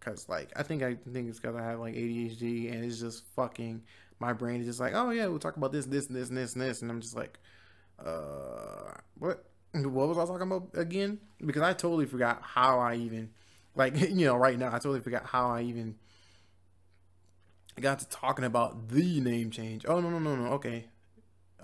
Cause 0.00 0.26
like 0.30 0.50
I 0.56 0.62
think 0.62 0.82
I 0.82 0.94
think 0.94 1.28
it's 1.28 1.38
because 1.38 1.56
I 1.56 1.62
have 1.62 1.78
like 1.80 1.94
ADHD 1.94 2.72
and 2.72 2.82
it's 2.82 3.00
just 3.00 3.24
fucking 3.36 3.82
my 4.18 4.32
brain 4.32 4.60
is 4.60 4.66
just 4.66 4.80
like, 4.80 4.94
oh 4.94 5.10
yeah, 5.10 5.26
we'll 5.26 5.38
talk 5.38 5.56
about 5.56 5.72
this, 5.72 5.86
this, 5.86 6.06
and 6.06 6.16
this, 6.16 6.28
and 6.28 6.38
this, 6.38 6.52
and 6.54 6.62
this, 6.62 6.82
and 6.82 6.90
I'm 6.90 7.00
just 7.00 7.16
like, 7.16 7.38
uh, 8.04 8.92
what? 9.18 9.44
What 9.72 10.08
was 10.08 10.18
I 10.18 10.24
talking 10.26 10.42
about 10.42 10.70
again? 10.74 11.18
Because 11.44 11.62
I 11.62 11.72
totally 11.72 12.06
forgot 12.06 12.40
how 12.42 12.80
I 12.80 12.96
even, 12.96 13.30
like, 13.74 13.98
you 14.10 14.26
know, 14.26 14.36
right 14.36 14.58
now 14.58 14.68
I 14.68 14.78
totally 14.78 15.00
forgot 15.00 15.26
how 15.26 15.50
I 15.50 15.62
even 15.62 15.96
got 17.80 17.98
to 18.00 18.08
talking 18.08 18.44
about 18.44 18.88
the 18.88 19.20
name 19.20 19.50
change. 19.50 19.84
Oh 19.86 20.00
no 20.00 20.10
no 20.10 20.18
no 20.18 20.36
no. 20.36 20.52
Okay, 20.52 20.86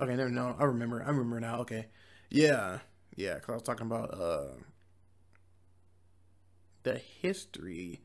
okay. 0.01 0.17
No 0.17 0.29
no. 0.29 0.57
I 0.59 0.65
remember. 0.65 1.03
I 1.03 1.09
remember 1.11 1.41
now. 1.41 1.61
Okay. 1.61 1.87
Yeah 2.31 2.79
yeah. 3.17 3.35
Because 3.35 3.49
I 3.49 3.53
was 3.55 3.63
talking 3.63 3.87
about 3.87 4.15
uh 4.15 4.55
the 6.85 6.99
history 6.99 8.03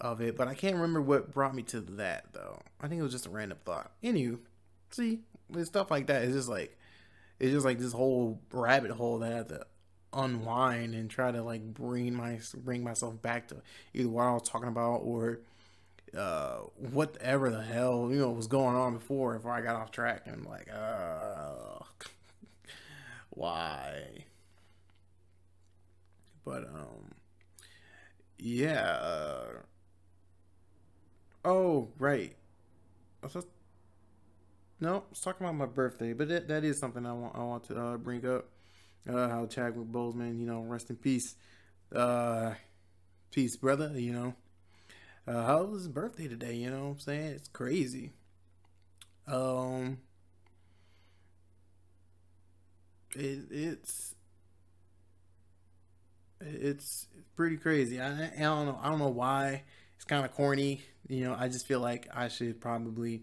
of 0.00 0.20
it, 0.20 0.36
but 0.36 0.46
I 0.46 0.54
can't 0.54 0.76
remember 0.76 1.02
what 1.02 1.32
brought 1.32 1.54
me 1.54 1.62
to 1.64 1.80
that 1.80 2.32
though. 2.32 2.60
I 2.80 2.86
think 2.86 3.00
it 3.00 3.02
was 3.02 3.12
just 3.12 3.26
a 3.26 3.30
random 3.30 3.58
thought. 3.64 3.90
Anywho, 4.02 4.38
see, 4.90 5.20
stuff 5.64 5.90
like 5.90 6.06
that, 6.06 6.22
it's 6.22 6.34
just 6.34 6.48
like 6.48 6.78
it's 7.40 7.52
just 7.52 7.64
like 7.64 7.78
this 7.78 7.92
whole 7.92 8.40
rabbit 8.52 8.92
hole 8.92 9.18
that 9.18 9.32
I 9.32 9.36
have 9.36 9.48
to 9.48 9.66
unwind 10.12 10.94
and 10.94 11.08
try 11.08 11.30
to 11.32 11.42
like 11.42 11.62
bring 11.74 12.14
my 12.14 12.38
bring 12.54 12.84
myself 12.84 13.20
back 13.20 13.48
to 13.48 13.56
either 13.94 14.08
what 14.08 14.24
I 14.24 14.32
was 14.32 14.48
talking 14.48 14.68
about 14.68 14.98
or 14.98 15.40
uh, 16.16 16.58
whatever 16.76 17.50
the 17.50 17.62
hell 17.62 18.08
you 18.10 18.18
know 18.18 18.30
was 18.30 18.46
going 18.46 18.76
on 18.76 18.94
before 18.94 19.34
before 19.34 19.52
I 19.52 19.60
got 19.60 19.76
off 19.76 19.90
track 19.90 20.22
and 20.26 20.34
I'm 20.34 20.44
like 20.44 20.68
uh 20.72 21.84
why? 23.30 24.24
But 26.44 26.64
um 26.64 27.12
yeah 28.38 28.82
uh, 29.02 29.46
oh 31.44 31.88
right. 31.98 32.34
I 33.22 33.26
was 33.26 33.34
just, 33.34 33.48
no 34.80 34.96
I 34.96 35.02
was 35.10 35.20
talking 35.20 35.46
about 35.46 35.56
my 35.56 35.66
birthday 35.66 36.12
but 36.12 36.28
that, 36.28 36.48
that 36.48 36.64
is 36.64 36.78
something 36.78 37.06
I 37.06 37.12
want 37.12 37.36
I 37.36 37.40
want 37.40 37.64
to 37.64 37.78
uh, 37.78 37.96
bring 37.96 38.26
up. 38.26 38.46
Uh, 39.08 39.28
how 39.28 39.46
Chadwick 39.46 39.88
Boseman 39.88 40.38
you 40.38 40.46
know 40.46 40.60
rest 40.60 40.90
in 40.90 40.96
peace. 40.96 41.34
Uh 41.94 42.54
peace 43.30 43.56
brother 43.56 43.92
you 43.96 44.12
know 44.12 44.34
uh, 45.26 45.44
how 45.46 45.64
was 45.64 45.82
his 45.82 45.88
birthday 45.88 46.28
today? 46.28 46.54
You 46.54 46.70
know 46.70 46.84
what 46.84 46.90
I'm 46.92 46.98
saying? 47.00 47.26
It's 47.32 47.48
crazy. 47.48 48.12
Um, 49.26 49.98
it, 53.14 53.44
it's 53.50 54.14
it's 56.40 57.06
pretty 57.36 57.56
crazy. 57.56 58.00
I, 58.00 58.08
I 58.26 58.30
don't 58.40 58.66
know. 58.66 58.78
I 58.82 58.88
don't 58.88 58.98
know 58.98 59.08
why. 59.08 59.62
It's 59.96 60.04
kind 60.04 60.24
of 60.24 60.32
corny. 60.32 60.82
You 61.08 61.24
know, 61.24 61.36
I 61.38 61.48
just 61.48 61.66
feel 61.66 61.80
like 61.80 62.08
I 62.14 62.28
should 62.28 62.60
probably 62.60 63.22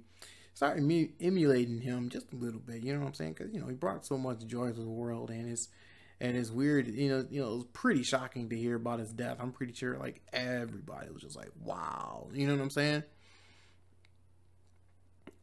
start 0.54 0.78
emu- 0.78 1.10
emulating 1.20 1.82
him 1.82 2.10
just 2.10 2.32
a 2.34 2.36
little 2.36 2.60
bit. 2.60 2.84
You 2.84 2.94
know 2.94 3.00
what 3.02 3.08
I'm 3.08 3.14
saying? 3.14 3.34
Because 3.34 3.54
you 3.54 3.60
know 3.60 3.68
he 3.68 3.76
brought 3.76 4.06
so 4.06 4.18
much 4.18 4.46
joy 4.46 4.68
to 4.72 4.80
the 4.82 4.90
world, 4.90 5.30
and 5.30 5.50
it's 5.50 5.70
and 6.20 6.36
it's 6.36 6.52
weird. 6.52 6.88
You 6.88 7.10
know, 7.10 7.26
you 7.30 7.42
know, 7.42 7.48
it 7.54 7.56
was 7.56 7.66
pretty 7.74 8.04
shocking 8.04 8.50
to 8.50 8.58
hear 8.58 8.76
about 8.76 9.00
his 9.00 9.14
death. 9.14 9.38
I'm 9.40 9.52
pretty 9.52 9.74
sure 9.74 9.98
like 9.98 10.22
everybody 10.34 11.10
was 11.12 11.22
just 11.22 11.36
like, 11.36 11.52
"Wow," 11.62 12.30
you 12.34 12.48
know 12.48 12.54
what 12.54 12.62
I'm 12.62 12.70
saying? 12.70 13.04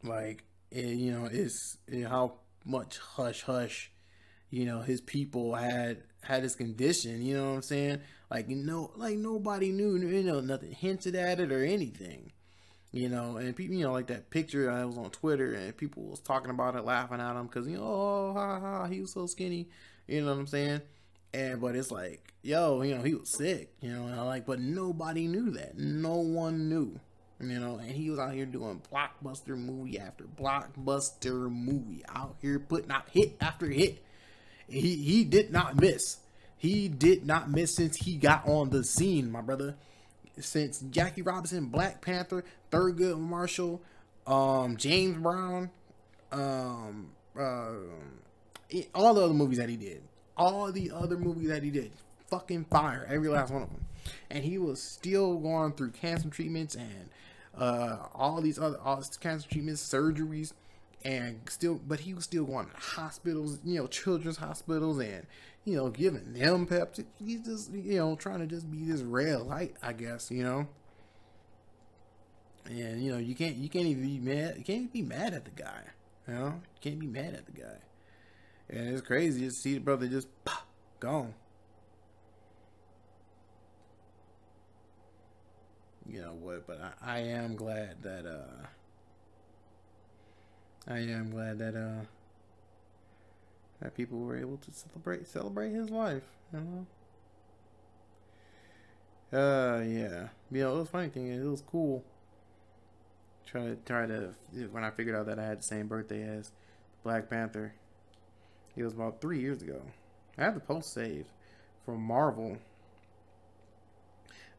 Like, 0.03 0.43
it, 0.71 0.85
you 0.85 1.11
know, 1.11 1.27
it's 1.31 1.77
it, 1.87 2.03
how 2.03 2.39
much 2.65 2.97
hush 2.97 3.43
hush 3.43 3.91
you 4.49 4.65
know 4.65 4.81
his 4.81 5.01
people 5.01 5.53
had 5.55 6.03
had 6.21 6.43
this 6.43 6.55
condition. 6.55 7.21
You 7.21 7.37
know 7.37 7.49
what 7.49 7.55
I'm 7.55 7.61
saying? 7.61 7.99
Like 8.29 8.49
you 8.49 8.55
know, 8.55 8.91
like 8.95 9.17
nobody 9.17 9.71
knew, 9.71 9.97
you 9.97 10.23
know, 10.23 10.41
nothing 10.41 10.71
hinted 10.71 11.15
at 11.15 11.39
it 11.39 11.51
or 11.51 11.63
anything. 11.63 12.31
You 12.91 13.09
know, 13.09 13.35
and 13.35 13.53
people, 13.53 13.75
you 13.75 13.83
know, 13.83 13.91
like 13.91 14.07
that 14.07 14.29
picture 14.29 14.71
I 14.71 14.85
was 14.85 14.97
on 14.97 15.09
Twitter 15.09 15.53
and 15.53 15.75
people 15.75 16.03
was 16.03 16.21
talking 16.21 16.49
about 16.49 16.77
it, 16.77 16.85
laughing 16.85 17.19
at 17.19 17.35
him 17.35 17.47
because 17.47 17.67
you 17.67 17.77
know, 17.77 17.83
oh, 17.83 18.33
ha 18.33 18.59
ha, 18.59 18.85
he 18.85 19.01
was 19.01 19.13
so 19.13 19.25
skinny. 19.25 19.67
You 20.07 20.21
know 20.21 20.31
what 20.31 20.39
I'm 20.39 20.47
saying? 20.47 20.81
And 21.33 21.59
but 21.59 21.75
it's 21.75 21.91
like, 21.91 22.33
yo, 22.41 22.81
you 22.81 22.95
know, 22.95 23.01
he 23.01 23.15
was 23.15 23.29
sick. 23.29 23.73
You 23.81 23.91
know, 23.91 24.05
and 24.05 24.19
I 24.19 24.23
like, 24.23 24.45
but 24.45 24.59
nobody 24.59 25.27
knew 25.27 25.51
that. 25.51 25.77
No 25.77 26.15
one 26.15 26.69
knew. 26.69 26.99
You 27.41 27.59
know, 27.59 27.75
and 27.77 27.91
he 27.91 28.09
was 28.09 28.17
out 28.17 28.33
here 28.33 28.45
doing 28.45 28.81
blockbuster 28.91 29.57
movie 29.57 29.99
after 29.99 30.23
blockbuster 30.23 31.51
movie, 31.51 32.03
out 32.07 32.35
here 32.41 32.59
putting 32.59 32.91
out 32.91 33.09
hit 33.09 33.35
after 33.41 33.65
hit. 33.67 34.01
He 34.69 34.95
he 34.95 35.25
did 35.25 35.51
not 35.51 35.79
miss. 35.79 36.17
He 36.57 36.87
did 36.87 37.25
not 37.25 37.51
miss 37.51 37.75
since 37.75 37.97
he 37.97 38.15
got 38.15 38.47
on 38.47 38.69
the 38.69 38.83
scene, 38.83 39.31
my 39.31 39.41
brother. 39.41 39.75
Since 40.39 40.79
Jackie 40.89 41.21
Robinson, 41.21 41.67
Black 41.67 42.01
Panther, 42.01 42.43
Thurgood 42.71 43.19
Marshall, 43.19 43.81
um, 44.25 44.77
James 44.77 45.17
Brown, 45.17 45.69
um, 46.31 47.11
uh, 47.37 47.73
all 48.93 49.13
the 49.13 49.23
other 49.23 49.33
movies 49.33 49.57
that 49.57 49.69
he 49.69 49.75
did, 49.75 50.03
all 50.37 50.71
the 50.71 50.91
other 50.91 51.17
movies 51.17 51.49
that 51.49 51.63
he 51.63 51.69
did, 51.69 51.91
fucking 52.27 52.65
fire, 52.65 53.07
every 53.09 53.29
last 53.29 53.51
one 53.51 53.63
of 53.63 53.69
them. 53.69 53.85
And 54.29 54.43
he 54.43 54.57
was 54.57 54.81
still 54.81 55.37
going 55.37 55.73
through 55.73 55.91
cancer 55.91 56.29
treatments 56.29 56.75
and 56.75 57.09
uh, 57.57 57.97
all 58.13 58.41
these 58.41 58.59
other 58.59 58.79
all 58.83 59.03
cancer 59.19 59.47
treatments, 59.49 59.81
surgeries, 59.81 60.53
and 61.03 61.39
still, 61.49 61.79
but 61.87 62.01
he 62.01 62.13
was 62.13 62.23
still 62.23 62.45
going 62.45 62.67
to 62.67 62.75
hospitals, 62.75 63.59
you 63.63 63.79
know, 63.79 63.87
children's 63.87 64.37
hospitals, 64.37 64.99
and 64.99 65.25
you 65.63 65.75
know, 65.75 65.89
giving 65.89 66.33
them 66.33 66.67
pep. 66.67 66.95
He's 67.23 67.41
just, 67.41 67.71
you 67.73 67.97
know, 67.97 68.15
trying 68.15 68.39
to 68.39 68.47
just 68.47 68.71
be 68.71 68.85
this 68.85 69.01
red 69.01 69.41
light, 69.41 69.75
I 69.81 69.93
guess, 69.93 70.29
you 70.29 70.43
know. 70.43 70.67
And 72.65 73.03
you 73.03 73.11
know, 73.11 73.17
you 73.17 73.35
can't, 73.35 73.55
you 73.55 73.69
can't 73.69 73.85
even 73.85 74.03
be 74.03 74.19
mad. 74.19 74.55
You 74.57 74.63
can't 74.63 74.79
even 74.79 74.87
be 74.87 75.01
mad 75.01 75.33
at 75.33 75.45
the 75.45 75.51
guy. 75.51 75.81
You 76.27 76.33
know, 76.33 76.45
you 76.45 76.81
can't 76.81 76.99
be 76.99 77.07
mad 77.07 77.33
at 77.33 77.45
the 77.45 77.51
guy. 77.51 77.77
And 78.69 78.89
it's 78.89 79.01
crazy 79.01 79.41
to 79.45 79.51
see 79.51 79.75
the 79.75 79.79
brother 79.79 80.07
just 80.07 80.27
pop, 80.43 80.67
gone. 80.99 81.33
You 86.05 86.21
know 86.21 86.33
what? 86.33 86.67
But 86.67 86.79
I, 87.01 87.15
I 87.15 87.19
am 87.19 87.55
glad 87.55 88.01
that. 88.03 88.25
uh 88.25 88.67
I 90.87 90.97
am 90.99 91.29
glad 91.31 91.59
that 91.59 91.75
uh 91.75 92.05
that 93.81 93.95
people 93.95 94.19
were 94.19 94.37
able 94.37 94.57
to 94.57 94.71
celebrate 94.71 95.27
celebrate 95.27 95.71
his 95.71 95.89
life, 95.89 96.23
you 96.53 96.59
know. 96.59 96.85
Uh 99.31 99.81
yeah. 99.81 100.29
You 100.51 100.61
know, 100.61 100.75
it 100.75 100.79
was 100.79 100.89
funny 100.89 101.09
thing, 101.09 101.27
it 101.27 101.43
was 101.43 101.61
cool. 101.61 102.03
Try 103.45 103.61
to 103.67 103.75
try 103.85 104.05
to 104.07 104.33
when 104.71 104.83
I 104.83 104.89
figured 104.91 105.15
out 105.15 105.27
that 105.27 105.39
I 105.39 105.45
had 105.45 105.59
the 105.59 105.63
same 105.63 105.87
birthday 105.87 106.23
as 106.23 106.51
Black 107.03 107.29
Panther. 107.29 107.75
It 108.75 108.83
was 108.83 108.93
about 108.93 109.21
three 109.21 109.39
years 109.39 109.61
ago. 109.61 109.81
I 110.37 110.43
had 110.43 110.55
the 110.55 110.59
post 110.59 110.93
saved 110.93 111.29
from 111.85 112.01
Marvel. 112.01 112.57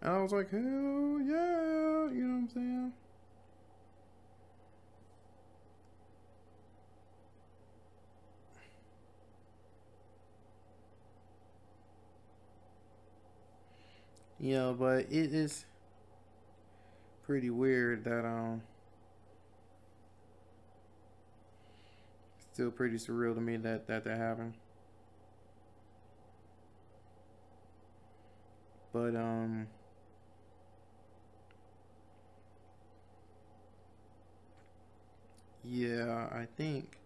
And 0.00 0.12
I 0.12 0.22
was 0.22 0.32
like, 0.32 0.50
hell 0.50 0.60
yeah, 0.60 2.08
you 2.12 2.24
know 2.24 2.34
what 2.34 2.42
I'm 2.42 2.48
saying? 2.52 2.92
you 14.38 14.54
know, 14.54 14.76
but 14.78 15.00
it 15.10 15.34
is 15.34 15.64
pretty 17.24 17.50
weird 17.50 18.04
that 18.04 18.24
um 18.24 18.62
still 22.56 22.70
pretty 22.70 22.96
surreal 22.96 23.34
to 23.34 23.40
me 23.42 23.58
that 23.58 23.86
that 23.86 24.02
that 24.04 24.16
happened. 24.16 24.54
But 28.92 29.14
um 29.14 29.68
yeah, 35.64 36.28
I 36.32 36.46
think 36.56 36.98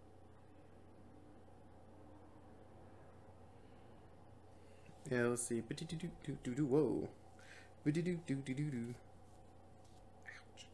Yeah, 5.11 5.27
let's 5.27 5.43
see. 5.43 5.61
Whoa. 5.61 7.09
Do 7.85 7.93
do 7.93 8.03
do 8.03 8.17
do 8.37 8.55
do 8.55 8.55
do. 8.71 8.95
Ouch. 10.27 10.67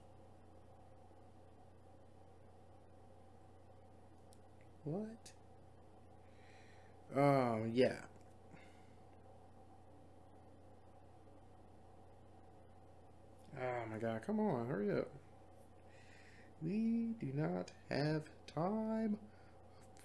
What? 4.86 5.32
Um, 7.16 7.72
yeah. 7.74 7.96
Oh 13.60 13.90
my 13.90 13.98
god, 13.98 14.20
come 14.24 14.38
on, 14.38 14.68
hurry 14.68 14.92
up. 14.96 15.08
We 16.62 17.14
do 17.18 17.32
not 17.34 17.72
have 17.90 18.22
time 18.54 19.18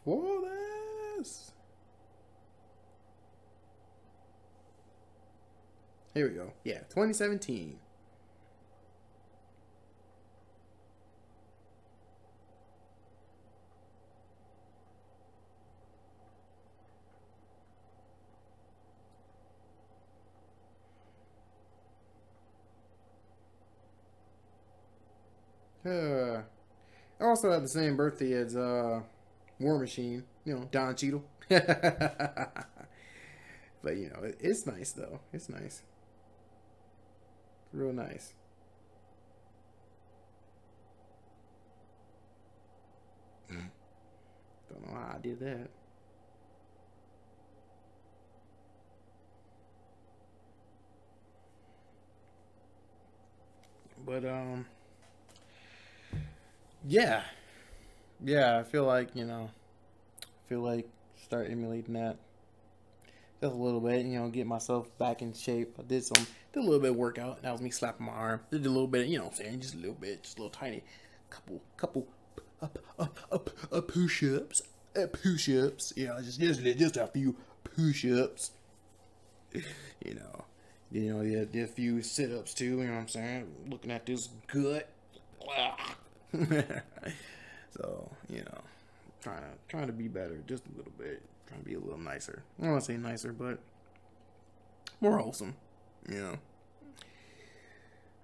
for 0.03 0.41
this. 0.41 1.51
Here 6.15 6.27
we 6.27 6.33
go. 6.33 6.53
Yeah, 6.63 6.79
2017. 6.89 7.77
Uh, 25.85 26.41
I 27.19 27.25
also 27.25 27.51
had 27.51 27.63
the 27.63 27.67
same 27.67 27.95
birthday 27.97 28.33
as 28.33 28.55
uh, 28.55 29.01
War 29.59 29.79
Machine, 29.79 30.23
you 30.45 30.55
know, 30.55 30.67
Don 30.71 30.95
Cheadle. 30.95 31.23
but 31.49 31.63
you 33.97 34.09
know, 34.09 34.23
it, 34.23 34.37
it's 34.39 34.65
nice 34.65 34.91
though. 34.91 35.19
It's 35.33 35.49
nice. 35.49 35.81
Real 37.73 37.93
nice. 37.93 38.33
Don't 43.49 43.61
know 44.87 44.93
how 44.93 45.15
I 45.15 45.19
did 45.21 45.39
that. 45.39 45.69
But 54.05 54.25
um 54.25 54.65
yeah. 56.87 57.23
Yeah, 58.23 58.59
I 58.59 58.63
feel 58.63 58.85
like, 58.85 59.15
you 59.15 59.25
know, 59.25 59.49
I 60.21 60.49
feel 60.49 60.61
like 60.61 60.87
start 61.23 61.49
emulating 61.49 61.93
that 61.95 62.17
just 63.41 63.53
a 63.53 63.57
little 63.57 63.79
bit, 63.79 64.05
you 64.05 64.19
know, 64.19 64.29
get 64.29 64.45
myself 64.45 64.87
back 64.99 65.21
in 65.21 65.33
shape. 65.33 65.75
I 65.79 65.83
did 65.83 66.03
some, 66.03 66.25
did 66.53 66.59
a 66.59 66.63
little 66.63 66.79
bit 66.79 66.91
of 66.91 66.95
workout. 66.95 67.41
That 67.41 67.51
was 67.51 67.61
me 67.61 67.71
slapping 67.71 68.05
my 68.05 68.11
arm. 68.13 68.41
Did 68.51 68.65
a 68.65 68.69
little 68.69 68.87
bit, 68.87 69.07
you 69.07 69.17
know 69.17 69.25
what 69.25 69.39
I'm 69.39 69.45
saying, 69.45 69.59
just 69.61 69.73
a 69.73 69.77
little 69.77 69.95
bit, 69.95 70.23
just 70.23 70.37
a 70.37 70.41
little 70.43 70.51
tiny, 70.51 70.83
couple, 71.29 71.61
couple, 71.75 72.07
up, 72.61 72.77
up, 72.99 73.19
up, 73.31 73.49
up 73.71 73.87
push-ups, 73.87 74.61
uh, 74.95 75.07
push-ups. 75.07 75.93
You 75.95 76.07
know, 76.07 76.21
just, 76.21 76.39
just, 76.39 76.61
just 76.61 76.97
a 76.97 77.07
few 77.07 77.35
push-ups. 77.63 78.51
You 80.03 80.15
know, 80.15 80.45
you 80.91 81.13
know, 81.13 81.21
yeah, 81.21 81.43
did 81.43 81.65
a 81.65 81.67
few 81.67 82.01
sit-ups 82.01 82.55
too. 82.55 82.79
You 82.79 82.85
know 82.85 82.93
what 82.93 83.01
I'm 83.01 83.07
saying? 83.07 83.47
Looking 83.69 83.91
at 83.91 84.07
this 84.07 84.29
gut. 84.47 84.89
so, 87.71 88.09
you 88.29 88.43
know, 88.43 88.61
trying 89.21 89.41
to 89.41 89.49
trying 89.67 89.87
to 89.87 89.93
be 89.93 90.07
better 90.07 90.41
just 90.47 90.63
a 90.67 90.77
little 90.77 90.93
bit 90.97 91.21
trying 91.51 91.61
to 91.61 91.65
be 91.65 91.75
a 91.75 91.79
little 91.79 91.99
nicer. 91.99 92.43
I 92.59 92.63
don't 92.63 92.71
want 92.71 92.83
to 92.85 92.91
say 92.91 92.97
nicer, 92.97 93.33
but 93.33 93.59
more 94.99 95.17
wholesome. 95.17 95.55
You 96.09 96.37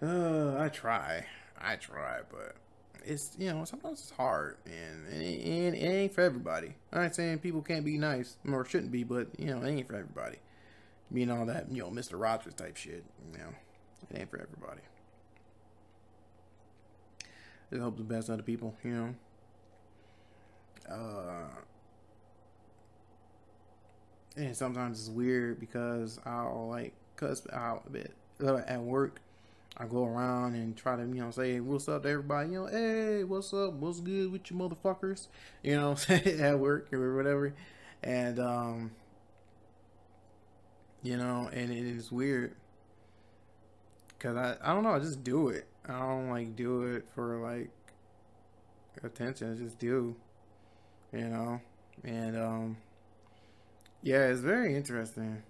know. 0.01 0.57
Uh, 0.57 0.63
I 0.63 0.69
try. 0.69 1.25
I 1.59 1.75
try, 1.75 2.19
but 2.29 2.55
it's 3.03 3.35
you 3.37 3.51
know 3.51 3.65
sometimes 3.65 3.99
it's 3.99 4.11
hard, 4.11 4.57
and 4.65 5.07
it, 5.11 5.25
it, 5.25 5.73
it 5.73 5.87
ain't 5.87 6.13
for 6.13 6.21
everybody. 6.21 6.75
I'm 6.91 7.03
not 7.03 7.15
saying 7.15 7.39
people 7.39 7.61
can't 7.61 7.83
be 7.83 7.97
nice 7.97 8.37
or 8.47 8.63
shouldn't 8.65 8.91
be, 8.91 9.03
but 9.03 9.27
you 9.37 9.47
know 9.47 9.61
it 9.63 9.69
ain't 9.69 9.87
for 9.87 9.95
everybody. 9.95 10.37
Being 11.11 11.31
all 11.31 11.45
that 11.45 11.71
you 11.71 11.81
know 11.81 11.89
Mister 11.89 12.17
Rogers 12.17 12.53
type 12.53 12.77
shit, 12.77 13.03
you 13.33 13.39
know, 13.39 13.49
it 14.11 14.19
ain't 14.19 14.29
for 14.29 14.39
everybody. 14.39 14.81
Just 17.69 17.81
hope 17.81 17.97
the 17.97 18.03
best 18.03 18.29
other 18.29 18.43
people, 18.43 18.75
you 18.83 18.91
know. 18.91 19.15
Uh, 20.89 21.49
and 24.35 24.55
sometimes 24.55 24.99
it's 24.99 25.09
weird 25.09 25.59
because 25.59 26.19
I'll 26.25 26.67
like 26.69 26.93
cuss 27.15 27.45
out 27.51 27.83
a 27.87 27.89
bit 27.89 28.13
uh, 28.43 28.57
at 28.67 28.81
work. 28.81 29.19
I 29.79 29.85
go 29.85 30.05
around 30.05 30.55
and 30.55 30.75
try 30.75 30.95
to, 30.95 31.03
you 31.03 31.21
know, 31.21 31.31
say 31.31 31.59
what's 31.59 31.87
up 31.87 32.03
to 32.03 32.09
everybody. 32.09 32.51
You 32.51 32.61
know, 32.61 32.67
hey, 32.67 33.23
what's 33.23 33.53
up? 33.53 33.73
What's 33.73 33.99
good 33.99 34.31
with 34.31 34.49
you 34.49 34.57
motherfuckers? 34.57 35.27
You 35.61 35.75
know, 35.75 35.95
at 36.09 36.57
work 36.59 36.91
or 36.93 37.15
whatever. 37.15 37.53
And 38.03 38.39
um, 38.39 38.91
you 41.03 41.17
know, 41.17 41.49
and 41.53 41.71
it 41.71 41.85
is 41.85 42.11
weird 42.11 42.55
because 44.09 44.35
I 44.35 44.55
I 44.63 44.73
don't 44.73 44.83
know. 44.83 44.91
I 44.91 44.99
just 44.99 45.23
do 45.23 45.49
it. 45.49 45.67
I 45.87 45.99
don't 45.99 46.29
like 46.29 46.55
do 46.55 46.83
it 46.83 47.05
for 47.15 47.37
like 47.37 47.69
attention. 49.03 49.53
I 49.53 49.55
just 49.55 49.79
do, 49.79 50.15
you 51.13 51.27
know, 51.29 51.61
and 52.03 52.37
um, 52.37 52.77
yeah, 54.01 54.27
it's 54.27 54.41
very 54.41 54.75
interesting 54.75 55.43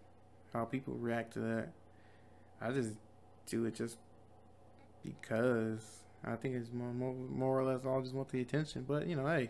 how 0.53 0.65
people 0.65 0.93
react 0.93 1.33
to 1.33 1.39
that. 1.39 1.69
I 2.61 2.71
just 2.71 2.91
do 3.47 3.65
it 3.65 3.75
just 3.75 3.97
because 5.03 6.03
I 6.23 6.35
think 6.35 6.55
it's 6.55 6.71
more, 6.71 6.93
more, 6.93 7.13
more 7.13 7.59
or 7.59 7.63
less 7.63 7.85
all 7.85 8.01
just 8.01 8.13
want 8.13 8.29
the 8.29 8.41
attention. 8.41 8.85
But 8.87 9.07
you 9.07 9.15
know, 9.15 9.27
hey, 9.27 9.49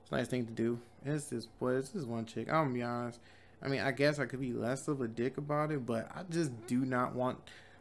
it's 0.00 0.10
a 0.10 0.16
nice 0.16 0.28
thing 0.28 0.46
to 0.46 0.52
do. 0.52 0.80
It's 1.04 1.30
just, 1.30 1.58
boy, 1.58 1.76
it's 1.76 1.90
just 1.90 2.06
one 2.06 2.26
chick. 2.26 2.48
I'm 2.48 2.64
gonna 2.64 2.74
be 2.74 2.82
honest. 2.82 3.20
I 3.62 3.68
mean, 3.68 3.80
I 3.80 3.90
guess 3.90 4.18
I 4.18 4.26
could 4.26 4.40
be 4.40 4.52
less 4.52 4.88
of 4.88 5.00
a 5.00 5.08
dick 5.08 5.36
about 5.36 5.70
it, 5.70 5.84
but 5.84 6.10
I 6.14 6.22
just 6.30 6.66
do 6.66 6.84
not 6.84 7.14
want 7.14 7.38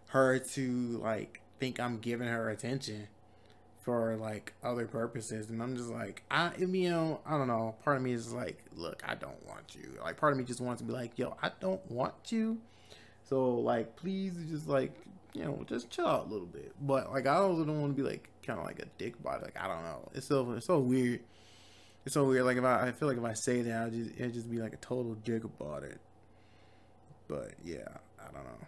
her 0.08 0.40
to 0.40 1.00
like 1.04 1.42
think 1.60 1.80
I'm 1.80 2.00
giving 2.00 2.28
her 2.28 2.50
attention 2.50 3.08
for 3.82 4.16
like 4.18 4.54
other 4.64 4.86
purposes. 4.86 5.50
And 5.50 5.62
I'm 5.62 5.76
just 5.76 5.90
like, 5.90 6.24
I, 6.30 6.52
you 6.58 6.90
know, 6.90 7.22
I 7.26 7.38
don't 7.38 7.48
know. 7.48 7.76
Part 7.84 7.98
of 7.98 8.04
me 8.04 8.14
is 8.14 8.34
like, 8.34 8.64
look, 8.76 9.04
I 9.08 9.16
don't 9.16 9.46
want 9.48 9.76
you. 9.76 9.98
Like, 10.04 10.18
part 10.18 10.34
of 10.34 10.38
me 10.38 10.44
just 10.44 10.62
wants 10.62 10.82
to 10.82 10.88
be 10.88 10.94
like, 10.94 11.18
yo, 11.18 11.36
I 11.42 11.52
don't 11.60 11.90
want 11.92 12.32
you. 12.32 12.60
So 13.24 13.56
like, 13.56 13.96
please, 13.96 14.34
just 14.50 14.68
like, 14.68 14.94
you 15.34 15.44
know, 15.44 15.64
just 15.68 15.90
chill 15.90 16.08
out 16.08 16.28
a 16.28 16.30
little 16.30 16.48
bit. 16.48 16.74
But 16.82 17.12
like, 17.12 17.28
I 17.28 17.36
also 17.36 17.64
don't 17.64 17.82
want 17.82 17.96
to 17.96 18.04
be 18.04 18.08
like 18.08 18.30
kind 18.46 18.60
of 18.60 18.66
like 18.66 18.80
a 18.80 18.86
dick 18.98 19.16
it. 19.20 19.26
Like, 19.26 19.58
I 19.60 19.68
don't 19.68 19.84
know. 19.84 20.10
It's 20.14 20.28
so 20.28 20.52
it's 20.54 20.66
so 20.66 20.80
weird. 20.80 21.22
It's 22.06 22.14
so 22.14 22.26
weird. 22.26 22.46
Like 22.46 22.58
if 22.58 22.64
I, 22.64 22.88
I 22.88 22.92
feel 22.92 23.08
like 23.08 23.18
if 23.18 23.24
I 23.24 23.34
say 23.34 23.62
that, 23.62 23.82
I'll 23.82 23.90
just 23.92 24.12
it 24.18 24.34
just 24.34 24.50
be 24.50 24.58
like 24.58 24.74
a 24.74 24.78
total 24.78 25.16
dick 25.16 25.44
about 25.44 25.84
it. 25.84 26.00
But 27.28 27.54
yeah, 27.64 27.88
I 28.20 28.32
don't 28.32 28.44
know. 28.44 28.68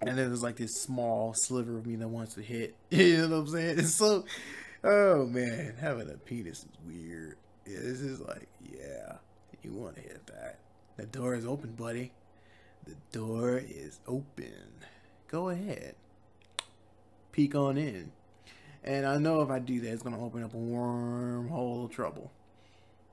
And 0.00 0.16
then 0.16 0.28
there's 0.28 0.42
like 0.42 0.56
this 0.56 0.80
small 0.80 1.34
sliver 1.34 1.76
of 1.76 1.86
me 1.86 1.96
that 1.96 2.08
wants 2.08 2.34
to 2.34 2.42
hit. 2.42 2.74
You 2.90 3.28
know 3.28 3.28
what 3.28 3.36
I'm 3.36 3.48
saying? 3.48 3.78
It's 3.80 3.94
so, 3.94 4.24
oh 4.82 5.26
man, 5.26 5.74
having 5.78 6.08
a 6.10 6.14
penis 6.14 6.60
is 6.60 6.78
weird. 6.86 7.36
Yeah, 7.66 7.78
this 7.78 8.00
is 8.00 8.20
like, 8.20 8.48
yeah, 8.62 9.16
you 9.62 9.72
want 9.72 9.96
to 9.96 10.02
hit 10.02 10.26
that. 10.28 10.58
The 10.96 11.06
door 11.06 11.34
is 11.34 11.46
open, 11.46 11.72
buddy. 11.72 12.12
The 12.86 12.96
door 13.12 13.58
is 13.58 14.00
open. 14.06 14.52
Go 15.28 15.50
ahead. 15.50 15.94
Peek 17.32 17.54
on 17.54 17.76
in. 17.76 18.12
And 18.82 19.06
I 19.06 19.18
know 19.18 19.42
if 19.42 19.50
I 19.50 19.58
do 19.58 19.80
that, 19.80 19.92
it's 19.92 20.02
gonna 20.02 20.22
open 20.22 20.42
up 20.42 20.54
a 20.54 20.56
wormhole 20.56 21.84
of 21.84 21.90
trouble. 21.90 22.32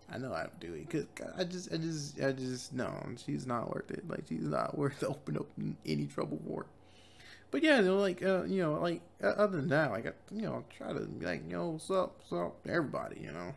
I 0.10 0.18
know 0.18 0.34
I 0.34 0.40
have 0.40 0.58
to 0.60 0.68
do 0.68 0.74
it 0.74 0.88
because 0.88 1.06
I 1.38 1.44
just, 1.44 1.74
I 1.74 1.78
just, 1.78 2.22
I 2.22 2.32
just 2.32 2.74
no, 2.74 2.94
she's 3.26 3.46
not 3.46 3.74
worth 3.74 3.92
it. 3.92 4.08
Like 4.08 4.24
she's 4.30 4.44
not 4.44 4.78
worth 4.78 5.04
opening 5.08 5.42
up 5.42 5.48
any 5.86 6.06
trouble 6.06 6.40
for. 6.48 6.66
But 7.50 7.64
yeah, 7.64 7.80
know, 7.82 7.98
like 7.98 8.22
uh, 8.22 8.44
you 8.44 8.62
know, 8.62 8.74
like 8.74 9.02
uh, 9.24 9.28
other 9.28 9.58
than 9.58 9.70
that, 9.70 9.92
like 9.92 10.06
I, 10.06 10.12
you 10.34 10.42
know, 10.44 10.66
try 10.76 10.92
to 10.92 11.00
be 11.00 11.26
like, 11.26 11.50
yo, 11.50 11.70
what's 11.70 11.90
up, 11.90 12.18
what's 12.20 12.34
up, 12.34 12.58
everybody, 12.68 13.22
you 13.22 13.32
know. 13.32 13.54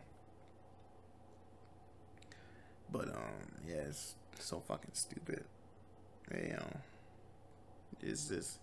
But 2.91 3.09
um, 3.09 3.51
yeah, 3.67 3.83
it's 3.89 4.15
so 4.39 4.61
fucking 4.65 4.91
stupid. 4.93 5.43
You 6.33 6.53
know, 6.53 6.77
it's 8.01 8.29
just 8.29 8.59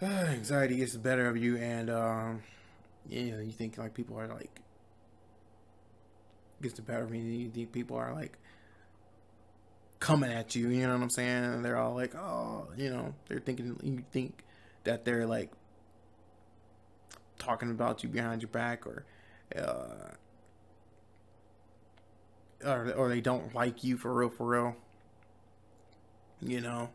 uh, 0.00 0.06
anxiety 0.06 0.76
gets 0.76 0.94
the 0.94 0.98
better 0.98 1.28
of 1.28 1.36
you, 1.36 1.56
and 1.58 1.90
um, 1.90 2.42
you 3.08 3.32
know, 3.32 3.40
you 3.40 3.52
think 3.52 3.76
like 3.76 3.92
people 3.94 4.18
are 4.18 4.28
like 4.28 4.60
gets 6.62 6.74
the 6.74 6.82
better 6.82 7.02
of 7.02 7.10
me. 7.10 7.20
You 7.20 7.50
think 7.50 7.72
people 7.72 7.96
are 7.98 8.14
like 8.14 8.38
coming 10.04 10.30
at 10.30 10.54
you. 10.54 10.68
You 10.68 10.86
know 10.86 10.92
what 10.92 11.02
I'm 11.02 11.08
saying? 11.08 11.44
And 11.44 11.64
they're 11.64 11.78
all 11.78 11.94
like, 11.94 12.14
oh, 12.14 12.68
you 12.76 12.90
know, 12.90 13.14
they're 13.26 13.40
thinking 13.40 13.74
you 13.82 14.04
think 14.12 14.44
that 14.84 15.06
they're 15.06 15.26
like 15.26 15.50
talking 17.38 17.70
about 17.70 18.02
you 18.02 18.10
behind 18.10 18.42
your 18.42 18.50
back 18.50 18.86
or 18.86 19.06
uh 19.56 20.10
or, 22.66 22.92
or 22.92 23.08
they 23.08 23.20
don't 23.20 23.54
like 23.54 23.82
you 23.82 23.96
for 23.96 24.12
real 24.12 24.30
for 24.30 24.46
real 24.46 24.76
you 26.40 26.60
know 26.60 26.88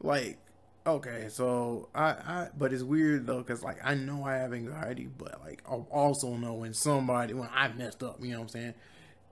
like 0.00 0.38
okay 0.86 1.26
so 1.28 1.88
i 1.94 2.10
i 2.10 2.48
but 2.56 2.72
it's 2.72 2.82
weird 2.82 3.26
though 3.26 3.38
because 3.38 3.62
like 3.64 3.78
i 3.82 3.94
know 3.94 4.24
i 4.24 4.34
have 4.34 4.52
anxiety 4.52 5.08
but 5.18 5.40
like 5.44 5.62
i 5.68 5.74
also 5.74 6.36
know 6.36 6.52
when 6.54 6.74
somebody 6.74 7.34
when 7.34 7.48
i 7.52 7.66
messed 7.68 8.02
up 8.02 8.18
you 8.20 8.30
know 8.30 8.38
what 8.38 8.42
i'm 8.44 8.48
saying 8.48 8.74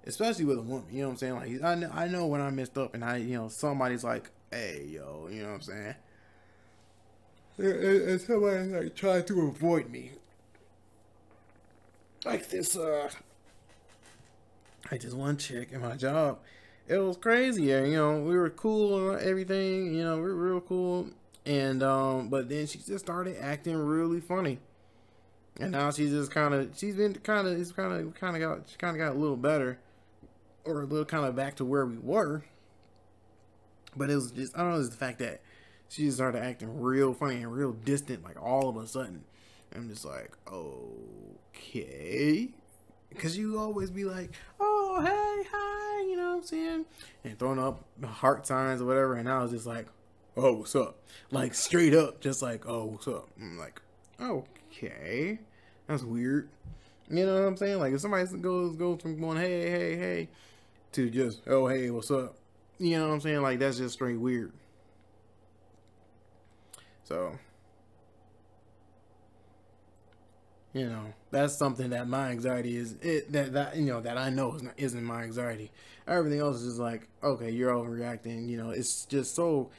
especially 0.07 0.45
with 0.45 0.59
a 0.59 0.63
woman. 0.63 0.87
You 0.91 1.03
know 1.03 1.09
what 1.09 1.13
I'm 1.13 1.19
saying? 1.19 1.35
Like 1.35 1.63
I 1.63 1.75
know, 1.75 1.91
I 1.93 2.09
know 2.09 2.27
when 2.27 2.41
I 2.41 2.51
messed 2.51 2.79
up 2.79 2.95
and 2.95 3.05
I, 3.05 3.19
you 3.19 3.37
know, 3.37 3.49
somebody's 3.49 4.05
like, 4.05 4.31
"Hey, 4.51 4.87
yo," 4.89 5.29
you 5.31 5.43
know 5.43 5.49
what 5.49 5.55
I'm 5.55 5.61
saying? 5.63 5.95
And, 7.59 8.21
somebody 8.21 8.59
like 8.69 8.95
trying 8.97 9.25
to 9.25 9.49
avoid 9.49 9.91
me, 9.91 10.13
like 12.25 12.49
this. 12.49 12.77
uh 12.77 13.11
I 14.91 14.99
just 14.99 15.17
one 15.17 15.37
chick 15.37 15.73
in 15.73 15.81
my 15.81 15.97
job. 15.97 16.39
It 16.89 16.99
was 16.99 17.17
crazy. 17.17 17.65
You 17.65 17.91
know, 17.91 18.21
we 18.23 18.37
were 18.37 18.51
cool 18.51 19.11
and 19.11 19.21
everything. 19.21 19.95
You 19.95 20.03
know, 20.03 20.17
we 20.17 20.23
were 20.23 20.35
real 20.35 20.61
cool. 20.61 21.09
And 21.47 21.83
um, 21.83 22.29
but 22.29 22.49
then 22.49 22.67
she 22.67 22.79
just 22.79 23.05
started 23.05 23.37
acting 23.41 23.77
really 23.77 24.21
funny. 24.21 24.59
And 25.59 25.73
now 25.73 25.91
she's 25.91 26.11
just 26.11 26.31
kind 26.31 26.55
of, 26.55 26.71
she's 26.77 26.97
been 26.97 27.15
kind 27.15 27.47
of, 27.47 27.61
it's 27.61 27.73
kind 27.73 27.93
of, 27.93 28.15
kind 28.15 28.35
of 28.35 28.41
got, 28.43 28.69
she 28.69 28.77
kind 28.79 28.97
of 28.97 29.07
got 29.07 29.15
a 29.15 29.19
little 29.19 29.37
better 29.37 29.79
or 30.71 30.83
a 30.83 30.87
little 30.87 31.05
kind 31.05 31.25
of 31.25 31.37
back 31.37 31.57
to 31.57 31.65
where 31.65 31.87
we 31.87 31.99
were. 31.99 32.45
But 33.97 34.11
it 34.11 34.15
was 34.15 34.31
just 34.31 34.57
I 34.57 34.63
don't 34.63 34.73
know, 34.73 34.81
it's 34.81 34.89
the 34.91 34.97
fact 34.97 35.19
that 35.19 35.41
she 35.89 36.05
just 36.05 36.19
started 36.19 36.43
acting 36.43 36.81
real 36.81 37.13
funny 37.13 37.37
and 37.37 37.53
real 37.53 37.73
distant, 37.73 38.23
like 38.23 38.41
all 38.41 38.69
of 38.69 38.77
a 38.77 38.87
sudden. 38.87 39.25
I'm 39.75 39.89
just 39.89 40.05
like, 40.05 40.33
okay. 40.51 42.49
Because 43.09 43.37
you 43.37 43.59
always 43.59 43.91
be 43.91 44.05
like, 44.05 44.33
oh, 44.61 45.01
hey, 45.01 45.49
hi, 45.53 46.03
you 46.03 46.17
know 46.17 46.31
what 46.31 46.37
I'm 46.37 46.43
saying? 46.45 46.85
And 47.25 47.39
throwing 47.39 47.59
up 47.59 47.85
heart 48.05 48.47
signs 48.47 48.81
or 48.81 48.85
whatever. 48.85 49.15
And 49.15 49.29
I 49.29 49.43
was 49.43 49.51
just 49.51 49.67
like, 49.67 49.87
oh, 50.37 50.55
what's 50.55 50.75
up? 50.77 50.97
Like, 51.31 51.55
straight 51.55 51.95
up, 51.95 52.21
just 52.21 52.43
like, 52.43 52.69
oh, 52.69 52.85
what's 52.85 53.09
up? 53.09 53.29
I'm 53.41 53.59
like, 53.59 53.81
okay. 54.21 55.41
That's 55.87 56.05
weird. 56.05 56.49
You 57.09 57.27
know 57.27 57.35
what 57.35 57.43
I'm 57.43 57.57
saying? 57.57 57.79
Like, 57.79 57.93
if 57.93 58.01
somebody 58.01 58.25
goes, 58.39 58.77
goes 58.77 59.01
from 59.03 59.21
going, 59.21 59.39
hey, 59.39 59.71
hey, 59.71 59.97
hey, 59.97 60.29
to 60.93 61.11
just, 61.11 61.43
oh, 61.47 61.69
hey, 61.69 61.91
what's 61.91 62.11
up? 62.11 62.37
You 62.79 62.99
know 62.99 63.09
what 63.09 63.15
I'm 63.15 63.21
saying? 63.21 63.43
Like, 63.43 63.59
that's 63.59 63.79
just 63.79 63.95
straight 63.95 64.19
weird. 64.19 64.53
So, 67.05 67.39
you 70.73 70.87
know, 70.87 71.13
that's 71.31 71.59
something 71.59 71.91
that 71.91 72.09
my 72.09 72.31
anxiety 72.31 72.77
is, 72.77 72.95
it, 73.03 73.31
that, 73.33 73.53
that, 73.53 73.77
you 73.77 73.87
know, 73.87 74.01
that 74.01 74.17
I 74.17 74.31
know 74.31 74.55
is 74.55 74.63
not, 74.63 74.75
isn't 74.77 75.05
my 75.05 75.23
anxiety. 75.23 75.71
Everything 76.07 76.41
else 76.41 76.59
is 76.59 76.69
just 76.69 76.79
like, 76.79 77.09
okay, 77.23 77.51
you're 77.51 77.73
overreacting. 77.73 78.49
You 78.49 78.57
know, 78.57 78.71
it's 78.71 79.05
just 79.05 79.35
so 79.35 79.71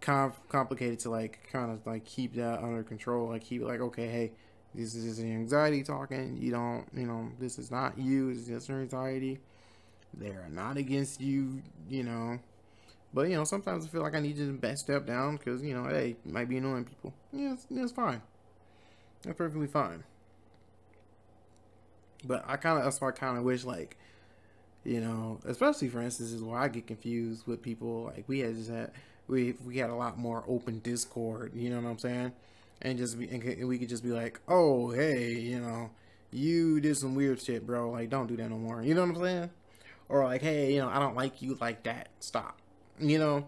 com- 0.00 0.32
complicated 0.48 1.00
to, 1.00 1.10
like, 1.10 1.48
kind 1.52 1.70
of, 1.70 1.86
like, 1.86 2.04
keep 2.04 2.34
that 2.34 2.60
under 2.62 2.82
control. 2.82 3.28
Like, 3.28 3.44
keep 3.44 3.62
like, 3.62 3.80
okay, 3.80 4.08
hey, 4.08 4.32
this 4.74 4.94
is 4.94 5.04
just 5.04 5.20
anxiety 5.20 5.82
talking. 5.82 6.38
You 6.40 6.52
don't, 6.52 6.86
you 6.94 7.06
know, 7.06 7.30
this 7.38 7.58
is 7.58 7.70
not 7.70 7.98
you. 7.98 8.30
It's 8.30 8.46
just 8.46 8.70
anxiety 8.70 9.40
they 10.14 10.28
are 10.28 10.48
not 10.50 10.76
against 10.76 11.20
you, 11.20 11.62
you 11.88 12.02
know. 12.02 12.38
But 13.14 13.28
you 13.28 13.36
know, 13.36 13.44
sometimes 13.44 13.84
I 13.84 13.88
feel 13.88 14.02
like 14.02 14.14
I 14.14 14.20
need 14.20 14.36
to 14.36 14.52
best 14.52 14.84
step 14.84 15.06
down 15.06 15.36
because 15.36 15.62
you 15.62 15.74
know, 15.74 15.88
hey, 15.88 16.16
might 16.24 16.48
be 16.48 16.56
annoying 16.58 16.84
people. 16.84 17.12
Yeah, 17.32 17.52
it's, 17.52 17.66
it's 17.70 17.92
fine. 17.92 18.22
That's 19.22 19.36
perfectly 19.36 19.66
fine. 19.66 20.04
But 22.24 22.44
I 22.46 22.56
kind 22.56 22.78
of 22.78 22.84
that's 22.84 23.00
why 23.00 23.08
I 23.08 23.12
kind 23.12 23.36
of 23.36 23.44
wish 23.44 23.64
like, 23.64 23.96
you 24.84 25.00
know, 25.00 25.40
especially 25.46 25.88
for 25.88 26.00
instance, 26.00 26.32
is 26.32 26.42
where 26.42 26.58
I 26.58 26.68
get 26.68 26.86
confused 26.86 27.46
with 27.46 27.62
people. 27.62 28.04
Like 28.04 28.24
we 28.28 28.40
had 28.40 28.54
just 28.54 28.70
had 28.70 28.92
we 29.28 29.54
we 29.64 29.78
had 29.78 29.90
a 29.90 29.94
lot 29.94 30.18
more 30.18 30.44
open 30.48 30.78
Discord. 30.80 31.52
You 31.54 31.70
know 31.70 31.80
what 31.80 31.90
I'm 31.90 31.98
saying? 31.98 32.32
And 32.80 32.98
just 32.98 33.18
be 33.18 33.28
and 33.28 33.68
we 33.68 33.78
could 33.78 33.88
just 33.88 34.02
be 34.02 34.10
like, 34.10 34.40
oh 34.48 34.90
hey, 34.90 35.32
you 35.32 35.60
know, 35.60 35.90
you 36.30 36.80
did 36.80 36.96
some 36.96 37.14
weird 37.14 37.42
shit, 37.42 37.66
bro. 37.66 37.90
Like 37.90 38.08
don't 38.08 38.26
do 38.26 38.36
that 38.36 38.48
no 38.48 38.58
more. 38.58 38.82
You 38.82 38.94
know 38.94 39.02
what 39.02 39.16
I'm 39.16 39.22
saying? 39.22 39.50
Or 40.12 40.24
like, 40.24 40.42
hey, 40.42 40.74
you 40.74 40.80
know, 40.80 40.88
I 40.88 40.98
don't 40.98 41.16
like 41.16 41.40
you 41.40 41.56
like 41.60 41.84
that. 41.84 42.10
Stop. 42.20 42.58
You 43.00 43.18
know, 43.18 43.46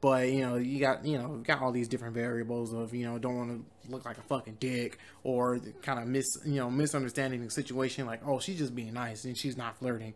but 0.00 0.30
you 0.30 0.40
know, 0.40 0.56
you 0.56 0.78
got 0.78 1.04
you 1.04 1.18
know, 1.18 1.42
got 1.44 1.60
all 1.60 1.72
these 1.72 1.88
different 1.88 2.14
variables 2.14 2.72
of 2.72 2.94
you 2.94 3.04
know, 3.04 3.18
don't 3.18 3.36
want 3.36 3.50
to 3.50 3.90
look 3.90 4.04
like 4.04 4.18
a 4.18 4.22
fucking 4.22 4.56
dick 4.60 4.98
or 5.24 5.58
kind 5.82 5.98
of 5.98 6.06
miss 6.06 6.26
you 6.46 6.54
know 6.60 6.70
misunderstanding 6.70 7.42
the 7.44 7.50
situation. 7.50 8.06
Like, 8.06 8.20
oh, 8.24 8.38
she's 8.38 8.58
just 8.58 8.74
being 8.74 8.94
nice 8.94 9.24
and 9.24 9.36
she's 9.36 9.56
not 9.56 9.78
flirting. 9.78 10.14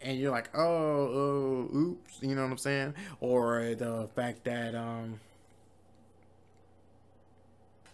and 0.00 0.18
you're 0.18 0.30
like, 0.30 0.50
oh, 0.54 0.60
oh, 0.62 1.76
oops, 1.76 2.18
you 2.22 2.34
know 2.34 2.42
what 2.42 2.52
I'm 2.52 2.58
saying? 2.58 2.94
Or 3.20 3.74
the 3.74 4.08
fact 4.14 4.44
that 4.44 4.74
um 4.74 5.20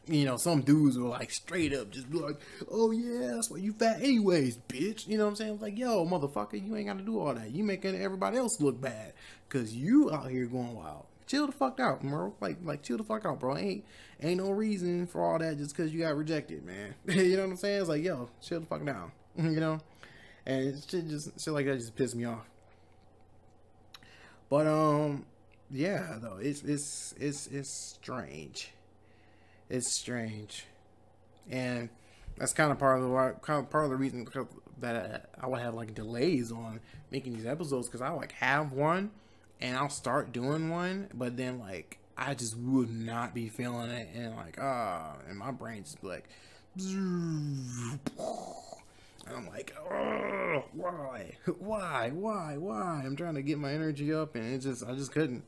you 0.07 0.25
know, 0.25 0.37
some 0.37 0.61
dudes 0.61 0.99
were 0.99 1.09
like 1.09 1.31
straight 1.31 1.73
up 1.75 1.91
just 1.91 2.11
be 2.11 2.19
like, 2.19 2.37
"Oh 2.71 2.91
yeah, 2.91 3.33
that's 3.35 3.51
why 3.51 3.59
you 3.59 3.73
fat 3.73 4.03
anyways, 4.03 4.59
bitch." 4.69 5.07
You 5.07 5.17
know 5.17 5.25
what 5.25 5.31
I'm 5.31 5.37
saying? 5.37 5.59
Like, 5.61 5.79
yo, 5.79 6.05
motherfucker, 6.07 6.65
you 6.65 6.77
ain't 6.77 6.89
got 6.89 6.99
to 6.99 7.05
do 7.05 7.19
all 7.19 7.35
that. 7.35 7.51
You 7.51 7.65
making 7.65 8.01
everybody 8.01 8.37
else 8.37 8.61
look 8.61 8.81
bad 8.81 9.15
because 9.49 9.75
you 9.75 10.13
out 10.13 10.31
here 10.31 10.47
going 10.47 10.75
wild. 10.75 11.07
Chill 11.27 11.47
the 11.47 11.53
fuck 11.53 11.81
out, 11.81 12.03
bro. 12.03 12.35
Like, 12.41 12.59
like 12.63 12.83
chill 12.83 12.99
the 12.99 13.05
fuck 13.05 13.25
out, 13.25 13.41
bro. 13.41 13.57
Ain't 13.57 13.85
ain't 14.23 14.43
no 14.43 14.51
reason 14.51 15.07
for 15.07 15.23
all 15.23 15.39
that 15.39 15.57
just 15.57 15.75
because 15.75 15.93
you 15.93 16.01
got 16.01 16.17
rejected, 16.17 16.65
man. 16.65 16.95
you 17.07 17.37
know 17.37 17.45
what 17.45 17.51
I'm 17.53 17.57
saying? 17.57 17.81
It's 17.81 17.89
like, 17.89 18.03
yo, 18.03 18.29
chill 18.43 18.61
the 18.61 18.67
fuck 18.67 18.85
down. 18.85 19.11
you 19.37 19.61
know, 19.61 19.81
and 20.45 20.83
shit 20.89 21.09
just 21.09 21.41
shit 21.41 21.55
like 21.55 21.67
that 21.67 21.77
just 21.77 21.97
piss 21.97 22.15
me 22.15 22.25
off. 22.27 22.47
But 24.51 24.67
um, 24.67 25.25
yeah, 25.71 26.19
though 26.21 26.37
it's 26.41 26.63
it's 26.63 27.15
it's 27.19 27.47
it's 27.47 27.71
strange 27.71 28.71
it's 29.69 29.99
strange, 29.99 30.67
and 31.51 31.89
that's 32.37 32.53
kind 32.53 32.73
of 32.73 32.79
part 32.79 33.01
of 33.01 33.09
the 33.09 33.35
kind 33.43 33.61
of 33.61 33.71
part 33.71 33.85
of 33.85 33.91
the 33.91 33.97
reason 33.97 34.27
that 34.81 35.31
I 35.41 35.47
would 35.47 35.61
have 35.61 35.75
like 35.75 35.95
delays 35.95 36.51
on 36.53 36.81
making 37.11 37.35
these 37.35 37.47
episodes 37.47 37.89
because 37.89 38.01
I 38.01 38.11
like 38.11 38.33
have 38.33 38.73
one 38.73 39.11
and 39.61 39.77
I'll 39.77 39.89
start 39.89 40.33
doing 40.33 40.69
one, 40.69 41.09
but 41.15 41.37
then 41.37 41.59
like 41.59 41.99
I 42.17 42.35
just 42.35 42.57
would 42.57 42.91
not 42.91 43.35
be 43.35 43.49
feeling 43.49 43.91
it 43.91 44.09
and 44.15 44.37
like 44.37 44.59
ah, 44.61 45.17
and 45.29 45.39
my 45.39 45.51
brain 45.51 45.85
just 45.85 46.01
be 46.01 46.09
like. 46.09 46.29
I'm 49.27 49.47
like, 49.47 49.75
oh, 49.91 50.65
why, 50.73 51.37
why, 51.59 52.11
why, 52.13 52.57
why? 52.59 53.03
I'm 53.05 53.17
trying 53.17 53.37
to 53.37 53.43
get 53.43 53.59
my 53.59 53.73
energy 53.73 54.13
up, 54.13 54.35
and 54.35 54.55
it 54.55 54.59
just, 54.59 54.85
I 54.87 54.95
just 54.95 55.13
couldn't 55.13 55.45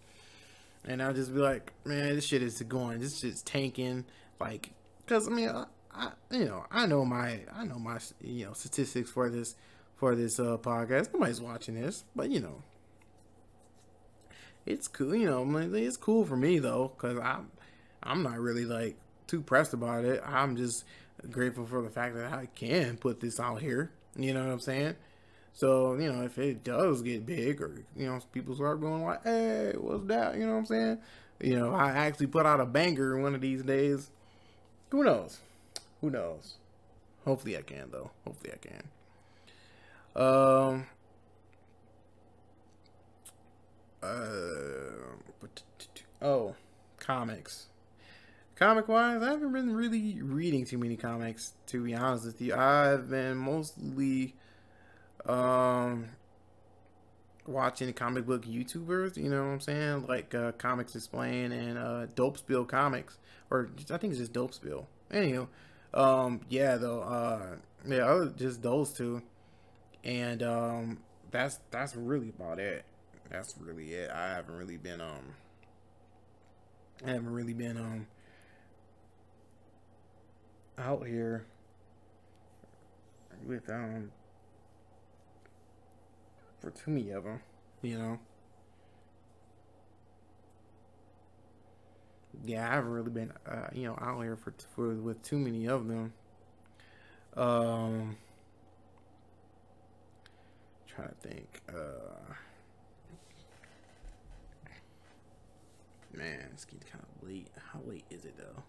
and 0.87 1.03
I'll 1.03 1.13
just 1.13 1.35
be 1.35 1.41
like, 1.41 1.73
man, 1.85 2.15
this 2.15 2.25
shit 2.27 2.43
is 2.43 2.63
going, 2.63 3.01
this 3.01 3.19
shit's 3.21 3.43
tanking, 3.43 4.05
like, 4.41 4.71
cause 5.07 5.29
I 5.29 5.31
mean, 5.31 5.49
I, 5.49 5.65
I, 5.93 6.11
you 6.31 6.45
know, 6.45 6.65
I 6.71 6.87
know 6.87 7.05
my, 7.05 7.41
I 7.53 7.65
know 7.65 7.79
my, 7.79 7.99
you 8.21 8.47
know, 8.47 8.53
statistics 8.53 9.11
for 9.11 9.29
this, 9.29 9.57
for 9.97 10.15
this 10.15 10.39
uh 10.39 10.59
podcast. 10.59 11.13
Nobody's 11.13 11.41
watching 11.41 11.75
this, 11.75 12.05
but 12.15 12.31
you 12.31 12.41
know, 12.41 12.63
it's 14.65 14.89
cool. 14.89 15.15
You 15.15 15.27
know, 15.27 15.57
it's 15.75 15.97
cool 15.97 16.25
for 16.25 16.37
me 16.37 16.59
though, 16.59 16.93
cause 16.99 17.19
I'm, 17.19 17.51
I'm 18.03 18.23
not 18.23 18.39
really 18.39 18.65
like 18.65 18.97
too 19.27 19.41
pressed 19.41 19.75
about 19.75 20.05
it. 20.05 20.23
I'm 20.25 20.57
just 20.57 20.85
grateful 21.31 21.67
for 21.67 21.83
the 21.83 21.91
fact 21.91 22.15
that 22.17 22.33
I 22.33 22.47
can 22.55 22.97
put 22.97 23.21
this 23.21 23.41
out 23.41 23.61
here. 23.61 23.91
You 24.17 24.35
know 24.35 24.45
what 24.45 24.53
I'm 24.53 24.61
saying? 24.61 24.97
So, 25.57 25.95
you 25.95 26.13
know, 26.13 26.23
if 26.23 26.37
it 26.37 26.63
does 26.65 27.01
get 27.01 27.25
big 27.25 27.63
or, 27.63 27.83
you 27.97 28.07
know, 28.07 28.21
people 28.31 28.55
start 28.55 28.79
going 28.79 29.03
like, 29.03 29.25
hey, 29.25 29.73
what's 29.79 30.05
that? 30.05 30.35
You 30.35 30.45
know 30.45 30.53
what 30.53 30.59
I'm 30.59 30.67
saying? 30.67 30.99
You 31.41 31.59
know, 31.59 31.73
I 31.73 31.93
actually 31.93 32.27
put 32.27 32.45
out 32.45 32.61
a 32.61 32.67
banger 32.67 33.19
one 33.19 33.35
of 33.35 33.41
these 33.41 33.63
days. 33.63 34.11
Who 34.91 35.03
knows? 35.03 35.41
Who 36.03 36.11
knows? 36.11 36.57
Hopefully 37.25 37.57
I 37.57 37.63
can, 37.63 37.89
though. 37.91 38.11
Hopefully 38.27 38.53
I 38.53 38.59
can. 38.67 38.83
Um, 40.15 40.87
uh, 44.03 45.47
oh, 46.21 46.55
comics. 46.99 47.69
Comic 48.57 48.89
wise, 48.89 49.23
I 49.23 49.31
haven't 49.31 49.55
been 49.55 49.75
really 49.75 50.21
reading 50.21 50.67
too 50.67 50.77
many 50.77 50.97
comics, 50.97 51.55
to 51.69 51.83
be 51.83 51.95
honest 51.95 52.27
with 52.27 52.43
you. 52.43 52.55
I've 52.55 53.09
been 53.09 53.39
mostly 53.39 54.35
um 55.29 56.09
watching 57.47 57.93
comic 57.93 58.27
book 58.27 58.45
YouTubers, 58.45 59.17
you 59.17 59.29
know 59.29 59.45
what 59.45 59.53
I'm 59.53 59.61
saying? 59.61 60.07
Like 60.07 60.35
uh, 60.35 60.53
Comics 60.53 60.95
Explain 60.95 61.53
and 61.53 61.79
uh, 61.79 62.07
Dope 62.15 62.39
Spill 62.39 62.65
Comics, 62.65 63.19
or 63.51 63.71
I 63.91 63.97
think 63.97 64.13
it's 64.13 64.19
just 64.19 64.33
Dope 64.33 64.55
Spill. 64.55 64.87
Anywho, 65.11 65.49
um, 65.95 66.41
yeah, 66.49 66.77
though, 66.77 67.03
uh, 67.03 67.57
yeah, 67.87 68.27
just 68.37 68.63
those 68.63 68.93
two, 68.93 69.23
and 70.05 70.43
um, 70.43 70.99
that's 71.31 71.61
that's 71.71 71.95
really 71.95 72.31
about 72.31 72.59
it. 72.59 72.85
That's 73.31 73.55
really 73.59 73.95
it. 73.95 74.11
I 74.11 74.29
haven't 74.29 74.57
really 74.57 74.77
been 74.77 75.01
um, 75.01 75.35
I 77.05 77.11
haven't 77.11 77.33
really 77.33 77.55
been 77.55 77.77
um 77.77 78.07
out 80.79 81.07
here 81.07 81.47
with 83.47 83.69
um 83.71 84.11
for 86.67 86.73
too 86.73 86.91
many 86.91 87.11
of 87.11 87.23
them, 87.23 87.41
you 87.81 87.97
know. 87.97 88.19
Yeah, 92.45 92.69
I 92.69 92.75
haven't 92.75 92.91
really 92.91 93.11
been, 93.11 93.33
uh, 93.49 93.69
you 93.73 93.85
know, 93.85 93.97
out 94.01 94.21
here 94.21 94.37
for, 94.37 94.53
for 94.75 94.89
with 94.95 95.23
too 95.23 95.39
many 95.39 95.69
of 95.69 95.87
them. 95.87 96.13
Um, 97.37 98.17
trying 100.89 101.09
to 101.09 101.15
think. 101.29 101.61
Uh, 101.69 102.35
man, 106.13 106.49
it's 106.53 106.65
getting 106.65 106.81
kind 106.91 107.05
of 107.05 107.29
late. 107.29 107.47
How 107.73 107.79
late 107.87 108.05
is 108.11 108.25
it 108.25 108.37
though? 108.37 108.63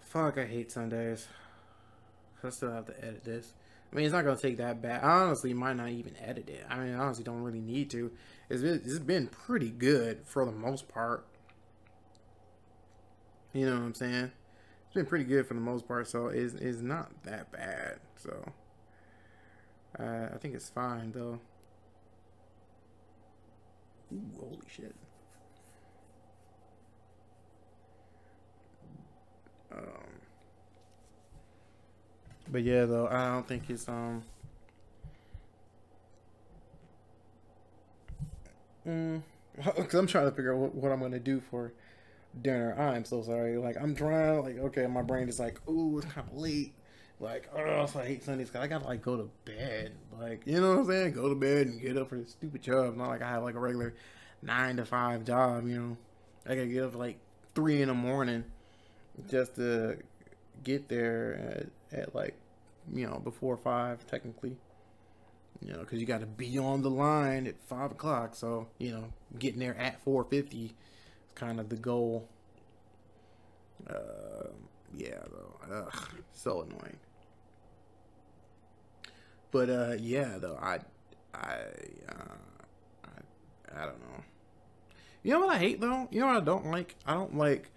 Fuck, 0.00 0.38
I 0.38 0.46
hate 0.46 0.70
Sundays. 0.70 1.26
I 2.44 2.50
still 2.50 2.70
have 2.70 2.86
to 2.86 3.04
edit 3.04 3.24
this. 3.24 3.52
I 3.92 3.96
mean, 3.96 4.04
it's 4.04 4.12
not 4.12 4.24
gonna 4.24 4.36
take 4.36 4.58
that 4.58 4.80
bad. 4.80 5.02
I 5.02 5.22
honestly 5.22 5.52
might 5.52 5.76
not 5.76 5.88
even 5.88 6.14
edit 6.16 6.48
it. 6.48 6.64
I 6.68 6.78
mean, 6.78 6.94
I 6.94 6.98
honestly 6.98 7.24
don't 7.24 7.42
really 7.42 7.60
need 7.60 7.90
to. 7.90 8.12
It's 8.48 8.62
been, 8.62 8.82
it's 8.84 8.98
been 9.00 9.26
pretty 9.26 9.70
good 9.70 10.20
for 10.24 10.44
the 10.44 10.52
most 10.52 10.88
part. 10.88 11.26
You 13.52 13.66
know 13.66 13.74
what 13.74 13.82
I'm 13.82 13.94
saying? 13.94 14.30
It's 14.86 14.94
been 14.94 15.06
pretty 15.06 15.24
good 15.24 15.46
for 15.46 15.54
the 15.54 15.60
most 15.60 15.88
part, 15.88 16.06
so 16.06 16.28
it's, 16.28 16.54
it's 16.54 16.80
not 16.80 17.10
that 17.24 17.50
bad. 17.50 17.98
So, 18.16 18.52
uh, 19.98 20.28
I 20.34 20.36
think 20.38 20.54
it's 20.54 20.68
fine 20.68 21.10
though. 21.12 21.40
Ooh, 24.12 24.20
holy 24.38 24.58
shit. 24.68 24.94
Um, 29.72 29.99
but 32.50 32.62
yeah, 32.62 32.84
though 32.84 33.06
I 33.06 33.32
don't 33.32 33.46
think 33.46 33.68
it's 33.70 33.88
um. 33.88 34.22
Mm, 38.86 39.22
Cause 39.62 39.94
I'm 39.94 40.06
trying 40.06 40.24
to 40.24 40.30
figure 40.30 40.54
out 40.54 40.60
what, 40.60 40.74
what 40.74 40.92
I'm 40.92 41.00
gonna 41.00 41.18
do 41.18 41.40
for 41.50 41.72
dinner. 42.42 42.74
I'm 42.78 43.04
so 43.04 43.22
sorry. 43.22 43.56
Like 43.56 43.76
I'm 43.80 43.94
trying. 43.94 44.42
Like 44.42 44.58
okay, 44.58 44.86
my 44.86 45.02
brain 45.02 45.28
is 45.28 45.38
like, 45.38 45.60
ooh, 45.68 45.98
it's 45.98 46.06
kind 46.12 46.26
of 46.26 46.36
late. 46.36 46.74
Like 47.18 47.50
oh, 47.54 47.86
so 47.86 48.00
I 48.00 48.06
hate 48.06 48.24
Sundays. 48.24 48.50
Cause 48.50 48.62
I 48.62 48.66
gotta 48.66 48.86
like 48.86 49.02
go 49.02 49.16
to 49.16 49.30
bed. 49.44 49.92
Like 50.18 50.42
you 50.46 50.60
know 50.60 50.70
what 50.70 50.78
I'm 50.80 50.86
saying? 50.86 51.12
Go 51.12 51.28
to 51.28 51.34
bed 51.34 51.66
and 51.66 51.80
get 51.80 51.96
up 51.96 52.08
for 52.08 52.16
this 52.16 52.30
stupid 52.30 52.62
job. 52.62 52.96
Not 52.96 53.08
like 53.08 53.22
I 53.22 53.28
have 53.28 53.42
like 53.42 53.54
a 53.54 53.60
regular 53.60 53.94
nine 54.42 54.76
to 54.76 54.84
five 54.84 55.24
job. 55.24 55.68
You 55.68 55.78
know, 55.78 55.96
I 56.46 56.54
gotta 56.54 56.66
get 56.66 56.84
up 56.84 56.94
like 56.94 57.18
three 57.54 57.82
in 57.82 57.88
the 57.88 57.94
morning 57.94 58.44
just 59.28 59.56
to 59.56 59.98
get 60.64 60.88
there 60.88 61.68
at, 61.92 61.98
at 61.98 62.14
like 62.14 62.34
you 62.92 63.06
know 63.06 63.20
before 63.22 63.56
five 63.56 64.06
technically. 64.06 64.56
You 65.62 65.72
know 65.74 65.80
because 65.80 66.00
you 66.00 66.06
got 66.06 66.20
to 66.20 66.26
be 66.26 66.58
on 66.58 66.82
the 66.82 66.90
line 66.90 67.46
at 67.46 67.60
five 67.62 67.90
o'clock 67.92 68.34
so 68.34 68.68
you 68.78 68.92
know 68.92 69.04
getting 69.38 69.60
there 69.60 69.76
at 69.76 70.00
450 70.02 70.64
is 70.64 70.72
kind 71.34 71.60
of 71.60 71.68
the 71.68 71.76
goal. 71.76 72.28
Uh, 73.88 74.48
yeah 74.96 75.20
though. 75.30 75.74
Ugh, 75.74 76.08
so 76.32 76.62
annoying. 76.62 76.98
But 79.50 79.68
uh 79.68 79.94
yeah 79.98 80.38
though 80.38 80.58
i 80.60 80.78
i 81.34 81.56
uh 82.08 82.34
I, 83.04 83.82
I 83.82 83.86
don't 83.86 84.00
know. 84.00 84.24
You 85.22 85.32
know 85.32 85.40
what 85.40 85.56
i 85.56 85.58
hate 85.58 85.80
though? 85.80 86.08
You 86.10 86.20
know 86.20 86.28
what 86.28 86.36
i 86.36 86.44
don't 86.44 86.70
like? 86.70 86.96
I 87.06 87.14
don't 87.14 87.36
like 87.36 87.70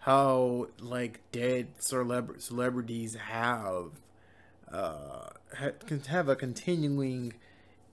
how 0.00 0.68
like 0.80 1.20
dead 1.30 1.78
celeb- 1.78 2.40
celebrities 2.40 3.14
have 3.14 3.92
uh 4.72 5.28
have 6.08 6.28
a 6.28 6.36
continuing 6.36 7.34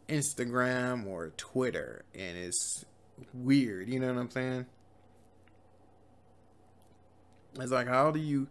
Instagram 0.08 1.06
or 1.08 1.30
Twitter 1.38 2.04
and 2.16 2.38
it's 2.38 2.86
weird, 3.34 3.90
you 3.90 4.00
know 4.00 4.14
what 4.14 4.20
I'm 4.20 4.30
saying? 4.30 4.66
It's 7.60 7.72
like 7.72 7.88
how 7.88 8.12
do 8.12 8.20
you 8.20 8.48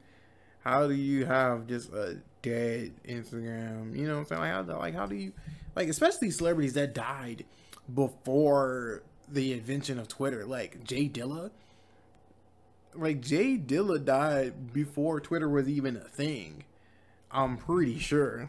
how 0.60 0.86
do 0.86 0.94
you 0.94 1.24
have 1.26 1.66
just 1.66 1.92
a 1.92 2.18
dead 2.42 2.92
Instagram? 3.08 3.96
You 3.96 4.06
know 4.08 4.14
what 4.14 4.20
I'm 4.20 4.26
saying? 4.26 4.40
Like 4.40 4.50
how 4.52 4.78
like 4.78 4.94
how 4.94 5.06
do 5.06 5.14
you 5.16 5.32
like 5.74 5.88
especially 5.88 6.30
celebrities 6.30 6.74
that 6.74 6.94
died 6.94 7.44
before 7.92 9.02
the 9.28 9.52
invention 9.52 9.98
of 9.98 10.08
Twitter, 10.08 10.44
like 10.44 10.84
Jay 10.84 11.08
Dilla 11.08 11.50
like 12.98 13.20
Jay 13.20 13.56
Dilla 13.56 14.02
died 14.02 14.72
before 14.72 15.20
Twitter 15.20 15.48
was 15.48 15.68
even 15.68 15.96
a 15.96 16.08
thing. 16.08 16.64
I'm 17.36 17.58
pretty 17.58 17.98
sure. 17.98 18.48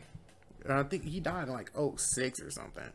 I 0.68 0.82
think 0.84 1.04
he 1.04 1.20
died 1.20 1.50
in 1.50 1.54
like 1.54 1.72
06 1.76 2.42
or 2.42 2.50
something. 2.50 2.90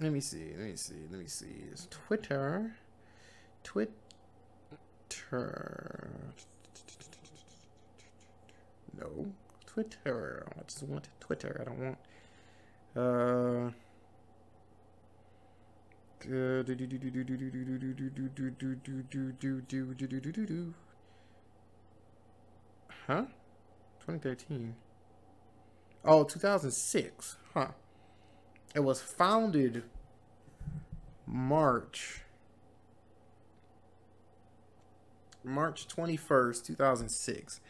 Let 0.00 0.10
me 0.10 0.20
see. 0.20 0.50
Let 0.58 0.66
me 0.66 0.74
see. 0.74 1.06
Let 1.08 1.20
me 1.20 1.28
see. 1.28 1.66
It's 1.70 1.86
Twitter. 1.88 2.74
Twitter. 3.62 3.94
No. 8.98 9.32
Twitter. 9.66 10.44
I 10.58 10.62
just 10.66 10.82
want 10.82 11.08
Twitter. 11.20 11.58
I 11.60 11.64
don't 11.64 11.78
want. 11.78 11.98
Uh. 12.96 13.70
Huh? 23.06 23.24
2013. 24.00 24.74
Oh, 26.04 26.24
2006. 26.24 27.36
Huh. 27.54 27.68
It 28.74 28.80
was 28.80 29.00
founded 29.00 29.84
March 31.26 32.22
March 35.44 35.88
21st, 35.88 36.66
2006. 36.66 37.60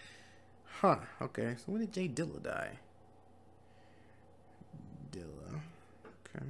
Huh. 0.80 0.96
Okay. 1.20 1.54
So 1.58 1.72
when 1.72 1.80
did 1.80 1.92
Jay 1.92 2.08
Dilla 2.08 2.42
die? 2.42 2.78
Dilla. 5.10 5.60
Okay. 6.26 6.44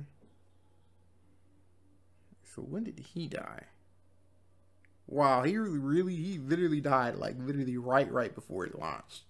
So 2.42 2.62
when 2.62 2.84
did 2.84 2.98
he 3.14 3.28
die? 3.28 3.64
Wow, 5.06 5.42
he 5.42 5.56
really, 5.56 5.78
really, 5.78 6.16
he 6.16 6.38
literally 6.38 6.80
died 6.80 7.16
like 7.16 7.36
literally 7.38 7.76
right, 7.76 8.10
right 8.10 8.34
before 8.34 8.66
it 8.66 8.76
launched. 8.78 9.22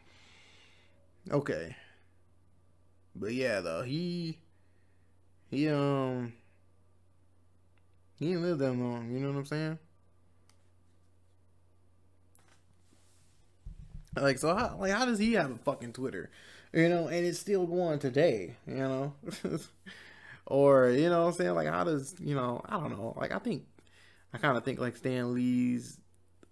Okay. 1.31 1.77
But 3.15 3.33
yeah, 3.35 3.61
though 3.61 3.83
he, 3.83 4.39
he 5.51 5.69
um, 5.69 6.33
he 8.19 8.29
didn't 8.29 8.43
live 8.43 8.59
that 8.59 8.73
long. 8.73 9.11
You 9.13 9.21
know 9.21 9.29
what 9.33 9.39
I'm 9.39 9.45
saying? 9.47 9.79
Like 14.17 14.39
so, 14.39 14.55
how 14.55 14.77
like 14.79 14.93
how 14.93 15.07
does 15.07 15.19
he 15.19 15.33
have 15.35 15.51
a 15.51 15.57
fucking 15.59 15.93
Twitter? 15.95 16.31
You 16.73 16.89
know, 16.89 17.09
and 17.09 17.25
it's 17.27 17.39
still 17.39 17.67
going 17.67 17.99
today. 17.99 18.57
You 18.67 18.75
know, 18.75 19.15
or 20.47 20.91
you 20.91 21.09
know, 21.09 21.27
I'm 21.27 21.33
saying 21.33 21.55
like 21.55 21.69
how 21.69 21.85
does 21.85 22.15
you 22.21 22.35
know 22.35 22.61
I 22.67 22.79
don't 22.79 22.91
know. 22.91 23.15
Like 23.19 23.33
I 23.33 23.39
think 23.39 23.65
I 24.35 24.39
kind 24.39 24.57
of 24.57 24.65
think 24.65 24.81
like 24.81 24.97
Stan 24.97 25.35
Lee's 25.35 25.99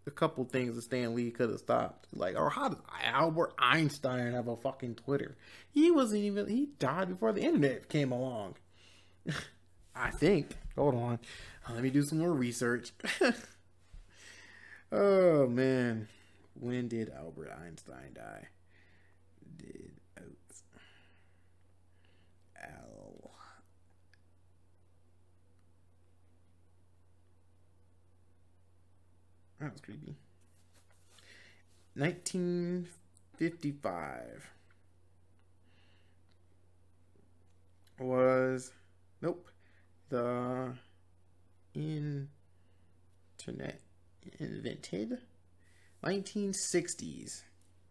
a 0.06 0.10
couple 0.10 0.44
things 0.44 0.74
that 0.74 0.82
Stan 0.82 1.14
Lee 1.14 1.30
could 1.30 1.50
have 1.50 1.58
stopped. 1.58 2.08
Like, 2.12 2.36
or 2.36 2.50
how 2.50 2.68
does 2.68 2.78
Albert 3.04 3.54
Einstein 3.58 4.32
have 4.32 4.48
a 4.48 4.56
fucking 4.56 4.96
Twitter? 4.96 5.36
He 5.70 5.90
wasn't 5.90 6.22
even 6.22 6.48
he 6.48 6.70
died 6.78 7.08
before 7.08 7.32
the 7.32 7.42
internet 7.42 7.88
came 7.88 8.12
along. 8.12 8.56
I 9.94 10.10
think. 10.10 10.56
Hold 10.76 10.94
on. 10.94 11.18
Uh, 11.68 11.74
let 11.74 11.82
me 11.82 11.90
do 11.90 12.02
some 12.02 12.18
more 12.18 12.32
research. 12.32 12.92
oh 14.92 15.46
man. 15.46 16.08
When 16.54 16.88
did 16.88 17.10
Albert 17.10 17.52
Einstein 17.64 18.14
die? 18.14 18.48
Did 19.56 19.89
That 29.60 29.72
was 29.72 29.80
creepy. 29.80 30.16
1955 31.94 34.50
was 37.98 38.70
nope 39.20 39.48
the 40.08 40.72
internet 41.74 42.30
invented 44.38 45.18
1960s. 46.04 47.42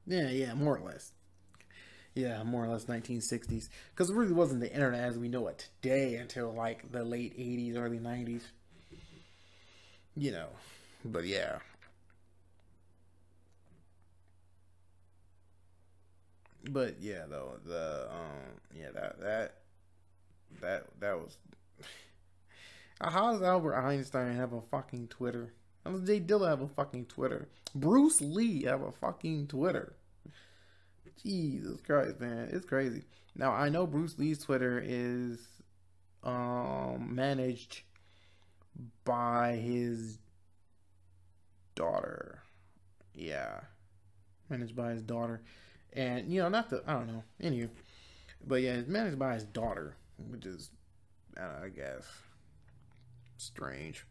Yeah, 0.08 0.30
yeah, 0.30 0.54
more 0.56 0.78
or 0.78 0.82
less. 0.82 1.12
Yeah, 2.16 2.42
more 2.44 2.66
or 2.66 2.70
less 2.70 2.86
1960s. 2.86 3.70
Because 3.92 4.10
it 4.10 4.16
really 4.16 4.34
wasn't 4.34 4.62
the 4.62 4.74
internet 4.74 5.02
as 5.02 5.18
we 5.18 5.30
know 5.30 5.48
it 5.48 5.70
today 5.82 6.16
until 6.16 6.52
like 6.52 6.92
the 6.92 7.04
late 7.04 7.38
80s, 7.38 7.78
early 7.78 8.00
90s. 8.00 8.42
You 10.18 10.32
know, 10.32 10.48
but 11.06 11.26
yeah. 11.26 11.60
But 16.70 16.96
yeah, 17.00 17.24
though 17.30 17.54
the 17.66 18.08
um 18.12 18.60
yeah 18.76 18.92
that 18.94 19.20
that 19.22 19.56
that 20.62 20.84
that 21.00 21.18
was. 21.18 21.38
How 23.02 23.32
does 23.32 23.42
Albert 23.42 23.76
Einstein 23.76 24.36
have 24.36 24.52
a 24.52 24.62
fucking 24.62 25.08
Twitter? 25.08 25.54
How 25.86 25.92
does 25.92 26.06
Jay 26.06 26.20
Dilla 26.20 26.50
have 26.50 26.62
a 26.62 26.68
fucking 26.68 27.06
Twitter? 27.06 27.48
Bruce 27.74 28.20
Lee 28.20 28.64
have 28.64 28.82
a 28.82 28.92
fucking 28.92 29.48
Twitter. 29.48 29.94
Jesus 31.24 31.80
Christ, 31.82 32.20
man, 32.20 32.50
it's 32.52 32.66
crazy. 32.66 33.04
Now 33.36 33.52
I 33.52 33.70
know 33.70 33.88
Bruce 33.88 34.18
Lee's 34.18 34.40
Twitter 34.40 34.84
is 34.84 35.40
um 36.24 37.16
managed 37.16 37.84
by 39.06 39.56
his 39.56 40.18
daughter. 41.80 42.44
Yeah. 43.16 43.62
Managed 44.50 44.76
by 44.76 44.92
his 44.92 45.02
daughter. 45.02 45.42
And 45.94 46.32
you 46.32 46.42
know, 46.42 46.50
not 46.50 46.70
the 46.70 46.84
I 46.86 46.94
don't 46.94 47.08
know, 47.08 47.24
anyway. 47.42 47.70
But 48.46 48.62
yeah, 48.62 48.74
it's 48.74 48.88
managed 48.88 49.18
by 49.18 49.34
his 49.34 49.44
daughter, 49.44 49.96
which 50.30 50.46
is 50.46 50.70
I, 51.38 51.66
I 51.66 51.70
guess 51.70 52.04
strange. 53.38 54.06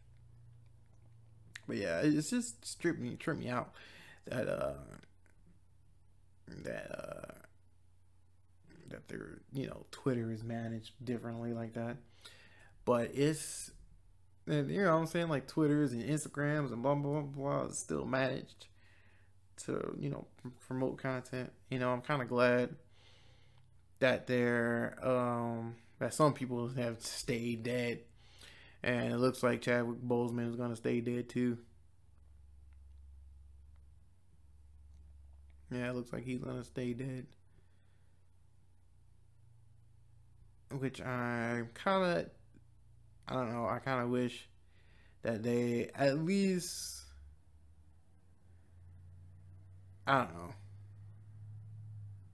But 1.67 1.77
yeah, 1.77 2.01
it's 2.01 2.31
just 2.31 2.65
stripped 2.65 2.99
me, 2.99 3.15
tripped 3.15 3.39
me 3.39 3.49
out 3.49 3.71
that 4.25 4.47
uh 4.47 4.73
that 6.63 6.91
uh 6.91 7.33
that 8.89 9.07
their 9.07 9.39
you 9.53 9.67
know 9.67 9.85
Twitter 9.91 10.31
is 10.31 10.43
managed 10.43 10.93
differently 11.05 11.53
like 11.53 11.75
that. 11.75 11.97
But 12.83 13.11
it's 13.13 13.71
and 14.47 14.69
you 14.69 14.83
know 14.83 14.93
what 14.93 15.01
I'm 15.01 15.07
saying 15.07 15.29
like 15.29 15.47
Twitters 15.47 15.93
and 15.93 16.03
Instagrams 16.03 16.71
and 16.71 16.81
blah 16.81 16.95
blah 16.95 17.21
blah 17.21 17.61
blah 17.63 17.67
still 17.69 18.05
managed 18.05 18.67
to 19.65 19.95
you 19.99 20.09
know 20.09 20.25
promote 20.67 20.97
content. 20.97 21.51
You 21.69 21.79
know 21.79 21.91
I'm 21.91 22.01
kind 22.01 22.21
of 22.21 22.27
glad 22.27 22.75
that 23.99 24.27
they're 24.27 24.97
um 25.01 25.75
that 25.99 26.13
some 26.13 26.33
people 26.33 26.69
have 26.69 27.01
stayed 27.01 27.63
dead 27.63 27.99
and 28.81 29.11
it 29.13 29.17
looks 29.17 29.43
like 29.43 29.61
Chadwick 29.61 30.01
Boseman 30.01 30.49
is 30.49 30.55
to 30.69 30.75
stay 30.75 31.01
dead 31.01 31.27
too. 31.29 31.57
Yeah, 35.71 35.89
it 35.89 35.95
looks 35.95 36.11
like 36.11 36.23
he's 36.23 36.39
to 36.57 36.63
stay 36.63 36.93
dead. 36.93 37.27
Which 40.71 41.01
I'm 41.01 41.69
kind 41.73 42.19
of, 42.19 42.29
I 43.29 43.35
don't 43.35 43.53
know, 43.53 43.67
I 43.67 43.77
kind 43.77 44.01
of 44.01 44.09
wish 44.09 44.49
that 45.21 45.43
they 45.43 45.91
at 45.93 46.17
least, 46.17 47.03
I 50.07 50.23
don't 50.23 50.33
know. 50.33 50.53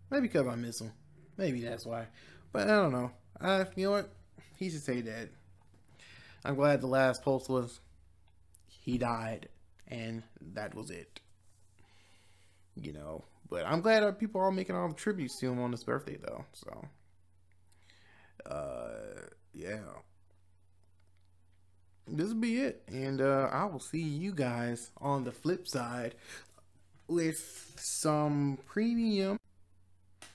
Maybe 0.09 0.27
because 0.29 0.47
I 0.47 0.55
miss 0.55 0.79
him. 0.79 0.93
Maybe 1.35 1.61
that's 1.61 1.85
why. 1.85 2.07
But 2.53 2.69
I 2.69 2.75
don't 2.75 2.93
know. 2.93 3.11
Uh, 3.41 3.65
you 3.75 3.87
know 3.87 3.91
what? 3.91 4.09
He 4.57 4.69
should 4.69 4.81
stay 4.81 5.01
dead. 5.01 5.29
I'm 6.45 6.55
glad 6.55 6.79
the 6.79 6.87
last 6.87 7.23
post 7.23 7.49
was 7.49 7.81
he 8.67 8.97
died 8.97 9.49
and 9.87 10.23
that 10.53 10.73
was 10.75 10.91
it. 10.91 11.19
You 12.75 12.93
know, 12.93 13.25
but 13.49 13.65
I'm 13.65 13.81
glad 13.81 14.03
our 14.03 14.13
people 14.13 14.39
are 14.39 14.51
making 14.51 14.75
all 14.75 14.87
the 14.87 14.93
tributes 14.93 15.39
to 15.39 15.51
him 15.51 15.59
on 15.59 15.71
his 15.71 15.83
birthday 15.83 16.17
though. 16.17 16.45
So, 16.53 16.85
uh, 18.49 19.27
yeah, 19.53 19.79
this 22.07 22.27
will 22.27 22.35
be 22.35 22.57
it, 22.57 22.83
and 22.87 23.21
uh, 23.21 23.49
I 23.51 23.65
will 23.65 23.79
see 23.79 24.01
you 24.01 24.31
guys 24.31 24.91
on 24.97 25.23
the 25.23 25.31
flip 25.31 25.67
side 25.67 26.15
with 27.07 27.37
some 27.77 28.59
premium. 28.67 29.39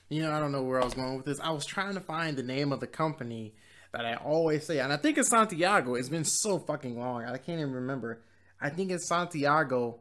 You 0.09 0.23
know, 0.23 0.31
I 0.31 0.39
don't 0.39 0.51
know 0.51 0.63
where 0.63 0.81
I 0.81 0.85
was 0.85 0.93
going 0.93 1.15
with 1.15 1.25
this. 1.25 1.39
I 1.39 1.51
was 1.51 1.65
trying 1.65 1.93
to 1.93 2.01
find 2.01 2.35
the 2.35 2.43
name 2.43 2.73
of 2.73 2.81
the 2.81 2.87
company 2.87 3.53
that 3.93 4.05
I 4.05 4.15
always 4.15 4.65
say, 4.65 4.79
and 4.79 4.91
I 4.91 4.97
think 4.97 5.17
it's 5.17 5.29
Santiago. 5.29 5.95
It's 5.95 6.09
been 6.09 6.25
so 6.25 6.59
fucking 6.59 6.99
long. 6.99 7.23
I 7.23 7.37
can't 7.37 7.59
even 7.59 7.73
remember. 7.73 8.21
I 8.59 8.69
think 8.69 8.91
it's 8.91 9.07
Santiago. 9.07 9.99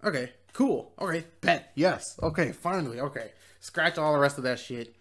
Okay, 0.03 0.31
cool. 0.53 0.93
Okay, 0.99 1.25
bet. 1.41 1.71
Yes. 1.75 2.17
Okay, 2.21 2.51
finally. 2.51 2.99
Okay. 2.99 3.31
Scratch 3.59 3.97
all 3.97 4.13
the 4.13 4.19
rest 4.19 4.37
of 4.37 4.43
that 4.45 4.59
shit. 4.59 4.95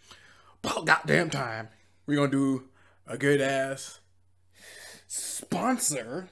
About 0.65 0.87
goddamn 0.87 1.31
time. 1.31 1.69
We're 2.07 2.17
gonna 2.17 2.31
do 2.31 2.68
a 3.11 3.17
good 3.17 3.41
ass 3.41 4.01
sponsor 5.07 6.29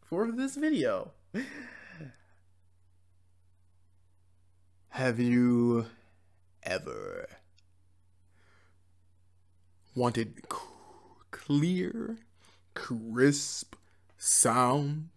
for 0.00 0.32
this 0.32 0.56
video. 0.56 1.12
Have 4.88 5.20
you 5.20 5.86
ever 6.62 7.28
wanted 9.94 10.36
c- 10.50 10.58
clear, 11.30 12.16
crisp 12.72 13.74
sound 14.16 15.10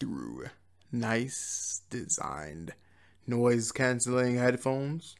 through 0.00 0.46
nice 0.90 1.82
designed 1.90 2.72
noise 3.26 3.72
canceling 3.72 4.38
headphones? 4.38 5.16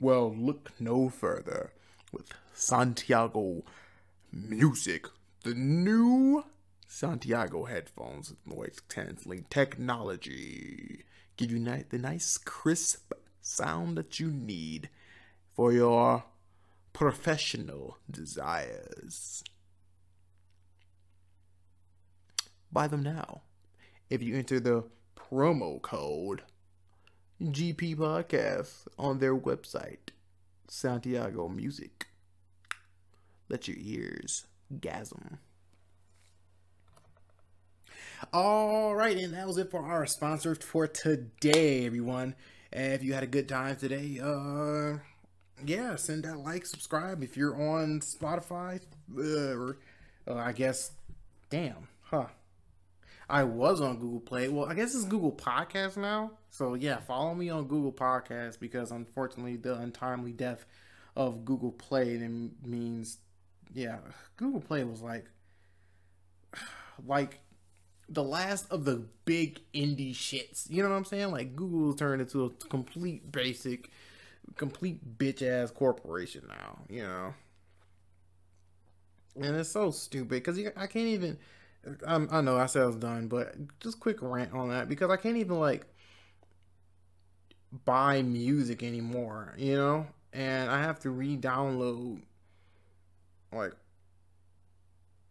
Well, 0.00 0.34
look 0.34 0.72
no 0.80 1.08
further 1.08 1.70
with 2.12 2.32
Santiago 2.52 3.62
Music, 4.32 5.06
the 5.42 5.54
new 5.54 6.44
Santiago 6.86 7.64
headphones 7.64 8.30
with 8.30 8.46
noise 8.46 8.80
canceling 8.88 9.46
technology. 9.50 11.04
Give 11.36 11.50
you 11.50 11.58
the 11.88 11.98
nice 11.98 12.36
crisp 12.36 13.12
sound 13.40 13.96
that 13.96 14.20
you 14.20 14.28
need 14.28 14.90
for 15.54 15.72
your 15.72 16.24
professional 16.92 17.98
desires. 18.10 19.42
Buy 22.72 22.86
them 22.88 23.02
now. 23.02 23.42
If 24.08 24.22
you 24.22 24.36
enter 24.36 24.60
the 24.60 24.84
promo 25.16 25.80
code 25.80 26.42
GP 27.42 27.96
Podcast 27.96 28.86
on 28.98 29.18
their 29.18 29.36
website, 29.36 30.10
Santiago 30.70 31.48
Music. 31.48 32.06
Let 33.48 33.66
your 33.66 33.76
ears 33.80 34.46
gasm. 34.72 35.38
All 38.32 38.94
right, 38.94 39.16
and 39.16 39.34
that 39.34 39.48
was 39.48 39.58
it 39.58 39.72
for 39.72 39.82
our 39.82 40.06
sponsor 40.06 40.54
for 40.54 40.86
today, 40.86 41.84
everyone. 41.84 42.36
if 42.70 43.02
you 43.02 43.14
had 43.14 43.24
a 43.24 43.26
good 43.26 43.48
time 43.48 43.74
today, 43.74 44.20
uh, 44.22 44.98
yeah, 45.66 45.96
send 45.96 46.22
that 46.24 46.38
like, 46.38 46.64
subscribe 46.66 47.24
if 47.24 47.36
you're 47.36 47.60
on 47.60 47.98
Spotify, 47.98 48.80
uh, 49.18 49.58
or 49.58 49.78
uh, 50.28 50.34
I 50.34 50.52
guess, 50.52 50.92
damn, 51.50 51.88
huh? 52.02 52.26
I 53.30 53.44
was 53.44 53.80
on 53.80 53.98
Google 53.98 54.20
Play. 54.20 54.48
Well, 54.48 54.66
I 54.66 54.74
guess 54.74 54.94
it's 54.94 55.04
Google 55.04 55.32
Podcast 55.32 55.96
now. 55.96 56.32
So 56.50 56.74
yeah, 56.74 56.98
follow 56.98 57.34
me 57.34 57.48
on 57.48 57.68
Google 57.68 57.92
Podcast 57.92 58.58
because 58.58 58.90
unfortunately 58.90 59.56
the 59.56 59.76
untimely 59.76 60.32
death 60.32 60.66
of 61.14 61.44
Google 61.44 61.70
Play 61.70 62.16
then 62.16 62.52
means 62.64 63.18
yeah, 63.72 63.98
Google 64.36 64.60
Play 64.60 64.82
was 64.82 65.00
like 65.00 65.26
like 67.06 67.40
the 68.08 68.24
last 68.24 68.66
of 68.72 68.84
the 68.84 69.06
big 69.24 69.60
indie 69.72 70.12
shits. 70.12 70.68
You 70.68 70.82
know 70.82 70.90
what 70.90 70.96
I'm 70.96 71.04
saying? 71.04 71.30
Like 71.30 71.54
Google 71.54 71.94
turned 71.94 72.20
into 72.20 72.44
a 72.44 72.50
complete 72.50 73.30
basic 73.30 73.90
complete 74.56 75.18
bitch 75.18 75.42
ass 75.42 75.70
corporation 75.70 76.42
now, 76.48 76.78
you 76.88 77.04
know. 77.04 77.34
And 79.36 79.56
it's 79.56 79.70
so 79.70 79.92
stupid 79.92 80.42
because 80.42 80.58
I 80.76 80.88
can't 80.88 81.06
even 81.06 81.38
I'm, 82.06 82.28
i 82.30 82.40
know 82.40 82.56
I 82.56 82.66
said 82.66 82.82
I 82.82 82.86
was 82.86 82.96
done, 82.96 83.28
but 83.28 83.54
just 83.80 84.00
quick 84.00 84.18
rant 84.20 84.52
on 84.52 84.68
that 84.68 84.88
because 84.88 85.10
I 85.10 85.16
can't 85.16 85.36
even 85.36 85.58
like 85.58 85.86
buy 87.84 88.22
music 88.22 88.82
anymore, 88.82 89.54
you 89.56 89.76
know, 89.76 90.06
and 90.32 90.70
I 90.70 90.82
have 90.82 91.00
to 91.00 91.10
re-download 91.10 92.20
like 93.52 93.72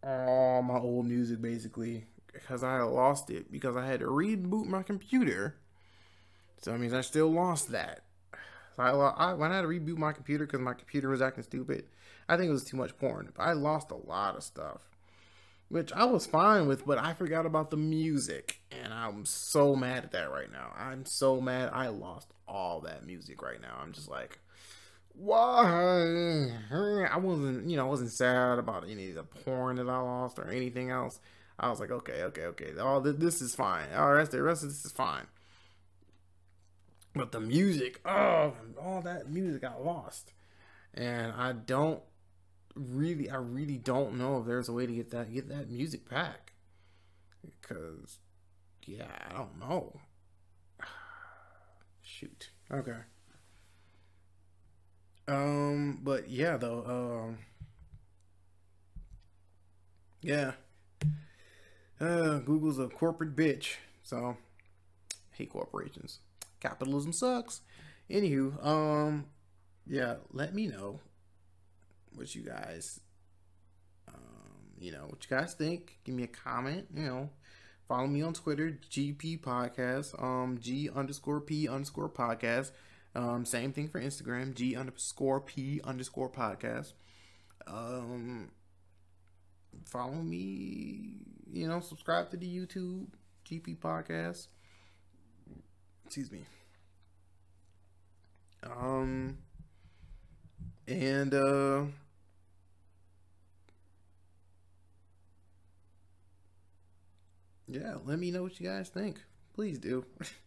all 0.02 0.62
my 0.62 0.78
old 0.78 1.06
music 1.06 1.40
basically 1.40 2.04
because 2.32 2.62
I 2.62 2.80
lost 2.82 3.30
it 3.30 3.50
because 3.52 3.76
I 3.76 3.86
had 3.86 4.00
to 4.00 4.06
reboot 4.06 4.66
my 4.66 4.82
computer. 4.82 5.56
So 6.62 6.72
that 6.72 6.78
means 6.78 6.92
I 6.92 7.00
still 7.00 7.32
lost 7.32 7.70
that. 7.72 8.02
So 8.76 8.82
I, 8.82 8.90
I 8.90 9.34
when 9.34 9.52
I 9.52 9.56
had 9.56 9.62
to 9.62 9.68
reboot 9.68 9.96
my 9.96 10.12
computer 10.12 10.46
because 10.46 10.60
my 10.60 10.74
computer 10.74 11.08
was 11.08 11.22
acting 11.22 11.44
stupid, 11.44 11.84
I 12.28 12.36
think 12.36 12.48
it 12.48 12.52
was 12.52 12.64
too 12.64 12.76
much 12.76 12.96
porn. 12.98 13.32
But 13.36 13.42
I 13.44 13.52
lost 13.52 13.90
a 13.90 13.96
lot 13.96 14.36
of 14.36 14.42
stuff 14.42 14.89
which 15.70 15.92
I 15.92 16.04
was 16.04 16.26
fine 16.26 16.66
with, 16.66 16.84
but 16.84 16.98
I 16.98 17.14
forgot 17.14 17.46
about 17.46 17.70
the 17.70 17.76
music, 17.76 18.60
and 18.72 18.92
I'm 18.92 19.24
so 19.24 19.76
mad 19.76 20.02
at 20.04 20.10
that 20.12 20.30
right 20.30 20.50
now. 20.50 20.72
I'm 20.76 21.06
so 21.06 21.40
mad 21.40 21.70
I 21.72 21.86
lost 21.88 22.32
all 22.48 22.80
that 22.80 23.06
music 23.06 23.40
right 23.40 23.62
now. 23.62 23.78
I'm 23.80 23.92
just 23.92 24.10
like, 24.10 24.40
why? 25.14 26.50
I 26.72 27.16
wasn't, 27.18 27.70
you 27.70 27.76
know, 27.76 27.86
I 27.86 27.88
wasn't 27.88 28.10
sad 28.10 28.58
about 28.58 28.90
any 28.90 29.10
of 29.10 29.14
the 29.14 29.22
porn 29.22 29.76
that 29.76 29.88
I 29.88 30.00
lost 30.00 30.40
or 30.40 30.48
anything 30.50 30.90
else. 30.90 31.20
I 31.58 31.70
was 31.70 31.78
like, 31.78 31.92
okay, 31.92 32.24
okay, 32.24 32.46
okay, 32.46 32.76
all 32.80 33.00
this 33.00 33.40
is 33.40 33.54
fine. 33.54 33.86
All 33.94 34.12
the 34.12 34.42
rest 34.42 34.64
of 34.64 34.70
this 34.70 34.84
is 34.84 34.92
fine. 34.92 35.26
But 37.14 37.30
the 37.30 37.40
music, 37.40 38.00
oh, 38.04 38.54
all 38.80 39.02
that 39.02 39.30
music 39.30 39.62
I 39.62 39.76
lost, 39.76 40.32
and 40.94 41.32
I 41.32 41.52
don't 41.52 42.02
really, 42.74 43.30
I 43.30 43.36
really 43.36 43.78
don't 43.78 44.16
know 44.18 44.38
if 44.40 44.46
there's 44.46 44.68
a 44.68 44.72
way 44.72 44.86
to 44.86 44.92
get 44.92 45.10
that 45.10 45.32
get 45.32 45.48
that 45.48 45.70
music 45.70 46.08
back. 46.08 46.52
Because, 47.60 48.18
yeah, 48.84 49.06
I 49.28 49.32
don't 49.32 49.58
know. 49.58 50.00
Shoot. 52.02 52.50
Okay. 52.70 52.98
Um, 55.28 56.00
but 56.02 56.28
yeah, 56.28 56.56
though. 56.56 57.28
Um. 57.28 57.38
Yeah. 60.22 60.52
Uh, 62.00 62.38
Google's 62.38 62.78
a 62.78 62.88
corporate 62.88 63.36
bitch, 63.36 63.76
so 64.02 64.36
hate 65.32 65.50
corporations. 65.50 66.20
Capitalism 66.58 67.12
sucks. 67.12 67.60
Anywho, 68.10 68.64
um, 68.64 69.26
yeah, 69.86 70.16
let 70.32 70.54
me 70.54 70.66
know 70.66 71.00
what 72.14 72.34
you 72.34 72.42
guys, 72.42 73.00
um, 74.08 74.14
you 74.78 74.92
know, 74.92 75.06
what 75.08 75.24
you 75.28 75.36
guys 75.36 75.54
think. 75.54 75.98
Give 76.04 76.14
me 76.14 76.24
a 76.24 76.28
comment. 76.28 76.86
You 76.94 77.04
know, 77.04 77.30
follow 77.88 78.06
me 78.06 78.22
on 78.22 78.32
Twitter, 78.34 78.78
GP 78.90 79.40
Podcast, 79.40 80.20
um, 80.22 80.58
G 80.60 80.88
underscore 80.94 81.40
P 81.40 81.68
underscore 81.68 82.08
Podcast. 82.08 82.72
Um, 83.14 83.44
same 83.44 83.72
thing 83.72 83.88
for 83.88 84.00
Instagram, 84.00 84.54
G 84.54 84.76
underscore 84.76 85.40
P 85.40 85.80
underscore 85.84 86.30
Podcast. 86.30 86.92
Um, 87.66 88.50
follow 89.86 90.14
me. 90.14 91.14
You 91.52 91.66
know, 91.66 91.80
subscribe 91.80 92.30
to 92.30 92.36
the 92.36 92.46
YouTube 92.46 93.06
GP 93.48 93.78
Podcast. 93.78 94.46
Excuse 96.06 96.30
me. 96.30 96.44
Um, 98.62 99.38
and 100.88 101.34
uh 101.34 101.84
yeah, 107.68 107.94
let 108.04 108.18
me 108.18 108.30
know 108.30 108.42
what 108.42 108.58
you 108.58 108.66
guys 108.66 108.88
think. 108.88 109.20
Please 109.54 109.78
do. 109.78 110.04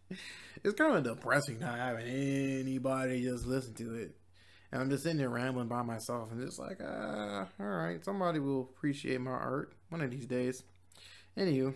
it's 0.64 0.76
kind 0.76 0.96
of 0.96 1.04
depressing 1.04 1.60
not 1.60 1.78
having 1.78 2.08
anybody 2.08 3.24
just 3.24 3.46
listen 3.46 3.74
to 3.76 3.96
it. 3.96 4.16
And 4.72 4.82
I'm 4.82 4.90
just 4.90 5.04
sitting 5.04 5.20
there 5.20 5.30
rambling 5.30 5.68
by 5.68 5.84
myself 5.84 6.32
and 6.32 6.44
just 6.44 6.58
like, 6.60 6.80
ah, 6.84 7.48
all 7.60 7.66
right, 7.66 8.04
somebody 8.04 8.40
will 8.40 8.62
appreciate 8.62 9.22
my 9.22 9.32
art 9.32 9.74
one 9.90 10.02
of 10.02 10.10
these 10.10 10.26
days. 10.26 10.64
Anywho, 11.38 11.76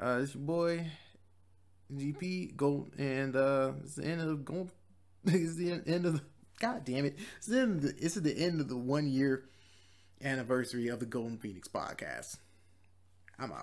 uh, 0.00 0.20
it's 0.22 0.34
your 0.34 0.42
boy 0.42 0.86
GP 1.94 2.56
Gold, 2.56 2.92
and 2.98 3.34
uh, 3.36 3.72
it's 3.82 3.94
the 3.94 4.04
end 4.04 4.20
of 4.20 4.44
gold. 4.44 4.70
It's 5.24 5.56
the 5.56 5.82
end 5.86 6.06
of 6.06 6.14
the 6.14 6.22
God 6.60 6.84
damn 6.84 7.06
it! 7.06 7.18
The, 7.48 7.94
it's 7.98 8.14
the 8.14 8.36
end 8.36 8.60
of 8.60 8.68
the 8.68 8.76
one 8.76 9.08
year 9.08 9.44
anniversary 10.22 10.88
of 10.88 11.00
the 11.00 11.06
Golden 11.06 11.38
Phoenix 11.38 11.66
podcast. 11.66 12.36